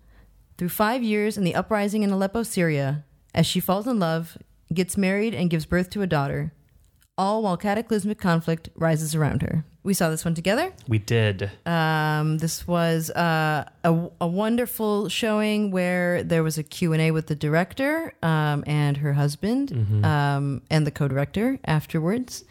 through 0.56 0.70
five 0.70 1.02
years 1.02 1.36
in 1.36 1.44
the 1.44 1.54
uprising 1.54 2.02
in 2.02 2.10
Aleppo, 2.10 2.42
Syria, 2.42 3.04
as 3.34 3.46
she 3.46 3.60
falls 3.60 3.86
in 3.86 3.98
love, 3.98 4.38
gets 4.72 4.96
married, 4.96 5.34
and 5.34 5.50
gives 5.50 5.66
birth 5.66 5.90
to 5.90 6.02
a 6.02 6.06
daughter, 6.06 6.52
all 7.16 7.42
while 7.42 7.56
cataclysmic 7.56 8.18
conflict 8.18 8.68
rises 8.74 9.14
around 9.14 9.42
her. 9.42 9.64
We 9.82 9.94
saw 9.94 10.10
this 10.10 10.24
one 10.24 10.34
together. 10.34 10.72
We 10.86 10.98
did. 10.98 11.50
Um, 11.64 12.38
this 12.38 12.66
was 12.68 13.10
uh, 13.10 13.64
a, 13.84 14.08
a 14.20 14.26
wonderful 14.26 15.08
showing 15.08 15.70
where 15.70 16.22
there 16.22 16.42
was 16.42 16.58
a 16.58 16.62
Q&A 16.62 17.10
with 17.10 17.28
the 17.28 17.34
director 17.34 18.12
um, 18.22 18.64
and 18.66 18.98
her 18.98 19.14
husband 19.14 19.72
um, 20.04 20.62
and 20.70 20.86
the 20.86 20.90
co-director 20.90 21.58
afterwards. 21.64 22.44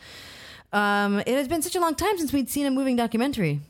Um, 0.73 1.19
it 1.19 1.27
has 1.29 1.47
been 1.47 1.61
such 1.61 1.75
a 1.75 1.79
long 1.79 1.93
time 1.95 2.17
since 2.17 2.33
we'd 2.33 2.49
seen 2.49 2.65
a 2.65 2.71
moving 2.71 2.95
documentary. 2.95 3.61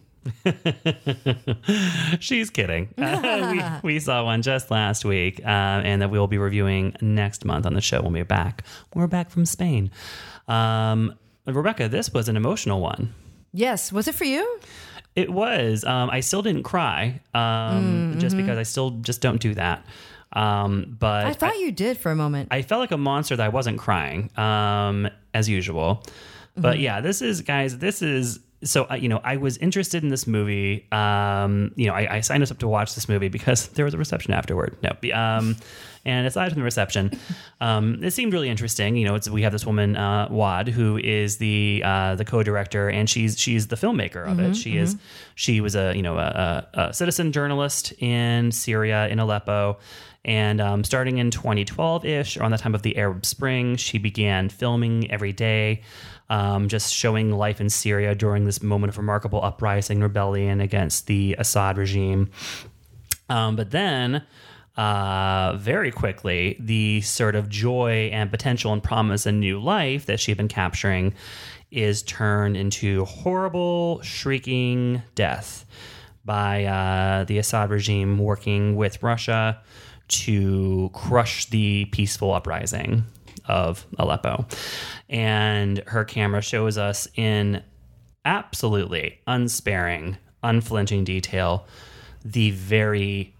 She's 2.19 2.49
kidding. 2.49 2.93
Uh, 2.97 3.79
we, 3.83 3.93
we 3.93 3.99
saw 3.99 4.23
one 4.23 4.41
just 4.41 4.71
last 4.71 5.05
week, 5.05 5.39
uh, 5.43 5.47
and 5.47 6.01
that 6.01 6.09
we 6.09 6.19
will 6.19 6.27
be 6.27 6.37
reviewing 6.37 6.95
next 7.01 7.45
month 7.45 7.65
on 7.65 7.73
the 7.73 7.81
show 7.81 8.01
when 8.01 8.13
we're 8.13 8.25
back. 8.25 8.63
We're 8.93 9.07
back 9.07 9.29
from 9.29 9.45
Spain. 9.45 9.91
Um, 10.47 11.15
Rebecca, 11.45 11.87
this 11.87 12.13
was 12.13 12.29
an 12.29 12.35
emotional 12.35 12.81
one. 12.81 13.13
Yes, 13.53 13.91
was 13.91 14.07
it 14.07 14.15
for 14.15 14.25
you? 14.25 14.59
It 15.15 15.31
was. 15.31 15.83
Um, 15.83 16.09
I 16.09 16.19
still 16.19 16.41
didn't 16.41 16.63
cry, 16.63 17.21
um, 17.33 18.15
just 18.19 18.37
because 18.37 18.57
I 18.57 18.63
still 18.63 18.91
just 18.91 19.21
don't 19.21 19.41
do 19.41 19.55
that. 19.55 19.83
Um, 20.33 20.95
but 20.99 21.25
I 21.25 21.33
thought 21.33 21.57
you 21.57 21.71
did 21.71 21.97
for 21.97 22.11
a 22.11 22.15
moment. 22.15 22.49
I 22.51 22.61
felt 22.61 22.81
like 22.81 22.91
a 22.91 22.97
monster 22.97 23.35
that 23.35 23.43
I 23.43 23.49
wasn't 23.49 23.79
crying, 23.79 24.29
um, 24.37 25.09
as 25.33 25.49
usual. 25.49 26.03
But 26.55 26.79
yeah, 26.79 27.01
this 27.01 27.21
is, 27.21 27.41
guys, 27.41 27.77
this 27.77 28.01
is. 28.01 28.39
So, 28.63 28.87
uh, 28.89 28.95
you 28.95 29.07
know, 29.07 29.21
I 29.23 29.37
was 29.37 29.57
interested 29.57 30.01
in 30.03 30.09
this 30.09 30.25
movie. 30.25 30.87
Um, 30.91 31.71
you 31.75 31.85
know, 31.87 31.93
I, 31.93 32.15
I 32.15 32.19
signed 32.21 32.41
us 32.41 32.49
up 32.49 32.57
to 32.59 32.67
watch 32.67 32.95
this 32.95 33.07
movie 33.07 33.29
because 33.29 33.67
there 33.75 33.85
was 33.85 33.93
a 33.93 33.97
reception 33.97 34.33
afterward. 34.33 34.77
No, 34.81 35.13
um, 35.13 35.55
and 36.05 36.25
aside 36.25 36.49
from 36.49 36.61
the 36.61 36.65
reception, 36.65 37.19
um, 37.61 38.03
it 38.03 38.11
seemed 38.11 38.33
really 38.33 38.49
interesting. 38.49 38.95
You 38.95 39.05
know, 39.05 39.15
it's, 39.15 39.29
we 39.29 39.43
have 39.43 39.51
this 39.51 39.65
woman, 39.65 39.95
uh, 39.95 40.27
Waad, 40.29 40.69
who 40.69 40.97
is 40.97 41.37
the 41.37 41.83
uh, 41.85 42.15
the 42.15 42.25
co-director, 42.25 42.89
and 42.89 43.09
she's 43.09 43.39
she's 43.39 43.67
the 43.67 43.75
filmmaker 43.75 44.27
of 44.27 44.39
it. 44.39 44.55
She 44.55 44.77
is 44.77 44.95
she 45.35 45.61
was 45.61 45.75
a 45.75 45.95
you 45.95 46.01
know 46.01 46.17
a, 46.17 46.67
a, 46.73 46.81
a 46.81 46.93
citizen 46.93 47.31
journalist 47.31 47.93
in 48.01 48.51
Syria 48.51 49.07
in 49.07 49.19
Aleppo. 49.19 49.77
And 50.25 50.59
um, 50.59 50.83
starting 50.83 51.19
in 51.19 51.31
2012 51.31 52.03
ish, 52.03 52.35
around 52.35 52.51
the 52.51 52.57
time 52.57 52.75
of 52.75 52.81
the 52.81 52.97
Arab 52.97 53.25
Spring, 53.25 53.77
she 53.77 53.97
began 53.97 54.49
filming 54.49 55.09
every 55.09 55.31
day, 55.31 55.83
um, 56.29 56.67
just 56.67 56.93
showing 56.93 57.31
life 57.31 57.61
in 57.61 57.69
Syria 57.69 58.15
during 58.15 58.45
this 58.45 58.61
moment 58.61 58.89
of 58.89 58.97
remarkable 58.97 59.43
uprising, 59.43 60.01
rebellion 60.01 60.61
against 60.61 61.07
the 61.07 61.35
Assad 61.37 61.77
regime. 61.77 62.29
Um, 63.29 63.55
but 63.55 63.71
then, 63.71 64.23
uh, 64.75 65.57
very 65.57 65.91
quickly, 65.91 66.55
the 66.59 67.01
sort 67.01 67.35
of 67.35 67.49
joy 67.49 68.09
and 68.13 68.29
potential 68.29 68.73
and 68.73 68.83
promise 68.83 69.25
and 69.25 69.39
new 69.39 69.59
life 69.59 70.05
that 70.05 70.19
she 70.19 70.31
had 70.31 70.37
been 70.37 70.47
capturing 70.47 71.13
is 71.71 72.03
turned 72.03 72.55
into 72.55 73.03
horrible, 73.05 74.01
shrieking 74.01 75.01
death 75.15 75.65
by 76.23 76.65
uh, 76.65 77.23
the 77.23 77.37
Assad 77.37 77.69
regime 77.69 78.17
working 78.17 78.75
with 78.75 79.01
Russia 79.01 79.61
to 80.07 80.89
crush 80.93 81.45
the 81.45 81.85
peaceful 81.85 82.33
uprising 82.33 83.03
of 83.47 83.85
Aleppo. 83.97 84.45
And 85.09 85.79
her 85.87 86.03
camera 86.03 86.41
shows 86.41 86.77
us 86.77 87.07
in 87.15 87.63
absolutely 88.25 89.19
unsparing, 89.25 90.17
unflinching 90.43 91.03
detail 91.03 91.65
the 92.23 92.51
very 92.51 93.35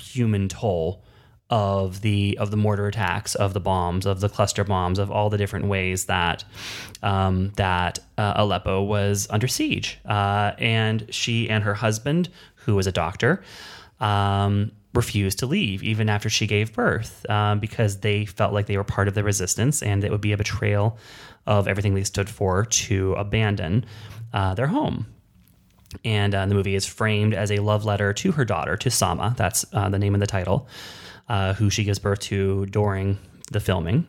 human 0.00 0.48
toll 0.48 1.02
of 1.50 2.02
the 2.02 2.36
of 2.38 2.50
the 2.50 2.56
mortar 2.56 2.86
attacks, 2.86 3.34
of 3.34 3.54
the 3.54 3.60
bombs, 3.60 4.04
of 4.04 4.20
the 4.20 4.28
cluster 4.28 4.64
bombs, 4.64 4.98
of 4.98 5.10
all 5.10 5.30
the 5.30 5.38
different 5.38 5.66
ways 5.66 6.04
that 6.04 6.44
um, 7.02 7.50
that 7.56 7.98
uh, 8.18 8.34
Aleppo 8.36 8.82
was 8.82 9.26
under 9.30 9.48
siege. 9.48 9.98
Uh, 10.04 10.52
and 10.58 11.06
she 11.10 11.48
and 11.48 11.64
her 11.64 11.74
husband, 11.74 12.28
who 12.54 12.74
was 12.74 12.86
a 12.86 12.92
doctor, 12.92 13.42
um, 14.00 14.72
refused 14.98 15.38
to 15.38 15.46
leave 15.46 15.82
even 15.82 16.08
after 16.08 16.28
she 16.28 16.46
gave 16.46 16.72
birth 16.72 17.24
um, 17.30 17.60
because 17.60 18.00
they 18.00 18.26
felt 18.26 18.52
like 18.52 18.66
they 18.66 18.76
were 18.76 18.84
part 18.84 19.06
of 19.06 19.14
the 19.14 19.22
resistance 19.22 19.80
and 19.82 20.02
it 20.02 20.10
would 20.10 20.20
be 20.20 20.32
a 20.32 20.36
betrayal 20.36 20.98
of 21.46 21.68
everything 21.68 21.94
they 21.94 22.04
stood 22.04 22.28
for 22.28 22.64
to 22.64 23.14
abandon 23.14 23.86
uh, 24.34 24.54
their 24.54 24.66
home. 24.66 25.06
And 26.04 26.34
uh, 26.34 26.44
the 26.46 26.54
movie 26.54 26.74
is 26.74 26.84
framed 26.84 27.32
as 27.32 27.50
a 27.50 27.60
love 27.60 27.84
letter 27.84 28.12
to 28.12 28.32
her 28.32 28.44
daughter, 28.44 28.76
to 28.76 28.90
Sama. 28.90 29.34
That's 29.38 29.64
uh, 29.72 29.88
the 29.88 29.98
name 29.98 30.14
of 30.14 30.20
the 30.20 30.26
title, 30.26 30.68
uh, 31.28 31.54
who 31.54 31.70
she 31.70 31.84
gives 31.84 31.98
birth 31.98 32.18
to 32.30 32.66
during 32.66 33.18
the 33.52 33.60
filming. 33.60 34.06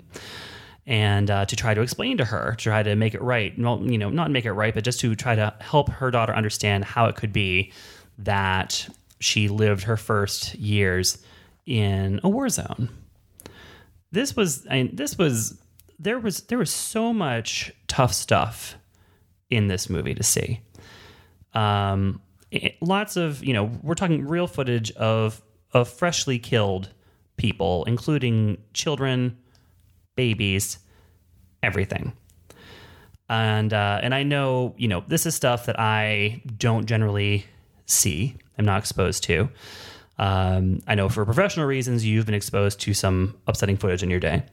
And 0.87 1.29
uh, 1.29 1.45
to 1.45 1.55
try 1.55 1.75
to 1.75 1.81
explain 1.81 2.17
to 2.17 2.25
her, 2.25 2.55
to 2.57 2.63
try 2.63 2.83
to 2.83 2.95
make 2.95 3.13
it 3.13 3.21
right. 3.21 3.53
Well, 3.57 3.79
you 3.83 3.97
know, 3.97 4.09
not 4.09 4.31
make 4.31 4.45
it 4.45 4.53
right, 4.53 4.73
but 4.73 4.83
just 4.83 4.99
to 5.01 5.15
try 5.15 5.35
to 5.35 5.53
help 5.59 5.89
her 5.89 6.09
daughter 6.09 6.33
understand 6.33 6.83
how 6.83 7.05
it 7.05 7.15
could 7.15 7.31
be 7.31 7.71
that 8.17 8.89
she 9.19 9.47
lived 9.47 9.83
her 9.83 9.97
first 9.97 10.55
years 10.55 11.17
in 11.65 12.19
a 12.23 12.29
war 12.29 12.49
zone. 12.49 12.89
This 14.11 14.35
was, 14.35 14.65
I 14.69 14.83
mean, 14.83 14.95
this 14.95 15.17
was, 15.17 15.59
there 15.99 16.19
was, 16.19 16.41
there 16.43 16.57
was 16.57 16.71
so 16.71 17.13
much 17.13 17.71
tough 17.87 18.13
stuff 18.13 18.75
in 19.49 19.67
this 19.67 19.89
movie 19.89 20.15
to 20.15 20.23
see. 20.23 20.61
Um, 21.53 22.21
it- 22.51 22.77
lots 22.81 23.15
of 23.17 23.43
you 23.43 23.53
know 23.53 23.71
we're 23.83 23.95
talking 23.95 24.25
real 24.27 24.47
footage 24.47 24.91
of 24.93 25.41
of 25.71 25.87
freshly 25.87 26.39
killed 26.39 26.89
people 27.37 27.83
including 27.85 28.57
children 28.73 29.37
babies 30.15 30.79
everything. 31.61 32.13
And 33.29 33.71
uh, 33.73 33.99
and 34.01 34.13
i 34.15 34.23
know 34.23 34.73
you 34.77 34.87
know 34.87 35.03
this 35.07 35.25
is 35.27 35.35
stuff 35.35 35.65
that 35.67 35.79
i 35.79 36.41
don't 36.57 36.85
generally 36.87 37.45
see 37.85 38.35
i'm 38.59 38.65
not 38.65 38.77
exposed 38.79 39.23
to 39.23 39.49
um, 40.19 40.79
i 40.87 40.93
know 40.93 41.09
for 41.09 41.25
professional 41.25 41.65
reasons 41.65 42.05
you've 42.05 42.27
been 42.27 42.35
exposed 42.35 42.79
to 42.79 42.93
some 42.93 43.35
upsetting 43.47 43.77
footage 43.77 44.03
in 44.03 44.09
your 44.11 44.19
day 44.19 44.43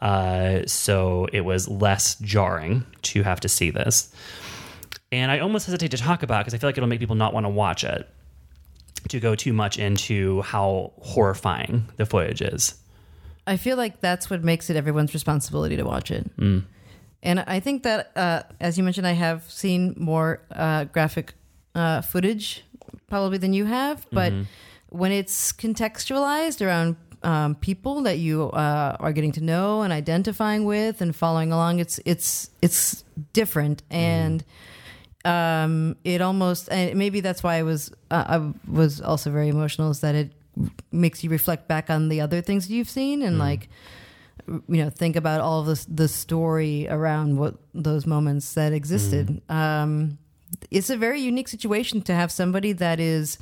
uh, 0.00 0.66
so 0.66 1.28
it 1.32 1.42
was 1.42 1.68
less 1.68 2.16
jarring 2.16 2.84
to 3.02 3.22
have 3.22 3.38
to 3.38 3.48
see 3.48 3.70
this 3.70 4.12
and 5.12 5.30
I 5.30 5.40
almost 5.40 5.66
hesitate 5.66 5.90
to 5.90 5.98
talk 5.98 6.22
about 6.22 6.40
because 6.40 6.54
I 6.54 6.58
feel 6.58 6.68
like 6.68 6.78
it'll 6.78 6.88
make 6.88 6.98
people 6.98 7.16
not 7.16 7.34
want 7.34 7.44
to 7.44 7.50
watch 7.50 7.84
it. 7.84 8.08
To 9.08 9.18
go 9.18 9.34
too 9.34 9.52
much 9.52 9.78
into 9.78 10.42
how 10.42 10.92
horrifying 10.98 11.88
the 11.96 12.06
footage 12.06 12.40
is. 12.40 12.76
I 13.48 13.56
feel 13.56 13.76
like 13.76 14.00
that's 14.00 14.30
what 14.30 14.44
makes 14.44 14.70
it 14.70 14.76
everyone's 14.76 15.12
responsibility 15.12 15.76
to 15.76 15.82
watch 15.82 16.12
it. 16.12 16.30
And 17.24 17.40
I 17.40 17.58
think 17.58 17.82
that, 17.82 18.12
uh, 18.16 18.44
as 18.60 18.78
you 18.78 18.84
mentioned, 18.84 19.08
I 19.08 19.12
have 19.12 19.50
seen 19.50 19.94
more 19.98 20.40
uh, 20.52 20.84
graphic 20.84 21.34
uh, 21.74 22.00
footage 22.02 22.64
probably 23.12 23.36
than 23.36 23.52
you 23.52 23.66
have. 23.66 24.06
But 24.10 24.32
when 24.88 25.12
it's 25.12 25.52
contextualized 25.52 26.64
around 26.66 26.96
um, 27.22 27.54
people 27.56 27.94
that 28.08 28.18
you 28.18 28.50
uh, 28.50 28.96
are 28.98 29.12
getting 29.12 29.32
to 29.32 29.42
know 29.42 29.82
and 29.82 29.92
identifying 29.92 30.64
with 30.64 31.02
and 31.02 31.14
following 31.14 31.52
along, 31.52 31.78
it's 31.78 32.00
it's 32.12 32.50
it's 32.62 33.04
different 33.32 33.82
and. 33.90 34.44
Um, 35.24 35.94
it 36.02 36.20
almost 36.20 36.68
and 36.68 36.98
maybe 36.98 37.20
that's 37.20 37.44
why 37.44 37.54
I 37.54 37.62
was 37.62 37.92
uh, 38.10 38.24
I 38.34 38.38
was 38.66 39.00
also 39.00 39.30
very 39.30 39.50
emotional 39.56 39.92
is 39.92 40.00
that 40.00 40.16
it 40.16 40.32
makes 40.90 41.22
you 41.22 41.30
reflect 41.30 41.68
back 41.68 41.90
on 41.90 42.08
the 42.08 42.20
other 42.20 42.42
things 42.42 42.68
you've 42.68 42.90
seen 42.90 43.22
and 43.22 43.38
like 43.38 43.68
you 44.48 44.82
know 44.82 44.90
think 44.90 45.14
about 45.14 45.40
all 45.40 45.60
of 45.60 45.66
this 45.66 45.84
the 45.84 46.08
story 46.08 46.88
around 46.88 47.38
what 47.38 47.54
those 47.72 48.04
moments 48.04 48.54
that 48.54 48.72
existed 48.72 49.40
um 49.48 50.18
it's 50.70 50.90
a 50.90 50.96
very 50.96 51.20
unique 51.20 51.48
situation 51.48 52.02
to 52.02 52.14
have 52.14 52.30
somebody 52.30 52.72
that 52.72 53.00
is 53.00 53.38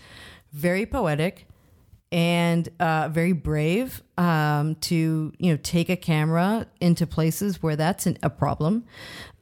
very 0.52 0.86
poetic 0.86 1.46
and 2.12 2.68
uh, 2.80 3.08
very 3.08 3.32
brave 3.32 4.02
um, 4.18 4.74
to 4.76 5.32
you 5.38 5.52
know 5.52 5.58
take 5.62 5.88
a 5.88 5.96
camera 5.96 6.66
into 6.80 7.06
places 7.06 7.62
where 7.62 7.76
that's 7.76 8.06
an, 8.06 8.18
a 8.22 8.30
problem 8.30 8.84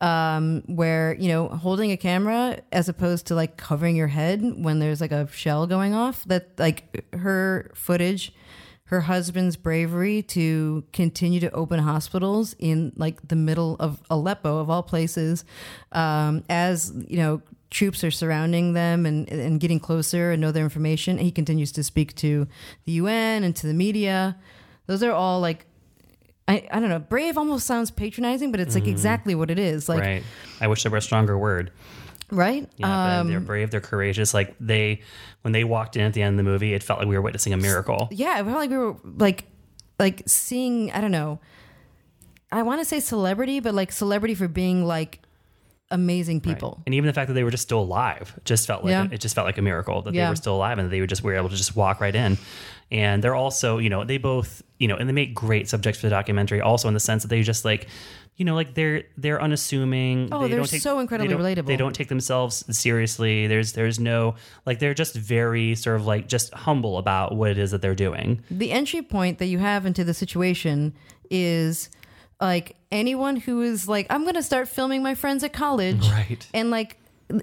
um, 0.00 0.62
where 0.66 1.14
you 1.18 1.28
know 1.28 1.48
holding 1.48 1.90
a 1.92 1.96
camera 1.96 2.60
as 2.70 2.88
opposed 2.88 3.26
to 3.26 3.34
like 3.34 3.56
covering 3.56 3.96
your 3.96 4.08
head 4.08 4.42
when 4.56 4.80
there's 4.80 5.00
like 5.00 5.12
a 5.12 5.26
shell 5.28 5.66
going 5.66 5.94
off 5.94 6.24
that 6.24 6.50
like 6.58 7.06
her 7.14 7.70
footage 7.74 8.34
her 8.84 9.02
husband's 9.02 9.56
bravery 9.56 10.22
to 10.22 10.84
continue 10.92 11.40
to 11.40 11.50
open 11.52 11.78
hospitals 11.78 12.54
in 12.58 12.92
like 12.96 13.26
the 13.26 13.36
middle 13.36 13.76
of 13.80 14.02
Aleppo 14.10 14.58
of 14.58 14.68
all 14.68 14.82
places 14.82 15.44
um, 15.92 16.44
as 16.50 16.92
you 17.06 17.16
know 17.16 17.42
troops 17.70 18.02
are 18.02 18.10
surrounding 18.10 18.72
them 18.72 19.04
and, 19.06 19.28
and 19.30 19.60
getting 19.60 19.78
closer 19.80 20.30
and 20.32 20.40
know 20.40 20.50
their 20.52 20.64
information 20.64 21.18
he 21.18 21.30
continues 21.30 21.70
to 21.72 21.82
speak 21.84 22.14
to 22.16 22.46
the 22.86 22.92
UN 22.92 23.44
and 23.44 23.54
to 23.56 23.66
the 23.66 23.74
media 23.74 24.36
those 24.86 25.02
are 25.02 25.12
all 25.12 25.40
like 25.40 25.66
I, 26.50 26.66
I 26.72 26.80
don't 26.80 26.88
know. 26.88 26.98
Brave 26.98 27.36
almost 27.36 27.66
sounds 27.66 27.90
patronizing, 27.90 28.50
but 28.52 28.58
it's 28.58 28.74
like 28.74 28.86
exactly 28.86 29.34
what 29.34 29.50
it 29.50 29.58
is. 29.58 29.86
Like, 29.86 29.98
Mm-hmm. 30.00 30.08
right. 30.08 30.22
I 30.62 30.66
wish 30.68 30.82
there 30.82 30.90
were 30.90 30.96
a 30.96 31.02
stronger 31.02 31.36
word. 31.36 31.70
right? 32.30 32.66
Yeah, 32.78 33.18
Um, 33.20 33.26
but 33.26 33.30
they're 33.32 33.40
brave. 33.40 33.70
They're 33.70 33.82
courageous. 33.82 34.32
Like 34.32 34.54
they, 34.58 35.02
when 35.42 35.52
they 35.52 35.62
walked 35.64 35.96
in 35.96 36.02
at 36.06 36.14
the 36.14 36.22
end 36.22 36.40
of 36.40 36.42
the 36.46 36.50
movie, 36.50 36.72
it 36.72 36.82
felt 36.82 37.00
like 37.00 37.08
we 37.08 37.16
were 37.16 37.20
witnessing 37.20 37.52
a 37.52 37.58
miracle. 37.58 38.08
yeah, 38.10 38.40
it 38.40 38.44
felt 38.44 38.56
like 38.56 38.70
we 38.70 38.78
were 38.78 38.96
like, 39.04 39.44
like 39.98 40.22
seeing. 40.26 40.90
I 40.92 41.02
don't 41.02 41.10
know. 41.12 41.38
I 42.50 42.62
want 42.62 42.80
to 42.80 42.86
say 42.86 43.00
celebrity, 43.00 43.60
but 43.60 43.74
like 43.74 43.92
celebrity 43.92 44.34
for 44.34 44.48
being 44.48 44.86
like 44.86 45.20
amazing 45.90 46.40
people. 46.40 46.82
And 46.86 46.94
even 46.94 47.06
the 47.06 47.12
fact 47.12 47.28
that 47.28 47.34
they 47.34 47.44
were 47.44 47.50
just 47.50 47.62
still 47.62 47.80
alive 47.80 48.38
just 48.44 48.66
felt 48.66 48.84
like 48.84 48.90
Yeah. 48.90 49.08
it 49.10 49.20
just 49.20 49.34
felt 49.34 49.46
like 49.46 49.58
a 49.58 49.62
miracle 49.62 50.02
that 50.02 50.12
they 50.12 50.28
were 50.28 50.36
still 50.36 50.56
alive 50.56 50.78
and 50.78 50.90
they 50.90 51.00
were 51.00 51.06
just 51.06 51.22
were 51.22 51.34
able 51.34 51.48
to 51.48 51.56
just 51.56 51.74
walk 51.76 52.00
right 52.00 52.14
in. 52.14 52.36
And 52.90 53.22
they're 53.22 53.34
also, 53.34 53.78
you 53.78 53.90
know, 53.90 54.04
they 54.04 54.18
both, 54.18 54.62
you 54.78 54.88
know, 54.88 54.96
and 54.96 55.08
they 55.08 55.12
make 55.12 55.34
great 55.34 55.68
subjects 55.68 56.00
for 56.00 56.06
the 56.06 56.10
documentary. 56.10 56.60
Also 56.60 56.88
in 56.88 56.94
the 56.94 57.00
sense 57.00 57.22
that 57.22 57.28
they 57.28 57.42
just 57.42 57.64
like, 57.64 57.86
you 58.36 58.44
know, 58.44 58.54
like 58.54 58.74
they're 58.74 59.02
they're 59.16 59.42
unassuming. 59.42 60.28
Oh, 60.30 60.46
they 60.46 60.54
take, 60.64 60.80
so 60.80 60.98
incredibly 61.00 61.28
they 61.42 61.54
don't- 61.56 61.66
They 61.66 61.76
don't 61.76 61.94
take 61.94 62.08
themselves 62.08 62.64
seriously. 62.76 63.46
There's 63.46 63.72
there's 63.72 63.98
no 63.98 64.36
like 64.64 64.78
they're 64.78 64.94
just 64.94 65.16
very 65.16 65.74
sort 65.74 65.96
of 65.96 66.06
like 66.06 66.28
just 66.28 66.54
humble 66.54 66.98
about 66.98 67.34
what 67.34 67.50
it 67.50 67.58
is 67.58 67.72
that 67.72 67.82
they're 67.82 67.94
doing. 67.96 68.42
the 68.50 68.70
entry 68.72 69.02
point 69.02 69.38
that 69.38 69.46
you 69.46 69.58
have 69.58 69.86
into 69.86 70.04
the 70.04 70.14
situation 70.14 70.94
is 71.30 71.90
like 72.40 72.76
anyone 72.92 73.36
who 73.36 73.62
is 73.62 73.88
like 73.88 74.06
i'm 74.10 74.24
gonna 74.24 74.42
start 74.42 74.68
filming 74.68 75.02
my 75.02 75.14
friends 75.14 75.42
at 75.44 75.52
college 75.52 76.06
Right. 76.08 76.46
and 76.54 76.70
like 76.70 76.96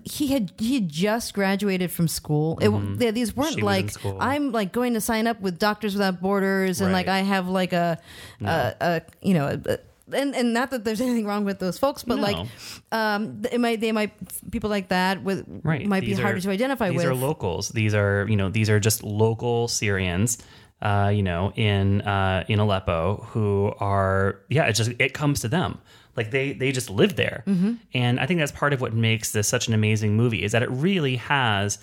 he 0.03 0.27
had 0.27 0.51
he 0.57 0.75
had 0.75 0.89
just 0.89 1.33
graduated 1.35 1.91
from 1.91 2.07
school 2.07 2.57
it, 2.61 2.69
they- 2.97 3.11
these 3.11 3.35
weren't 3.35 3.51
Mm-hmm. 3.57 3.59
She 3.59 4.09
like 4.09 4.21
i'm 4.21 4.51
like 4.51 4.71
going 4.71 4.93
to 4.95 5.01
sign 5.01 5.27
up 5.27 5.39
with 5.41 5.59
doctors 5.59 5.93
without 5.93 6.21
borders 6.21 6.81
and 6.81 6.91
like 6.91 7.07
i 7.07 7.19
have 7.19 7.47
like 7.47 7.73
a, 7.73 7.99
a, 8.41 8.73
a 8.81 9.01
you 9.21 9.33
know 9.35 9.59
a, 9.65 9.77
and, 10.13 10.35
and 10.35 10.53
not 10.53 10.69
that 10.71 10.83
there's 10.85 11.01
anything 11.07 11.25
wrong 11.25 11.45
with 11.45 11.57
those 11.57 11.79
folks, 11.79 12.03
but 12.03 12.17
No. 12.17 12.21
like, 12.21 12.47
um, 12.91 13.41
it 13.51 13.59
might 13.59 13.81
they 13.81 13.91
might 13.91 14.11
people 14.51 14.69
like 14.69 14.89
that 14.89 15.23
with 15.23 15.43
right 15.63 15.83
might 15.87 16.01
These 16.01 16.17
be 16.17 16.21
harder 16.21 16.37
are- 16.37 16.41
to 16.41 16.49
identify 16.51 16.89
these 16.89 16.97
with. 16.97 17.05
These 17.05 17.11
are 17.11 17.15
locals 17.15 17.69
these 17.69 17.95
are 17.95 18.27
you 18.29 18.35
know 18.35 18.49
these 18.49 18.69
are 18.69 18.79
just 18.79 19.03
local 19.03 19.67
syrians 19.67 20.37
uh, 20.81 21.11
you 21.13 21.23
know 21.23 21.51
in 21.55 22.01
uh, 22.01 22.43
in 22.47 22.59
aleppo 22.59 23.25
who 23.31 23.73
are 23.79 24.39
yeah 24.49 24.65
it 24.65 24.73
just 24.73 24.91
it 24.99 25.13
comes 25.13 25.39
to 25.41 25.47
them 25.47 25.79
like 26.15 26.31
they 26.31 26.53
they 26.53 26.71
just 26.71 26.89
live 26.89 27.15
there 27.15 27.43
Mm-hmm. 27.47 27.73
and 27.93 28.19
i 28.19 28.25
think 28.25 28.39
that's 28.39 28.51
part 28.51 28.73
of 28.73 28.81
what 28.81 28.93
makes 28.93 29.31
this 29.31 29.47
such 29.47 29.67
an 29.67 29.73
amazing 29.73 30.15
movie 30.15 30.43
is 30.43 30.51
that 30.51 30.63
it 30.63 30.69
really 30.71 31.15
has 31.17 31.77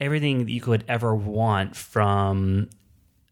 everything 0.00 0.44
that 0.44 0.50
you 0.50 0.60
could 0.60 0.84
ever 0.88 1.14
want 1.14 1.74
from 1.76 2.68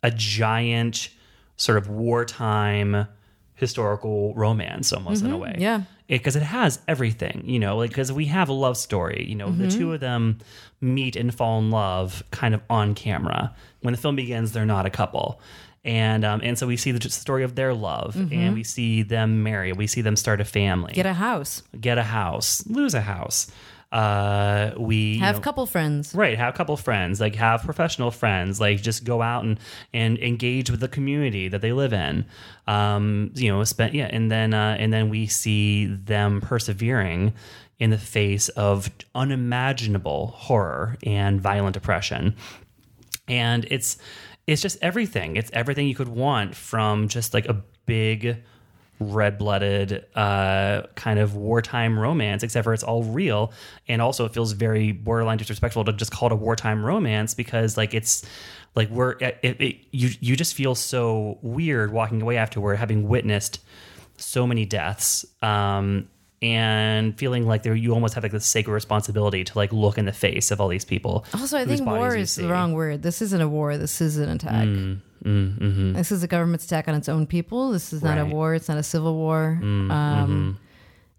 a 0.03 0.11
giant 0.11 1.09
sort 1.57 1.79
of 1.79 1.89
wartime 1.89 3.07
historical 3.55 4.35
romance 4.35 4.93
almost 4.93 5.23
in 5.25 5.31
a 5.31 5.37
way 5.39 5.51
Mm-hmm. 5.53 5.61
yeah. 5.63 5.83
Because 6.19 6.37
it, 6.37 6.43
has 6.43 6.81
everything 6.87 7.43
you 7.47 7.59
know 7.59 7.77
like 7.77 7.91
because 7.91 8.13
we 8.13 8.27
have 8.27 8.49
a 8.49 8.53
love 8.53 8.77
story 8.77 9.25
you 9.29 9.35
know 9.35 9.51
the 9.51 9.65
Mm-hmm. 9.65 9.79
two 9.79 9.93
of 9.93 10.01
them 10.01 10.39
meet 10.81 11.17
and 11.17 11.35
fall 11.35 11.59
in 11.59 11.71
love 11.71 12.23
kind 12.31 12.55
of 12.55 12.61
on 12.69 12.95
camera. 12.95 13.55
When 13.81 13.93
the 13.93 13.99
film 13.99 14.17
begins 14.17 14.53
they're 14.53 14.67
not 14.67 14.87
a 14.87 14.91
couple. 14.91 15.41
And 15.85 16.25
um, 16.25 16.41
and 16.45 16.57
so 16.59 16.67
we 16.67 16.77
see 16.77 16.93
the 16.93 17.11
story 17.11 17.43
of 17.43 17.55
their 17.55 17.75
love 17.75 18.15
and 18.33 18.55
we 18.55 18.63
see 18.65 19.03
them 19.03 19.43
marry 19.43 19.73
we 19.73 19.87
see 19.87 20.01
them 20.01 20.17
start 20.17 20.41
a 20.41 20.45
family. 20.45 20.89
Mm-hmm. 20.93 20.95
Get 21.03 21.07
a 21.07 21.15
house, 21.15 21.63
get 21.81 21.99
a 21.99 22.05
house 22.05 22.65
lose 22.67 22.95
a 22.95 23.01
house 23.01 23.51
uh 23.93 24.73
we 24.79 24.97
you 24.97 25.21
have 25.21 25.37
know- 25.37 25.41
couple 25.43 25.67
friends. 25.67 26.15
Right, 26.15 26.37
have 26.39 26.55
a 26.55 26.57
couple 26.57 26.77
friends, 26.77 27.21
like 27.21 27.35
have 27.37 27.63
professional 27.63 28.11
friends, 28.11 28.59
like 28.61 28.83
just 28.83 29.05
go 29.05 29.21
out 29.23 29.45
and 29.45 29.61
and 29.93 30.19
engage 30.19 30.71
with 30.71 30.81
the 30.81 30.89
community 30.89 31.49
that 31.49 31.61
they 31.61 31.73
live 31.73 31.93
in. 31.93 32.25
Um, 32.67 33.31
you 33.35 33.51
know, 33.53 33.63
spend 33.65 33.95
yeah, 33.95 34.09
and 34.11 34.31
then 34.31 34.55
uh, 34.55 34.77
and 34.79 34.93
then 34.93 35.11
we 35.11 35.27
see 35.27 35.87
them 35.87 36.41
persevering 36.41 37.35
in 37.79 37.91
the 37.91 37.99
face 37.99 38.49
of 38.51 38.89
unimaginable 39.15 40.29
horror 40.29 40.97
and 41.05 41.41
violent 41.41 41.77
oppression. 41.77 42.35
And 43.29 43.67
it's 43.71 43.99
it's 44.47 44.63
just 44.63 44.79
everything. 44.83 45.37
It's 45.37 45.51
everything 45.53 45.87
you 45.87 45.95
could 45.95 46.09
want 46.09 46.55
from 46.55 47.09
just 47.09 47.35
like 47.35 47.47
a 47.47 47.63
big 47.87 48.43
red-blooded 49.01 50.05
uh, 50.15 50.83
kind 50.95 51.19
of 51.19 51.35
wartime 51.35 51.99
romance 51.99 52.43
except 52.43 52.65
for 52.65 52.73
it's 52.73 52.83
all 52.85 53.03
real 53.03 53.53
and 53.89 54.01
also 54.01 54.25
it 54.25 54.33
feels 54.33 54.53
very 54.53 54.93
borderline 54.93 55.39
disrespectful 55.39 55.85
to 55.85 55.93
just 55.93 56.13
call 56.13 56.27
it 56.29 56.33
a 56.33 56.37
wartime 56.37 56.85
romance 56.85 57.35
because 57.35 57.77
like 57.77 57.95
it's 57.95 58.25
like 58.75 58.89
we're 58.91 59.13
it, 59.13 59.39
it, 59.43 59.77
you 59.91 60.11
you 60.21 60.37
just 60.37 60.55
feel 60.55 60.75
so 60.75 61.39
weird 61.43 61.93
walking 61.93 62.23
away 62.23 62.37
afterward 62.37 62.77
having 62.77 63.09
witnessed 63.09 63.61
so 64.19 64.47
many 64.47 64.65
deaths 64.65 65.25
um 65.43 66.09
and 66.43 67.17
feeling 67.19 67.47
like 67.47 67.63
there 67.63 67.75
you 67.75 67.93
almost 67.95 68.15
have 68.15 68.23
like 68.25 68.33
this 68.33 68.47
sacred 68.47 68.73
responsibility 68.73 69.45
to 69.45 69.57
like 69.57 69.73
look 69.73 69.97
in 69.97 70.05
the 70.05 70.13
face 70.13 70.51
of 70.51 70.61
all 70.61 70.69
these 70.69 70.85
people 70.85 71.25
Also, 71.35 71.57
I 71.57 71.65
think 71.65 71.87
war 71.87 72.15
is 72.17 72.35
the 72.35 72.49
wrong 72.49 72.73
word. 72.73 73.03
This 73.03 73.23
isn't 73.23 73.41
a 73.41 73.49
war. 73.49 73.79
This 73.79 74.01
is 74.01 74.19
an 74.19 74.29
attack. 74.29 74.67
Mm, 74.67 75.01
mm-hmm. 75.23 75.93
This 75.95 76.13
is 76.13 76.23
a 76.23 76.29
government's 76.29 76.65
attack 76.65 76.89
on 76.89 76.95
its 76.95 77.09
own 77.09 77.27
people. 77.27 77.71
This 77.73 77.93
is 77.93 78.03
not 78.03 78.19
a 78.19 78.23
Right. 78.23 78.31
Mm, 78.31 78.35
war. 78.35 78.55
It's 78.55 78.69
not 78.69 78.79
a 78.79 78.83
civil 78.83 79.15
war. 79.15 79.59
Um, 79.63 80.59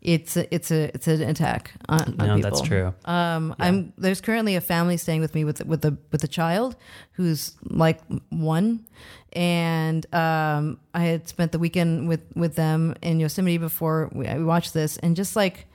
It's 0.01 0.35
a, 0.35 0.53
it's 0.53 0.69
a 0.69 0.91
it's 0.93 1.07
an 1.07 1.21
attack 1.21 1.71
on, 1.87 2.01
on 2.01 2.17
no 2.17 2.35
people. 2.35 2.41
that's 2.41 2.59
true 2.61 2.93
Um, 3.05 3.55
I'm 3.57 3.93
there's 3.97 4.19
currently 4.19 4.57
a 4.57 4.61
family 4.61 4.97
staying 4.97 5.21
with 5.21 5.33
me 5.33 5.45
with 5.45 5.65
with 5.65 5.85
a 5.85 5.95
with 6.11 6.21
a 6.25 6.27
child 6.27 6.75
who's 7.13 7.53
like 7.63 8.01
one, 8.29 8.85
and 9.31 10.05
um, 10.13 10.79
I 10.93 11.03
had 11.05 11.29
spent 11.29 11.53
the 11.53 11.59
weekend 11.59 12.09
with 12.09 12.19
with 12.35 12.55
them 12.55 12.95
in 13.01 13.21
Yosemite 13.21 13.57
before 13.57 14.09
we, 14.11 14.27
we 14.27 14.43
watched 14.43 14.73
this, 14.73 14.97
and 14.97 15.15
just 15.15 15.37
like 15.37 15.67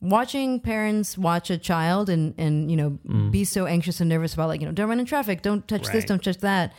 watching 0.00 0.60
parents 0.60 1.18
watch 1.18 1.50
a 1.50 1.58
child 1.58 2.08
and 2.08 2.34
and 2.38 2.70
you 2.70 2.78
know 2.78 2.90
be 3.30 3.44
so 3.44 3.66
anxious 3.66 4.00
and 4.00 4.08
nervous 4.08 4.32
about 4.32 4.48
like 4.48 4.60
you 4.62 4.66
know 4.66 4.72
don't 4.72 4.88
run 4.88 5.00
in 5.00 5.04
traffic, 5.04 5.42
don't 5.42 5.68
touch 5.68 5.86
this, 5.92 6.04
don't 6.06 6.24
touch 6.24 6.38
that. 6.38 6.72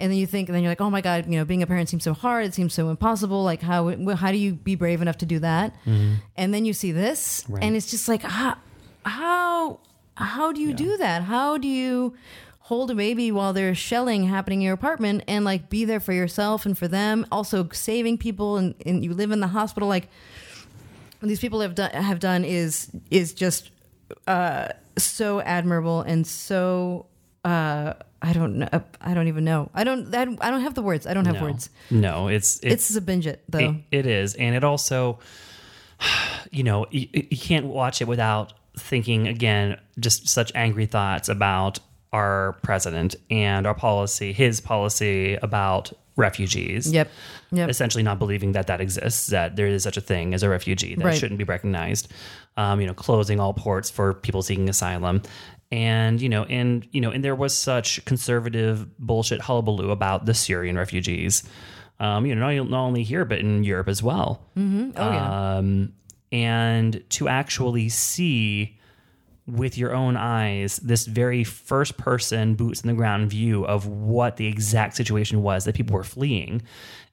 And 0.00 0.12
then 0.12 0.18
you 0.18 0.26
think, 0.26 0.48
and 0.48 0.54
then 0.54 0.62
you're 0.62 0.70
like, 0.70 0.80
oh 0.80 0.90
my 0.90 1.00
god, 1.00 1.26
you 1.26 1.32
know, 1.38 1.44
being 1.44 1.62
a 1.62 1.66
parent 1.66 1.88
seems 1.88 2.04
so 2.04 2.14
hard. 2.14 2.46
It 2.46 2.54
seems 2.54 2.72
so 2.72 2.88
impossible. 2.90 3.42
Like, 3.42 3.60
how 3.62 3.90
how 4.14 4.30
do 4.30 4.38
you 4.38 4.52
be 4.54 4.74
brave 4.76 5.02
enough 5.02 5.18
to 5.18 5.26
do 5.26 5.38
that? 5.40 5.74
And 6.36 6.54
then 6.54 6.64
you 6.64 6.72
see 6.72 6.92
this, 6.92 7.44
Right. 7.48 7.62
and 7.64 7.74
it's 7.76 7.90
just 7.90 8.06
like, 8.08 8.22
how 8.22 8.56
how 9.04 9.80
how 10.14 10.52
do 10.52 10.60
you 10.60 10.72
do 10.72 10.96
that? 10.98 11.22
How 11.22 11.58
do 11.58 11.66
you 11.68 12.14
hold 12.60 12.90
a 12.90 12.94
baby 12.94 13.32
while 13.32 13.52
there's 13.54 13.78
shelling 13.78 14.24
happening 14.28 14.60
in 14.60 14.66
your 14.66 14.74
apartment 14.74 15.24
and 15.26 15.44
like 15.44 15.70
be 15.70 15.84
there 15.86 16.00
for 16.00 16.12
yourself 16.12 16.64
and 16.66 16.76
for 16.78 16.86
them? 16.86 17.26
Also 17.32 17.68
saving 17.72 18.18
people, 18.18 18.56
and, 18.56 18.74
and 18.86 19.02
you 19.04 19.14
live 19.14 19.30
in 19.30 19.40
the 19.40 19.48
hospital. 19.48 19.88
Like 19.88 20.08
these 21.22 21.40
people 21.40 21.60
have 21.60 21.74
done 21.74 21.90
have 21.90 22.20
done 22.20 22.44
is 22.44 22.90
is 23.10 23.32
just 23.32 23.70
uh, 24.28 24.68
so 24.96 25.40
admirable 25.40 26.02
and 26.02 26.24
so. 26.26 27.06
Uh, 27.44 27.94
I 28.20 28.32
don't 28.32 28.56
know. 28.58 28.68
I 29.00 29.14
don't 29.14 29.28
even 29.28 29.44
know. 29.44 29.70
I 29.74 29.84
don't. 29.84 30.12
I 30.14 30.24
don't, 30.24 30.60
have 30.60 30.74
the 30.74 30.82
words. 30.82 31.06
I 31.06 31.14
don't 31.14 31.24
have 31.26 31.36
no. 31.36 31.42
words. 31.42 31.70
no 31.90 32.28
it's 32.28 32.58
It's, 32.62 32.94
a 32.96 33.00
binge 33.00 33.26
it 33.26 33.42
though. 33.48 33.76
It, 33.90 33.98
it 33.98 34.06
is, 34.06 34.34
and 34.34 34.56
it 34.56 34.64
also, 34.64 35.20
you 36.50 36.64
know, 36.64 36.86
you, 36.90 37.08
you 37.12 37.38
can't 37.38 37.66
watch 37.66 38.02
it 38.02 38.08
without 38.08 38.52
thinking 38.76 39.28
again 39.28 39.78
just 39.98 40.28
such 40.28 40.52
angry 40.54 40.86
thoughts 40.86 41.28
about 41.28 41.78
our 42.12 42.54
president 42.62 43.14
and 43.30 43.66
our 43.66 43.74
policy, 43.74 44.32
his 44.32 44.60
policy 44.60 45.34
about 45.42 45.92
refugees. 46.16 46.90
yep. 46.92 47.10
Yep. 47.52 47.70
Essentially, 47.70 48.02
not 48.02 48.18
believing 48.18 48.52
that 48.52 48.66
that 48.66 48.80
exists, 48.80 49.28
that 49.28 49.56
there 49.56 49.66
is 49.66 49.82
such 49.82 49.96
a 49.96 50.00
thing 50.00 50.34
as 50.34 50.42
a 50.42 50.48
refugee 50.48 50.94
that 50.96 51.04
Right. 51.04 51.16
shouldn't 51.16 51.38
be 51.38 51.44
recognized. 51.44 52.08
Um, 52.56 52.80
you 52.80 52.86
know, 52.86 52.92
closing 52.94 53.38
all 53.40 53.54
ports 53.54 53.88
for 53.88 54.12
people 54.12 54.42
seeking 54.42 54.68
asylum, 54.68 55.22
and 55.70 56.20
you 56.20 56.28
know, 56.28 56.44
and 56.44 56.86
you 56.92 57.00
know, 57.00 57.10
and 57.10 57.24
there 57.24 57.34
was 57.34 57.56
such 57.56 58.04
conservative 58.04 58.98
bullshit 58.98 59.40
hullabaloo 59.40 59.90
about 59.90 60.26
the 60.26 60.34
Syrian 60.34 60.76
refugees. 60.76 61.42
Um, 62.00 62.26
you 62.26 62.34
know, 62.34 62.48
not, 62.48 62.70
not 62.70 62.80
only 62.80 63.02
here 63.02 63.24
but 63.24 63.38
in 63.38 63.64
Europe 63.64 63.88
as 63.88 64.02
well. 64.02 64.40
Oh 64.96 65.10
yeah. 65.10 65.56
Um, 65.56 65.92
and 66.30 67.02
to 67.10 67.28
actually 67.28 67.88
see 67.88 68.78
with 69.48 69.78
your 69.78 69.94
own 69.94 70.16
eyes 70.16 70.76
this 70.76 71.06
very 71.06 71.42
first 71.42 71.96
person 71.96 72.54
boots 72.54 72.82
in 72.82 72.88
the 72.88 72.94
ground 72.94 73.30
view 73.30 73.64
of 73.64 73.86
what 73.86 74.36
the 74.36 74.46
exact 74.46 74.94
situation 74.94 75.42
was 75.42 75.64
that 75.64 75.74
people 75.74 75.94
were 75.94 76.04
fleeing 76.04 76.60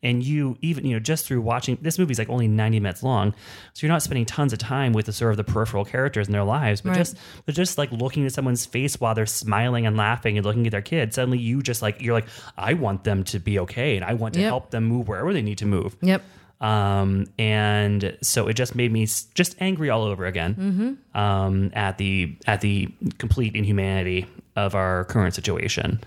and 0.04 0.24
you 0.24 0.58
even 0.62 0.86
you 0.86 0.94
know 0.94 1.00
just 1.00 1.26
through 1.26 1.42
watching 1.42 1.78
this 1.82 1.98
movie's 1.98 2.20
like 2.20 2.30
only 2.30 2.48
90 2.48 2.80
minutes 2.80 3.02
long 3.04 3.34
so 3.74 3.86
you're 3.86 3.92
not 3.94 4.02
spending 4.02 4.26
tons 4.26 4.54
of 4.54 4.60
time 4.60 4.94
with 4.94 5.06
the 5.06 5.14
sort 5.14 5.32
of 5.32 5.38
the 5.38 5.44
peripheral 5.44 5.86
characters 5.86 6.28
in 6.28 6.34
their 6.34 6.44
lives 6.44 6.82
but 6.82 6.90
Right. 6.90 6.98
just 6.98 7.18
but 7.46 7.56
just 7.56 7.78
like 7.78 7.92
looking 7.92 8.26
at 8.26 8.32
someone's 8.34 8.66
face 8.66 9.00
while 9.00 9.16
they're 9.16 9.26
smiling 9.26 9.86
and 9.86 9.96
laughing 9.98 10.38
and 10.38 10.46
looking 10.46 10.66
at 10.68 10.72
their 10.72 10.82
kid 10.82 11.14
suddenly 11.14 11.38
you 11.40 11.62
just 11.62 11.82
like 11.82 12.02
you're 12.02 12.14
like 12.14 12.28
i 12.58 12.74
want 12.74 13.04
them 13.04 13.24
to 13.26 13.40
be 13.40 13.58
okay 13.60 13.96
and 13.96 14.06
i 14.06 14.14
want 14.14 14.34
to 14.36 14.40
Yep. 14.42 14.50
help 14.50 14.72
them 14.72 14.84
move 14.86 15.08
wherever 15.08 15.34
they 15.34 15.42
need 15.42 15.58
to 15.60 15.66
move 15.66 15.96
yep. 16.02 16.22
um, 16.62 17.26
and 17.40 18.18
so 18.22 18.48
it 18.48 18.54
just 18.54 18.76
made 18.76 18.92
me 18.92 19.06
just 19.34 19.56
angry 19.60 19.90
all 19.90 20.04
over 20.04 20.26
again 20.26 20.98
um, 21.14 21.72
at 21.74 21.98
the 21.98 22.36
at 22.48 22.62
the 22.62 22.90
complete 23.18 23.56
inhumanity 23.56 24.26
of 24.56 24.74
our 24.76 25.04
current 25.06 25.34
situation, 25.36 26.00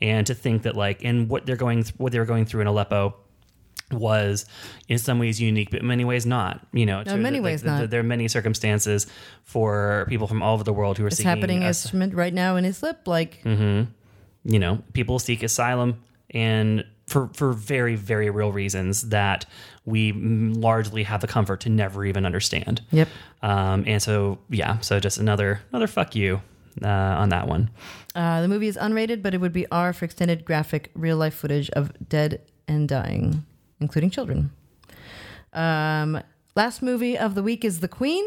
and 0.00 0.26
to 0.26 0.34
think 0.34 0.62
that 0.62 0.74
like 0.76 1.02
in 1.02 1.28
what 1.28 1.46
they're 1.46 1.54
going 1.56 1.82
th- 1.84 1.94
what 1.98 2.10
they 2.12 2.18
were 2.18 2.24
going 2.24 2.44
through 2.44 2.60
in 2.62 2.66
Aleppo, 2.66 3.14
was 3.92 4.46
in 4.88 4.98
some 4.98 5.18
ways 5.18 5.40
unique, 5.40 5.70
but 5.70 5.80
in 5.80 5.86
many 5.86 6.04
ways 6.04 6.24
not. 6.26 6.66
You 6.72 6.86
know, 6.86 7.00
in 7.00 7.22
many 7.22 7.40
ways 7.40 7.62
not. 7.64 7.90
There 7.90 8.00
are 8.00 8.04
many 8.04 8.28
circumstances 8.28 9.06
for 9.44 10.06
people 10.08 10.26
from 10.26 10.42
all 10.42 10.54
over 10.54 10.64
the 10.64 10.72
world 10.72 10.98
who 10.98 11.04
are 11.04 11.08
It's 11.08 11.16
seeking 11.16 11.28
happening 11.28 11.64
as- 11.64 11.92
right 11.94 12.34
now 12.34 12.56
in 12.56 12.64
Islip. 12.64 13.06
Like, 13.06 13.42
Mm-hmm. 13.44 13.90
you 14.52 14.58
know, 14.58 14.82
people 14.92 15.18
seek 15.18 15.42
asylum 15.42 16.02
and 16.30 16.84
for 17.06 17.28
for 17.34 17.52
very 17.52 17.94
very 17.96 18.30
real 18.30 18.52
reasons 18.52 19.08
that 19.10 19.44
we 19.84 20.12
largely 20.12 21.02
have 21.02 21.20
the 21.20 21.26
comfort 21.26 21.60
to 21.60 21.68
never 21.68 22.04
even 22.06 22.24
understand. 22.24 22.80
Yep. 22.92 23.08
Um, 23.42 23.84
and 23.86 24.00
so 24.00 24.38
yeah, 24.48 24.78
so 24.80 24.98
just 25.00 25.18
another 25.18 25.60
another 25.70 25.86
fuck 25.88 26.14
you 26.14 26.40
uh, 26.82 26.88
on 26.88 27.28
that 27.30 27.48
one. 27.48 27.68
uh, 28.14 28.40
the 28.40 28.48
movie 28.48 28.68
is 28.68 28.76
unrated, 28.78 29.20
but 29.22 29.34
it 29.34 29.40
would 29.42 29.52
be 29.52 29.66
R 29.70 29.92
for 29.92 30.04
extended 30.06 30.44
graphic 30.44 30.90
real 30.94 31.16
life 31.18 31.34
footage 31.34 31.68
of 31.70 31.92
dead 32.08 32.40
and 32.66 32.88
dying, 32.88 33.44
including 33.82 34.10
children. 34.10 34.50
Um, 35.52 36.22
last 36.56 36.80
movie 36.82 37.18
of 37.18 37.34
the 37.34 37.42
week 37.42 37.64
is 37.64 37.80
The 37.80 37.88
Queen. 37.88 38.24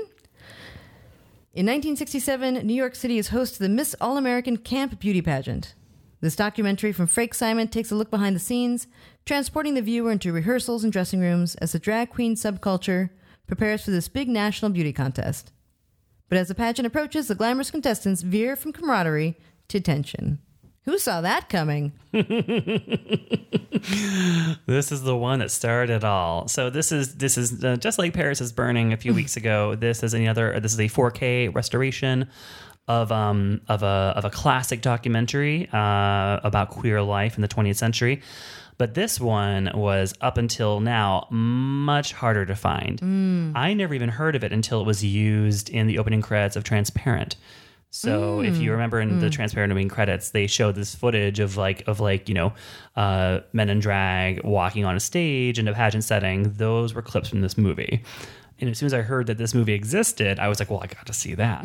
In 1.53 1.66
1967, 1.66 2.68
New 2.68 2.74
York 2.74 2.95
City 2.95 3.18
is 3.18 3.30
host 3.30 3.56
to 3.56 3.64
the 3.64 3.70
Miss 3.70 3.95
All 3.99 4.18
American 4.18 4.58
Camp 4.58 4.99
Beauty 4.99 5.22
Pageant. 5.22 5.74
This 6.22 6.36
documentary 6.36 6.91
from 6.91 7.08
Frank 7.08 7.34
Simon 7.34 7.68
takes 7.68 7.91
a 7.91 7.95
look 7.95 8.12
behind 8.12 8.36
the 8.36 8.39
scenes, 8.39 8.88
transporting 9.26 9.74
the 9.74 9.82
viewer 9.82 10.12
into 10.12 10.34
rehearsals 10.34 10.84
and 10.84 10.91
dressing 10.91 11.20
rooms 11.20 11.56
as 11.56 11.72
the 11.72 11.80
drag 11.80 12.10
queen 12.10 12.36
subculture 12.36 13.10
prepares 13.47 13.84
for 13.84 13.91
this 13.91 14.08
big 14.08 14.28
national 14.28 14.72
beauty 14.72 14.91
contest. 14.91 15.51
But 16.28 16.38
as 16.38 16.47
the 16.47 16.56
pageant 16.56 16.88
approaches, 16.88 17.28
the 17.28 17.36
glamorous 17.36 17.72
contestants 17.72 18.22
veer 18.22 18.56
from 18.56 18.74
camaraderie 18.74 19.38
to 19.68 19.80
tension. 19.80 20.39
Who 20.86 20.97
saw 20.99 21.21
that 21.21 21.49
coming? 21.49 21.93
This 24.67 24.91
is 24.91 25.03
the 25.03 25.15
one 25.15 25.39
that 25.39 25.51
started 25.51 25.93
it 25.97 26.03
all. 26.03 26.47
So 26.47 26.69
this 26.69 26.91
is 26.91 27.15
this 27.15 27.38
is 27.38 27.63
uh, 27.63 27.75
just 27.75 27.99
like 27.99 28.13
Paris 28.13 28.41
is 28.41 28.51
burning 28.51 28.93
a 28.93 28.97
few 28.97 29.13
weeks 29.19 29.38
ago. 29.38 29.75
This 29.75 30.01
is 30.01 30.13
another. 30.13 30.59
This 30.59 30.73
is 30.73 30.79
a 30.79 30.83
4K 30.88 31.53
restoration 31.53 32.27
of 32.88 33.11
um 33.11 33.61
of 33.67 33.83
a 33.83 34.13
of 34.15 34.25
a 34.25 34.29
classic 34.29 34.81
documentary 34.81 35.67
uh, 35.73 36.39
about 36.43 36.69
queer 36.69 37.01
life 37.01 37.36
in 37.36 37.41
the 37.41 37.47
20th 37.47 37.75
century. 37.77 38.21
But 38.77 38.93
this 38.93 39.19
one 39.19 39.71
was 39.73 40.13
up 40.19 40.38
until 40.38 40.79
now 40.81 41.27
much 41.29 42.11
harder 42.13 42.45
to 42.45 42.55
find. 42.55 43.53
I 43.55 43.73
never 43.73 43.93
even 43.93 44.09
heard 44.09 44.36
of 44.36 44.43
it 44.43 44.51
until 44.51 44.81
it 44.81 44.86
was 44.86 45.03
used 45.03 45.69
in 45.69 45.88
the 45.88 45.97
opening 45.97 46.21
credits 46.21 46.55
of 46.55 46.63
Transparent. 46.63 47.36
So 47.91 48.41
if 48.41 48.57
you 48.57 48.71
remember 48.73 48.99
in 48.99 49.19
the 49.19 49.29
transparent 49.29 49.71
opening 49.71 49.88
credits, 49.88 50.31
they 50.31 50.47
showed 50.47 50.75
this 50.75 50.93
footage 50.93 51.39
of 51.39 51.55
like 51.55 51.88
of 51.88 51.99
like 52.01 52.27
you 52.27 52.36
know 52.36 52.53
uh, 52.97 53.39
men 53.53 53.69
in 53.69 53.79
drag 53.79 54.43
walking 54.43 54.83
on 54.83 54.95
a 54.95 54.99
stage 54.99 55.57
in 55.59 55.67
a 55.67 55.73
pageant 55.73 56.03
setting. 56.03 56.51
Those 56.57 56.93
were 56.93 57.01
clips 57.01 57.29
from 57.29 57.39
this 57.41 57.57
movie. 57.57 58.03
And 58.59 58.69
as 58.69 58.77
soon 58.77 58.86
as 58.88 58.93
I 58.93 59.01
heard 59.01 59.27
that 59.27 59.38
this 59.38 59.53
movie 59.53 59.73
existed, 59.73 60.39
I 60.39 60.47
was 60.47 60.59
like, 60.59 60.69
well, 60.69 60.79
I 60.81 60.88
got 60.88 61.05
to 61.07 61.13
see 61.13 61.36
that. 61.36 61.61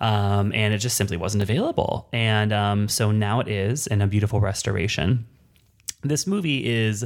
Um, 0.00 0.52
and 0.52 0.72
it 0.72 0.78
just 0.78 0.96
simply 0.96 1.16
wasn't 1.16 1.42
available. 1.42 2.08
And 2.12 2.52
um, 2.52 2.88
so 2.88 3.10
now 3.10 3.40
it 3.40 3.48
is 3.48 3.88
in 3.88 4.00
a 4.00 4.06
beautiful 4.06 4.40
restoration. 4.40 5.26
This 6.02 6.26
movie 6.26 6.64
is 6.68 7.04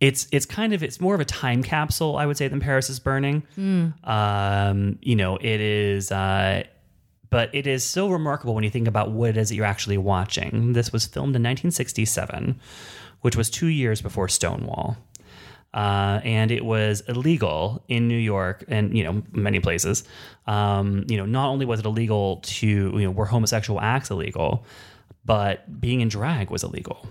it's 0.00 0.28
it's 0.30 0.46
kind 0.46 0.72
of 0.74 0.82
it's 0.82 1.00
more 1.00 1.14
of 1.14 1.20
a 1.20 1.24
time 1.24 1.60
capsule 1.60 2.16
i 2.16 2.24
would 2.24 2.36
say 2.36 2.46
than 2.46 2.60
paris 2.60 2.88
is 2.88 3.00
burning 3.00 3.42
um 4.04 4.96
you 5.02 5.16
know 5.16 5.36
it 5.38 5.60
is 5.60 6.12
uh 6.12 6.62
but 7.30 7.54
it 7.54 7.66
is 7.66 7.84
so 7.84 8.08
remarkable 8.08 8.54
when 8.54 8.64
you 8.64 8.70
think 8.70 8.88
about 8.88 9.10
what 9.10 9.30
it 9.30 9.36
is 9.36 9.48
that 9.48 9.54
you're 9.54 9.64
actually 9.64 9.98
watching 9.98 10.72
this 10.72 10.92
was 10.92 11.06
filmed 11.06 11.36
in 11.36 11.42
1967 11.42 12.58
which 13.20 13.36
was 13.36 13.50
two 13.50 13.66
years 13.66 14.00
before 14.00 14.28
stonewall 14.28 14.96
uh, 15.74 16.20
and 16.24 16.50
it 16.50 16.64
was 16.64 17.02
illegal 17.02 17.84
in 17.88 18.08
New 18.08 18.16
York 18.18 18.64
and 18.68 18.96
you 18.96 19.04
know 19.04 19.22
many 19.32 19.60
places. 19.60 20.02
Um, 20.46 21.04
you 21.08 21.18
know, 21.18 21.26
not 21.26 21.48
only 21.48 21.66
was 21.66 21.80
it 21.80 21.86
illegal 21.86 22.40
to 22.42 22.66
you 22.66 23.00
know 23.00 23.10
were 23.10 23.26
homosexual 23.26 23.80
acts 23.80 24.10
illegal, 24.10 24.64
but 25.24 25.80
being 25.80 26.00
in 26.00 26.08
drag 26.08 26.50
was 26.50 26.64
illegal. 26.64 27.06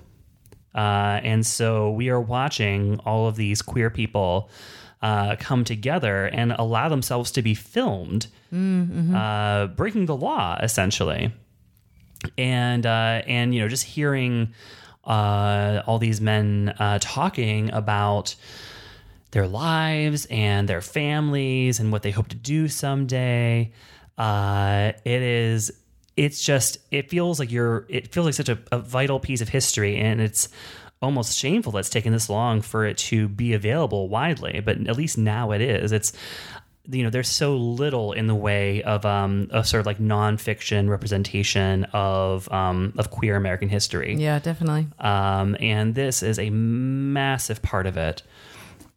Uh, 0.74 1.22
and 1.24 1.46
so 1.46 1.92
we 1.92 2.10
are 2.10 2.22
watching 2.22 3.00
all 3.00 3.28
of 3.28 3.36
these 3.36 3.62
queer 3.62 3.90
people 3.90 4.50
uh, 5.02 5.36
come 5.40 5.64
together 5.64 6.26
and 6.26 6.52
allow 6.54 6.90
themselves 6.90 7.32
to 7.32 7.42
be 7.42 7.54
filmed, 7.54 8.28
uh, 9.16 9.68
breaking 9.68 10.06
the 10.06 10.16
law 10.16 10.58
essentially. 10.62 11.34
And 12.38 12.86
uh, 12.86 13.22
and 13.28 13.54
you 13.54 13.62
know 13.62 13.68
just 13.68 13.84
hearing 13.84 14.54
uh, 15.04 15.84
all 15.86 16.00
these 16.00 16.20
men 16.20 16.74
uh, 16.80 17.00
talking 17.02 17.72
about 17.72 18.36
their 19.32 19.48
lives 19.48 20.26
and 20.30 20.68
their 20.68 20.82
families 20.82 21.80
and 21.80 21.92
what 21.92 22.02
they 22.02 22.12
hope 22.12 22.28
to 22.30 22.36
do 22.36 22.68
someday. 22.68 23.72
Uh, 24.18 24.94
it 25.06 25.22
is. 25.22 25.72
It's 26.16 26.44
just. 26.44 26.80
It 26.92 27.10
feels 27.10 27.40
like 27.40 27.52
you're. 27.52 27.86
It 27.90 28.12
feels 28.12 28.26
like 28.26 28.36
such 28.36 28.50
a, 28.50 28.58
a 28.72 28.80
vital 28.80 29.20
piece 29.20 29.42
of 29.42 29.50
history, 29.50 29.98
and 29.98 30.20
it's 30.20 30.50
almost 31.02 31.38
shameful 31.38 31.72
that 31.74 31.80
it's 31.80 31.90
taken 31.90 32.14
this 32.14 32.30
long 32.30 32.62
for 32.62 32.86
it 32.86 32.98
to 32.98 33.28
be 33.28 33.54
available 33.54 34.10
widely. 34.10 34.62
But 34.64 34.88
at 34.88 34.98
least 34.98 35.18
now 35.18 35.52
it 35.52 35.62
is. 35.62 35.92
It's. 35.92 36.14
You 36.90 37.04
know, 37.04 37.10
there's 37.10 37.28
so 37.28 37.58
little 37.58 38.14
in 38.14 38.28
the 38.28 38.36
way 38.36 38.82
of 38.82 39.06
um 39.06 39.50
of 39.52 39.68
sort 39.68 39.82
of 39.82 39.86
like 39.86 39.98
nonfiction 39.98 40.88
representation 40.88 41.84
of 41.92 42.50
um 42.50 42.94
of 42.98 43.12
queer 43.12 43.36
American 43.36 43.68
history. 43.68 44.16
Yeah, 44.16 44.40
definitely. 44.40 44.88
Um, 44.98 45.58
and 45.60 45.96
this 45.96 46.24
is 46.24 46.40
a 46.40 46.50
massive 46.50 47.62
part 47.62 47.88
of 47.88 47.98
it. 47.98 48.24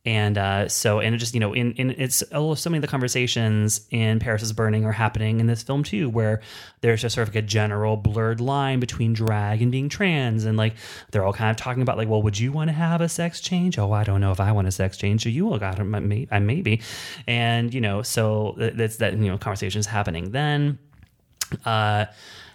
And 0.07 0.39
uh, 0.39 0.69
so, 0.69 0.99
and 1.01 1.15
it 1.15 1.19
just 1.19 1.35
you 1.35 1.41
know, 1.41 1.53
in 1.53 1.73
in 1.73 1.91
it's 1.91 2.23
oh, 2.33 2.55
so 2.55 2.71
many 2.71 2.79
of 2.79 2.83
the 2.83 2.89
conversations 2.89 3.87
in 3.91 4.19
Paris 4.19 4.43
is 4.43 4.53
Burning 4.55 4.87
are 4.87 4.93
happening 4.93 5.41
in 5.41 5.47
this 5.47 5.63
film 5.63 5.85
too, 5.85 6.09
where 6.09 6.41
there's 6.81 7.03
just 7.03 7.15
sort 7.15 7.29
of 7.29 7.35
like 7.35 7.45
a 7.45 7.47
general 7.47 7.99
blurred 7.99 8.41
line 8.41 8.81
between 8.81 9.13
drag 9.13 9.61
and 9.61 9.71
being 9.71 9.91
trans, 9.91 10.47
and 10.47 10.57
like 10.57 10.75
they're 11.11 11.23
all 11.23 11.35
kind 11.35 11.51
of 11.51 11.59
talking 11.59 11.83
about 11.83 11.99
like, 11.99 12.09
well, 12.09 12.23
would 12.23 12.39
you 12.39 12.51
want 12.51 12.69
to 12.69 12.73
have 12.73 13.03
a 13.03 13.11
sex 13.11 13.43
change? 13.43 13.79
Oh, 13.79 13.93
I 13.93 14.05
don't 14.05 14.23
know 14.23 14.33
if 14.33 14.41
I 14.41 14.53
want 14.53 14.69
a 14.69 14.73
sex 14.73 14.97
change. 14.97 15.25
So 15.25 15.29
you 15.29 15.45
will 15.45 15.59
got 15.59 15.79
it, 15.79 16.29
I 16.31 16.39
maybe, 16.39 16.81
and 17.27 17.75
you 17.75 17.83
know, 17.83 18.01
so 18.01 18.55
that's 18.57 18.97
that 18.97 19.13
you 19.13 19.29
know, 19.29 19.37
conversations 19.37 19.85
happening 19.85 20.31
then. 20.31 20.79
Uh, 21.67 22.07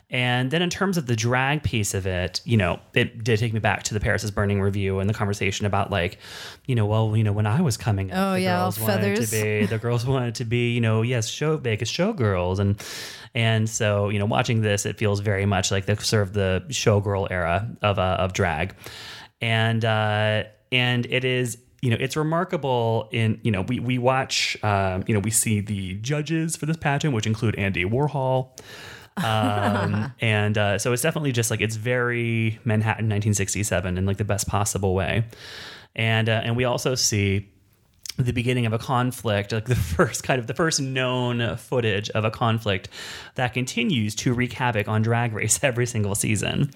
and 0.10 0.52
then 0.52 0.62
in 0.62 0.70
terms 0.70 0.98
of 0.98 1.08
the 1.08 1.16
drag 1.16 1.64
piece 1.64 1.94
of 1.94 2.06
it, 2.06 2.42
you 2.46 2.58
know, 2.58 2.80
it 2.94 3.24
did 3.24 3.40
take 3.40 3.54
me 3.54 3.60
back 3.60 3.84
to 3.84 3.94
the 3.94 4.00
Paris 4.00 4.24
is 4.24 4.32
Burning 4.32 4.62
review 4.62 5.00
and 5.00 5.10
the 5.10 5.14
conversation 5.14 5.66
about 5.66 5.90
like, 5.92 6.20
you 6.68 6.76
know, 6.76 6.86
well, 6.86 7.18
you 7.18 7.24
know, 7.24 7.34
when 7.34 7.48
I 7.48 7.62
was 7.62 7.76
coming 7.78 8.12
up, 8.12 8.18
Oh, 8.18 8.34
the 8.34 8.42
yeah, 8.42 8.58
girls 8.60 8.80
wanted 8.80 8.94
feathers. 9.18 9.32
to 9.32 9.42
be 9.44 9.66
the 9.66 9.78
girls 9.80 10.06
wanted 10.08 10.36
to 10.36 10.46
be, 10.46 10.74
you 10.74 10.82
know, 10.82 11.02
yes, 11.02 11.28
show 11.28 11.58
Vegas 11.58 11.92
showgirls 11.92 12.60
and 12.60 12.82
and 13.34 13.70
so, 13.70 14.10
you 14.10 14.18
know, 14.20 14.26
watching 14.26 14.62
this, 14.62 14.86
it 14.86 14.98
feels 14.98 15.20
very 15.20 15.46
much 15.46 15.70
like 15.72 15.86
the 15.88 15.98
sort 15.98 16.24
of 16.24 16.34
the 16.34 16.64
showgirl 16.70 17.28
era 17.32 17.68
of 17.82 18.00
uh, 18.00 18.18
of 18.20 18.34
drag. 18.34 18.76
And 19.42 19.84
uh 19.84 20.44
and 20.72 21.06
it 21.08 21.26
is 21.26 21.58
you 21.82 21.90
know 21.92 21.98
it's 22.00 22.16
remarkable 22.16 23.10
in 23.12 23.40
you 23.44 23.52
know 23.52 23.62
we 23.62 23.80
we 23.80 23.98
watch 23.98 24.58
um, 24.64 25.04
you 25.08 25.14
know 25.14 25.20
we 25.20 25.30
see 25.30 25.60
the 25.60 25.94
judges 25.96 26.56
for 26.56 26.66
this 26.66 26.78
pageant 26.78 27.14
which 27.14 27.28
include 27.28 27.56
Andy 27.56 27.86
Warhol 27.86 28.58
um, 29.18 30.14
and 30.22 30.58
uh, 30.58 30.78
so 30.78 30.94
it's 30.94 31.02
definitely 31.02 31.32
just 31.32 31.52
like 31.52 31.62
it's 31.62 31.76
very 31.76 32.60
Manhattan 32.66 33.06
1967 33.06 33.98
in 33.98 34.06
like 34.06 34.18
the 34.18 34.26
best 34.26 34.48
possible 34.48 34.94
way, 34.94 35.26
and 35.96 36.30
uh, 36.30 36.42
and 36.44 36.56
we 36.56 36.66
also 36.66 36.96
see 36.96 37.50
the 38.18 38.34
beginning 38.34 38.66
of 38.66 38.74
a 38.74 38.80
conflict, 38.80 39.52
like 39.52 39.66
the 39.66 39.76
first 39.98 40.24
kind 40.24 40.40
of 40.40 40.48
the 40.48 40.54
first 40.54 40.82
known 40.82 41.58
footage 41.58 42.10
of 42.12 42.24
a 42.26 42.32
conflict 42.32 42.90
that 43.36 43.54
continues 43.54 44.16
to 44.16 44.34
wreak 44.34 44.54
havoc 44.54 44.88
on 44.88 45.02
Drag 45.02 45.34
Race 45.34 45.60
every 45.64 45.86
single 45.86 46.16
season, 46.16 46.72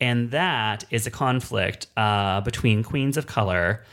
and 0.00 0.30
that 0.30 0.84
is 0.90 1.06
a 1.06 1.10
conflict 1.10 1.86
uh, 1.96 2.40
between 2.42 2.82
queens 2.82 3.16
of 3.16 3.26
color 3.26 3.84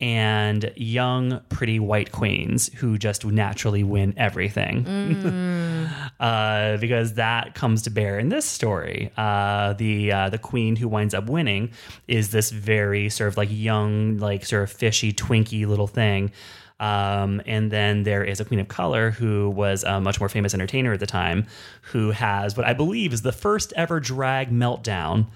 and 0.00 0.72
young, 0.76 1.40
pretty 1.48 1.78
white 1.78 2.10
queens 2.10 2.72
who 2.74 2.98
just 2.98 3.24
naturally 3.24 3.84
win 3.84 4.12
everything. 4.16 4.86
uh, 6.20 6.76
because 6.78 7.14
that 7.14 7.54
comes 7.54 7.82
to 7.82 7.90
bear 7.90 8.18
in 8.18 8.28
this 8.28 8.44
story. 8.44 9.12
Uh, 9.16 9.72
the 9.74 10.12
uh, 10.12 10.28
the 10.30 10.38
queen 10.38 10.76
who 10.76 10.88
winds 10.88 11.14
up 11.14 11.28
winning 11.28 11.70
is 12.08 12.30
this 12.30 12.50
very 12.50 13.08
sort 13.08 13.28
of 13.28 13.36
like 13.36 13.48
young, 13.50 14.18
like 14.18 14.44
sort 14.44 14.64
of 14.64 14.72
fishy, 14.72 15.12
twinky 15.12 15.66
little 15.66 15.86
thing. 15.86 16.32
Um, 16.80 17.40
and 17.46 17.70
then 17.70 18.02
there 18.02 18.24
is 18.24 18.40
a 18.40 18.44
queen 18.44 18.60
of 18.60 18.68
color 18.68 19.10
who 19.10 19.48
was 19.50 19.84
a 19.84 20.00
much 20.00 20.18
more 20.18 20.28
famous 20.28 20.54
entertainer 20.54 20.92
at 20.92 21.00
the 21.00 21.06
time, 21.06 21.46
who 21.82 22.10
has 22.10 22.56
what 22.56 22.66
I 22.66 22.72
believe 22.72 23.12
is 23.12 23.22
the 23.22 23.32
first 23.32 23.72
ever 23.76 24.00
drag 24.00 24.50
meltdown 24.50 25.26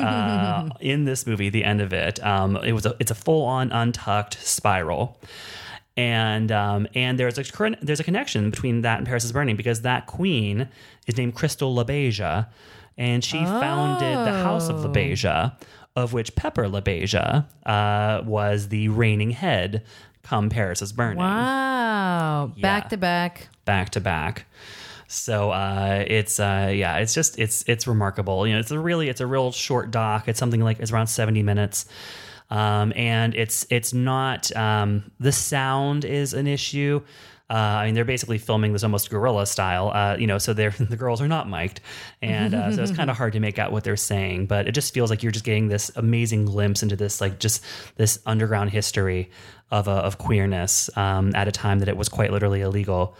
uh, 0.00 0.68
in 0.80 1.04
this 1.04 1.26
movie. 1.26 1.50
The 1.50 1.64
end 1.64 1.80
of 1.80 1.92
it, 1.92 2.24
um, 2.24 2.56
it 2.56 2.72
was 2.72 2.86
a, 2.86 2.96
it's 2.98 3.10
a 3.10 3.14
full 3.14 3.44
on 3.44 3.70
untucked 3.70 4.38
spiral 4.42 5.18
and 5.98 6.52
um, 6.52 6.86
and 6.94 7.18
there's 7.18 7.38
a 7.38 7.76
there's 7.82 7.98
a 7.98 8.04
connection 8.04 8.50
between 8.50 8.82
that 8.82 8.98
and 8.98 9.06
Paris 9.06 9.24
is 9.24 9.32
Burning 9.32 9.56
because 9.56 9.82
that 9.82 10.06
queen 10.06 10.68
is 11.08 11.16
named 11.16 11.34
Crystal 11.34 11.74
LaBeija, 11.74 12.46
and 12.96 13.24
she 13.24 13.38
founded 13.44 14.16
the 14.16 14.42
House 14.44 14.68
of 14.68 14.76
LaBeija 14.76 15.56
of 15.96 16.12
which 16.12 16.36
Pepper 16.36 16.64
LaBeija 16.64 17.44
uh, 17.66 18.22
was 18.24 18.68
the 18.68 18.88
reigning 18.88 19.30
head 19.32 19.82
come 20.28 20.50
Paris 20.50 20.82
is 20.82 20.92
Burning 20.92 21.18
Wow. 21.18 22.52
Yeah. 22.54 22.62
Back 22.62 22.90
to 22.90 22.96
back. 22.96 23.48
back 23.64 23.90
to 23.90 24.00
back. 24.00 24.46
So 25.06 25.50
uh, 25.50 26.04
it's 26.06 26.38
uh, 26.38 26.70
yeah, 26.74 26.98
it's 26.98 27.14
just 27.14 27.38
it's 27.38 27.64
it's 27.66 27.86
remarkable. 27.86 28.46
You 28.46 28.52
know, 28.52 28.60
it's 28.60 28.70
a 28.70 28.78
really 28.78 29.08
it's 29.08 29.22
a 29.22 29.26
real 29.26 29.52
short 29.52 29.90
doc. 29.90 30.28
It's 30.28 30.38
something 30.38 30.62
like 30.62 30.80
it's 30.80 30.92
around 30.92 31.06
seventy 31.06 31.42
minutes, 31.42 31.86
um, 32.50 32.92
and 32.94 33.34
it's 33.34 33.66
it's 33.70 33.94
not 33.94 34.54
um, 34.54 35.10
the 35.18 35.32
sound 35.32 36.04
is 36.04 36.34
an 36.34 36.46
issue. 36.46 37.00
Uh, 37.50 37.54
I 37.54 37.86
mean, 37.86 37.94
they're 37.94 38.04
basically 38.04 38.36
filming 38.36 38.74
this 38.74 38.82
almost 38.82 39.08
guerrilla 39.08 39.46
style, 39.46 39.90
uh, 39.94 40.16
you 40.18 40.26
know. 40.26 40.38
So 40.38 40.52
they're 40.52 40.70
the 40.78 40.96
girls 40.96 41.22
are 41.22 41.28
not 41.28 41.48
mic'd, 41.48 41.80
and 42.20 42.54
uh, 42.54 42.74
so 42.74 42.82
it's 42.82 42.92
kind 42.92 43.10
of 43.10 43.16
hard 43.16 43.32
to 43.32 43.40
make 43.40 43.58
out 43.58 43.72
what 43.72 43.84
they're 43.84 43.96
saying. 43.96 44.46
But 44.46 44.68
it 44.68 44.72
just 44.72 44.92
feels 44.92 45.08
like 45.08 45.22
you're 45.22 45.32
just 45.32 45.44
getting 45.44 45.68
this 45.68 45.90
amazing 45.96 46.44
glimpse 46.44 46.82
into 46.82 46.96
this, 46.96 47.20
like 47.20 47.38
just 47.38 47.64
this 47.96 48.18
underground 48.26 48.70
history 48.70 49.30
of 49.70 49.88
uh, 49.88 49.92
of 49.92 50.18
queerness 50.18 50.90
um, 50.96 51.32
at 51.34 51.48
a 51.48 51.52
time 51.52 51.78
that 51.78 51.88
it 51.88 51.96
was 51.96 52.08
quite 52.08 52.32
literally 52.32 52.60
illegal 52.60 53.16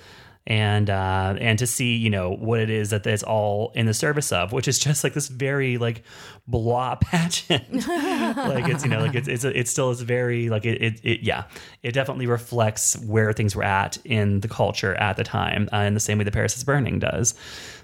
and 0.49 0.89
uh, 0.89 1.37
and 1.39 1.59
to 1.59 1.67
see 1.67 1.95
you 1.95 2.09
know 2.09 2.31
what 2.31 2.59
it 2.59 2.71
is 2.71 2.89
that 2.91 3.07
it's 3.07 3.23
all 3.23 3.71
in 3.75 3.85
the 3.85 3.93
service 3.93 4.33
of, 4.33 4.51
which 4.51 4.67
is 4.67 4.79
just 4.79 5.05
like 5.05 5.13
this 5.13 5.29
very 5.29 5.77
like 5.77 6.03
blah 6.49 6.95
pageant. 7.01 7.71
like 7.87 8.67
it's 8.67 8.83
you 8.83 8.91
know 8.91 9.01
like 9.01 9.15
it's 9.15 9.29
it's 9.29 9.45
it 9.45 9.69
still 9.69 9.91
is 9.91 10.01
very 10.01 10.49
like 10.49 10.65
it, 10.65 10.83
it 10.83 11.01
it 11.05 11.21
yeah 11.21 11.45
it 11.83 11.93
definitely 11.93 12.27
reflects 12.27 12.97
where 13.05 13.33
things 13.35 13.55
were 13.55 13.63
at 13.63 13.99
in 14.07 14.41
the 14.41 14.49
culture 14.49 14.95
at 14.95 15.19
the 15.19 15.25
time 15.25 15.69
uh, 15.73 15.79
in 15.79 15.93
the 15.93 16.01
same 16.01 16.17
way 16.17 16.25
that 16.25 16.33
Paris 16.33 16.57
is 16.57 16.65
Burning 16.65 16.99
does. 16.99 17.35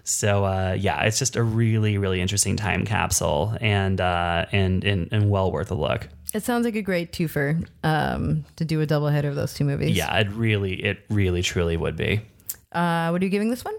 So 0.03 0.45
uh, 0.45 0.77
yeah, 0.79 1.03
it's 1.03 1.19
just 1.19 1.37
a 1.37 1.43
really 1.43 1.99
really 1.99 2.23
interesting 2.23 2.57
time 2.57 2.87
capsule 2.87 3.55
and 3.61 4.01
uh, 4.01 4.47
and 4.53 4.83
and 4.85 5.09
and 5.13 5.31
well 5.31 5.53
worth 5.53 5.71
a 5.71 5.75
look. 5.75 6.09
It 6.33 6.43
sounds 6.43 6.65
like 6.65 6.75
a 6.75 6.83
great 6.83 7.13
twofer 7.13 7.65
um, 7.85 8.45
to 8.57 8.65
do 8.65 8.81
a 8.81 8.87
double 8.87 9.09
header 9.09 9.29
of 9.29 9.37
those 9.37 9.55
two 9.55 9.65
movies. 9.65 9.97
Yeah, 9.97 10.13
it 10.19 10.31
really 10.31 10.83
it 10.83 11.05
really 11.11 11.43
truly 11.43 11.77
would 11.77 11.97
be. 11.97 12.23
Uh, 12.75 13.11
what 13.11 13.23
are 13.23 13.25
you 13.25 13.31
giving 13.31 13.51
this 13.51 13.65
one? 13.65 13.75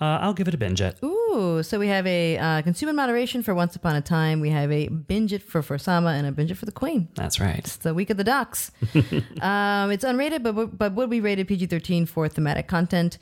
Uh, 0.00 0.18
I'll 0.20 0.32
give 0.32 0.48
it 0.48 0.54
a 0.54 0.58
binge 0.58 0.80
it. 0.80 0.98
Ooh, 1.02 1.62
so 1.62 1.78
we 1.78 1.88
have 1.88 2.06
a 2.06 2.38
uh, 2.38 2.62
consume 2.62 2.88
in 2.88 2.96
moderation 2.96 3.42
for 3.42 3.54
Once 3.54 3.76
Upon 3.76 3.96
a 3.96 4.00
Time. 4.00 4.40
We 4.40 4.50
have 4.50 4.70
a 4.72 4.88
binge 4.88 5.32
it 5.32 5.42
for 5.42 5.62
Forsama 5.62 6.14
and 6.14 6.26
a 6.26 6.32
binge 6.32 6.50
it 6.50 6.56
for 6.56 6.66
the 6.66 6.72
Queen. 6.72 7.08
That's 7.14 7.38
right. 7.38 7.58
It's 7.58 7.76
the 7.76 7.94
week 7.94 8.10
of 8.10 8.16
the 8.16 8.24
docs. 8.24 8.72
um, 8.94 9.90
it's 9.90 10.04
unrated, 10.04 10.42
but 10.42 10.78
but 10.78 10.94
would 10.94 11.10
be 11.10 11.20
rated 11.20 11.48
PG 11.48 11.66
thirteen 11.66 12.06
for 12.06 12.28
thematic 12.28 12.66
content. 12.66 13.18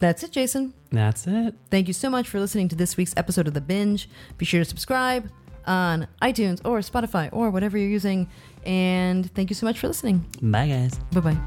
That's 0.00 0.22
it, 0.22 0.30
Jason. 0.30 0.74
That's 0.92 1.26
it. 1.26 1.54
Thank 1.70 1.88
you 1.88 1.94
so 1.94 2.08
much 2.08 2.28
for 2.28 2.38
listening 2.38 2.68
to 2.68 2.76
this 2.76 2.96
week's 2.96 3.14
episode 3.16 3.48
of 3.48 3.54
The 3.54 3.60
Binge. 3.60 4.08
Be 4.36 4.44
sure 4.44 4.60
to 4.60 4.64
subscribe 4.64 5.28
on 5.68 6.08
iTunes 6.22 6.60
or 6.64 6.80
Spotify 6.80 7.28
or 7.32 7.50
whatever 7.50 7.78
you're 7.78 7.88
using. 7.88 8.28
And 8.64 9.32
thank 9.34 9.50
you 9.50 9.54
so 9.54 9.66
much 9.66 9.78
for 9.78 9.86
listening. 9.86 10.26
Bye 10.42 10.68
guys. 10.68 10.98
Bye 11.12 11.20
bye. 11.20 11.38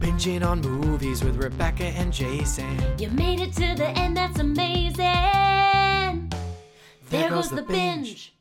Binging 0.00 0.44
on 0.44 0.60
movies 0.60 1.22
with 1.22 1.36
Rebecca 1.36 1.84
and 1.84 2.12
Jason. 2.12 2.76
You 2.98 3.08
made 3.10 3.40
it 3.40 3.52
to 3.54 3.74
the 3.76 3.88
end, 3.96 4.16
that's 4.16 4.40
amazing. 4.40 4.98
There, 7.08 7.30
goes, 7.30 7.50
the 7.50 7.62
binge. 7.62 8.31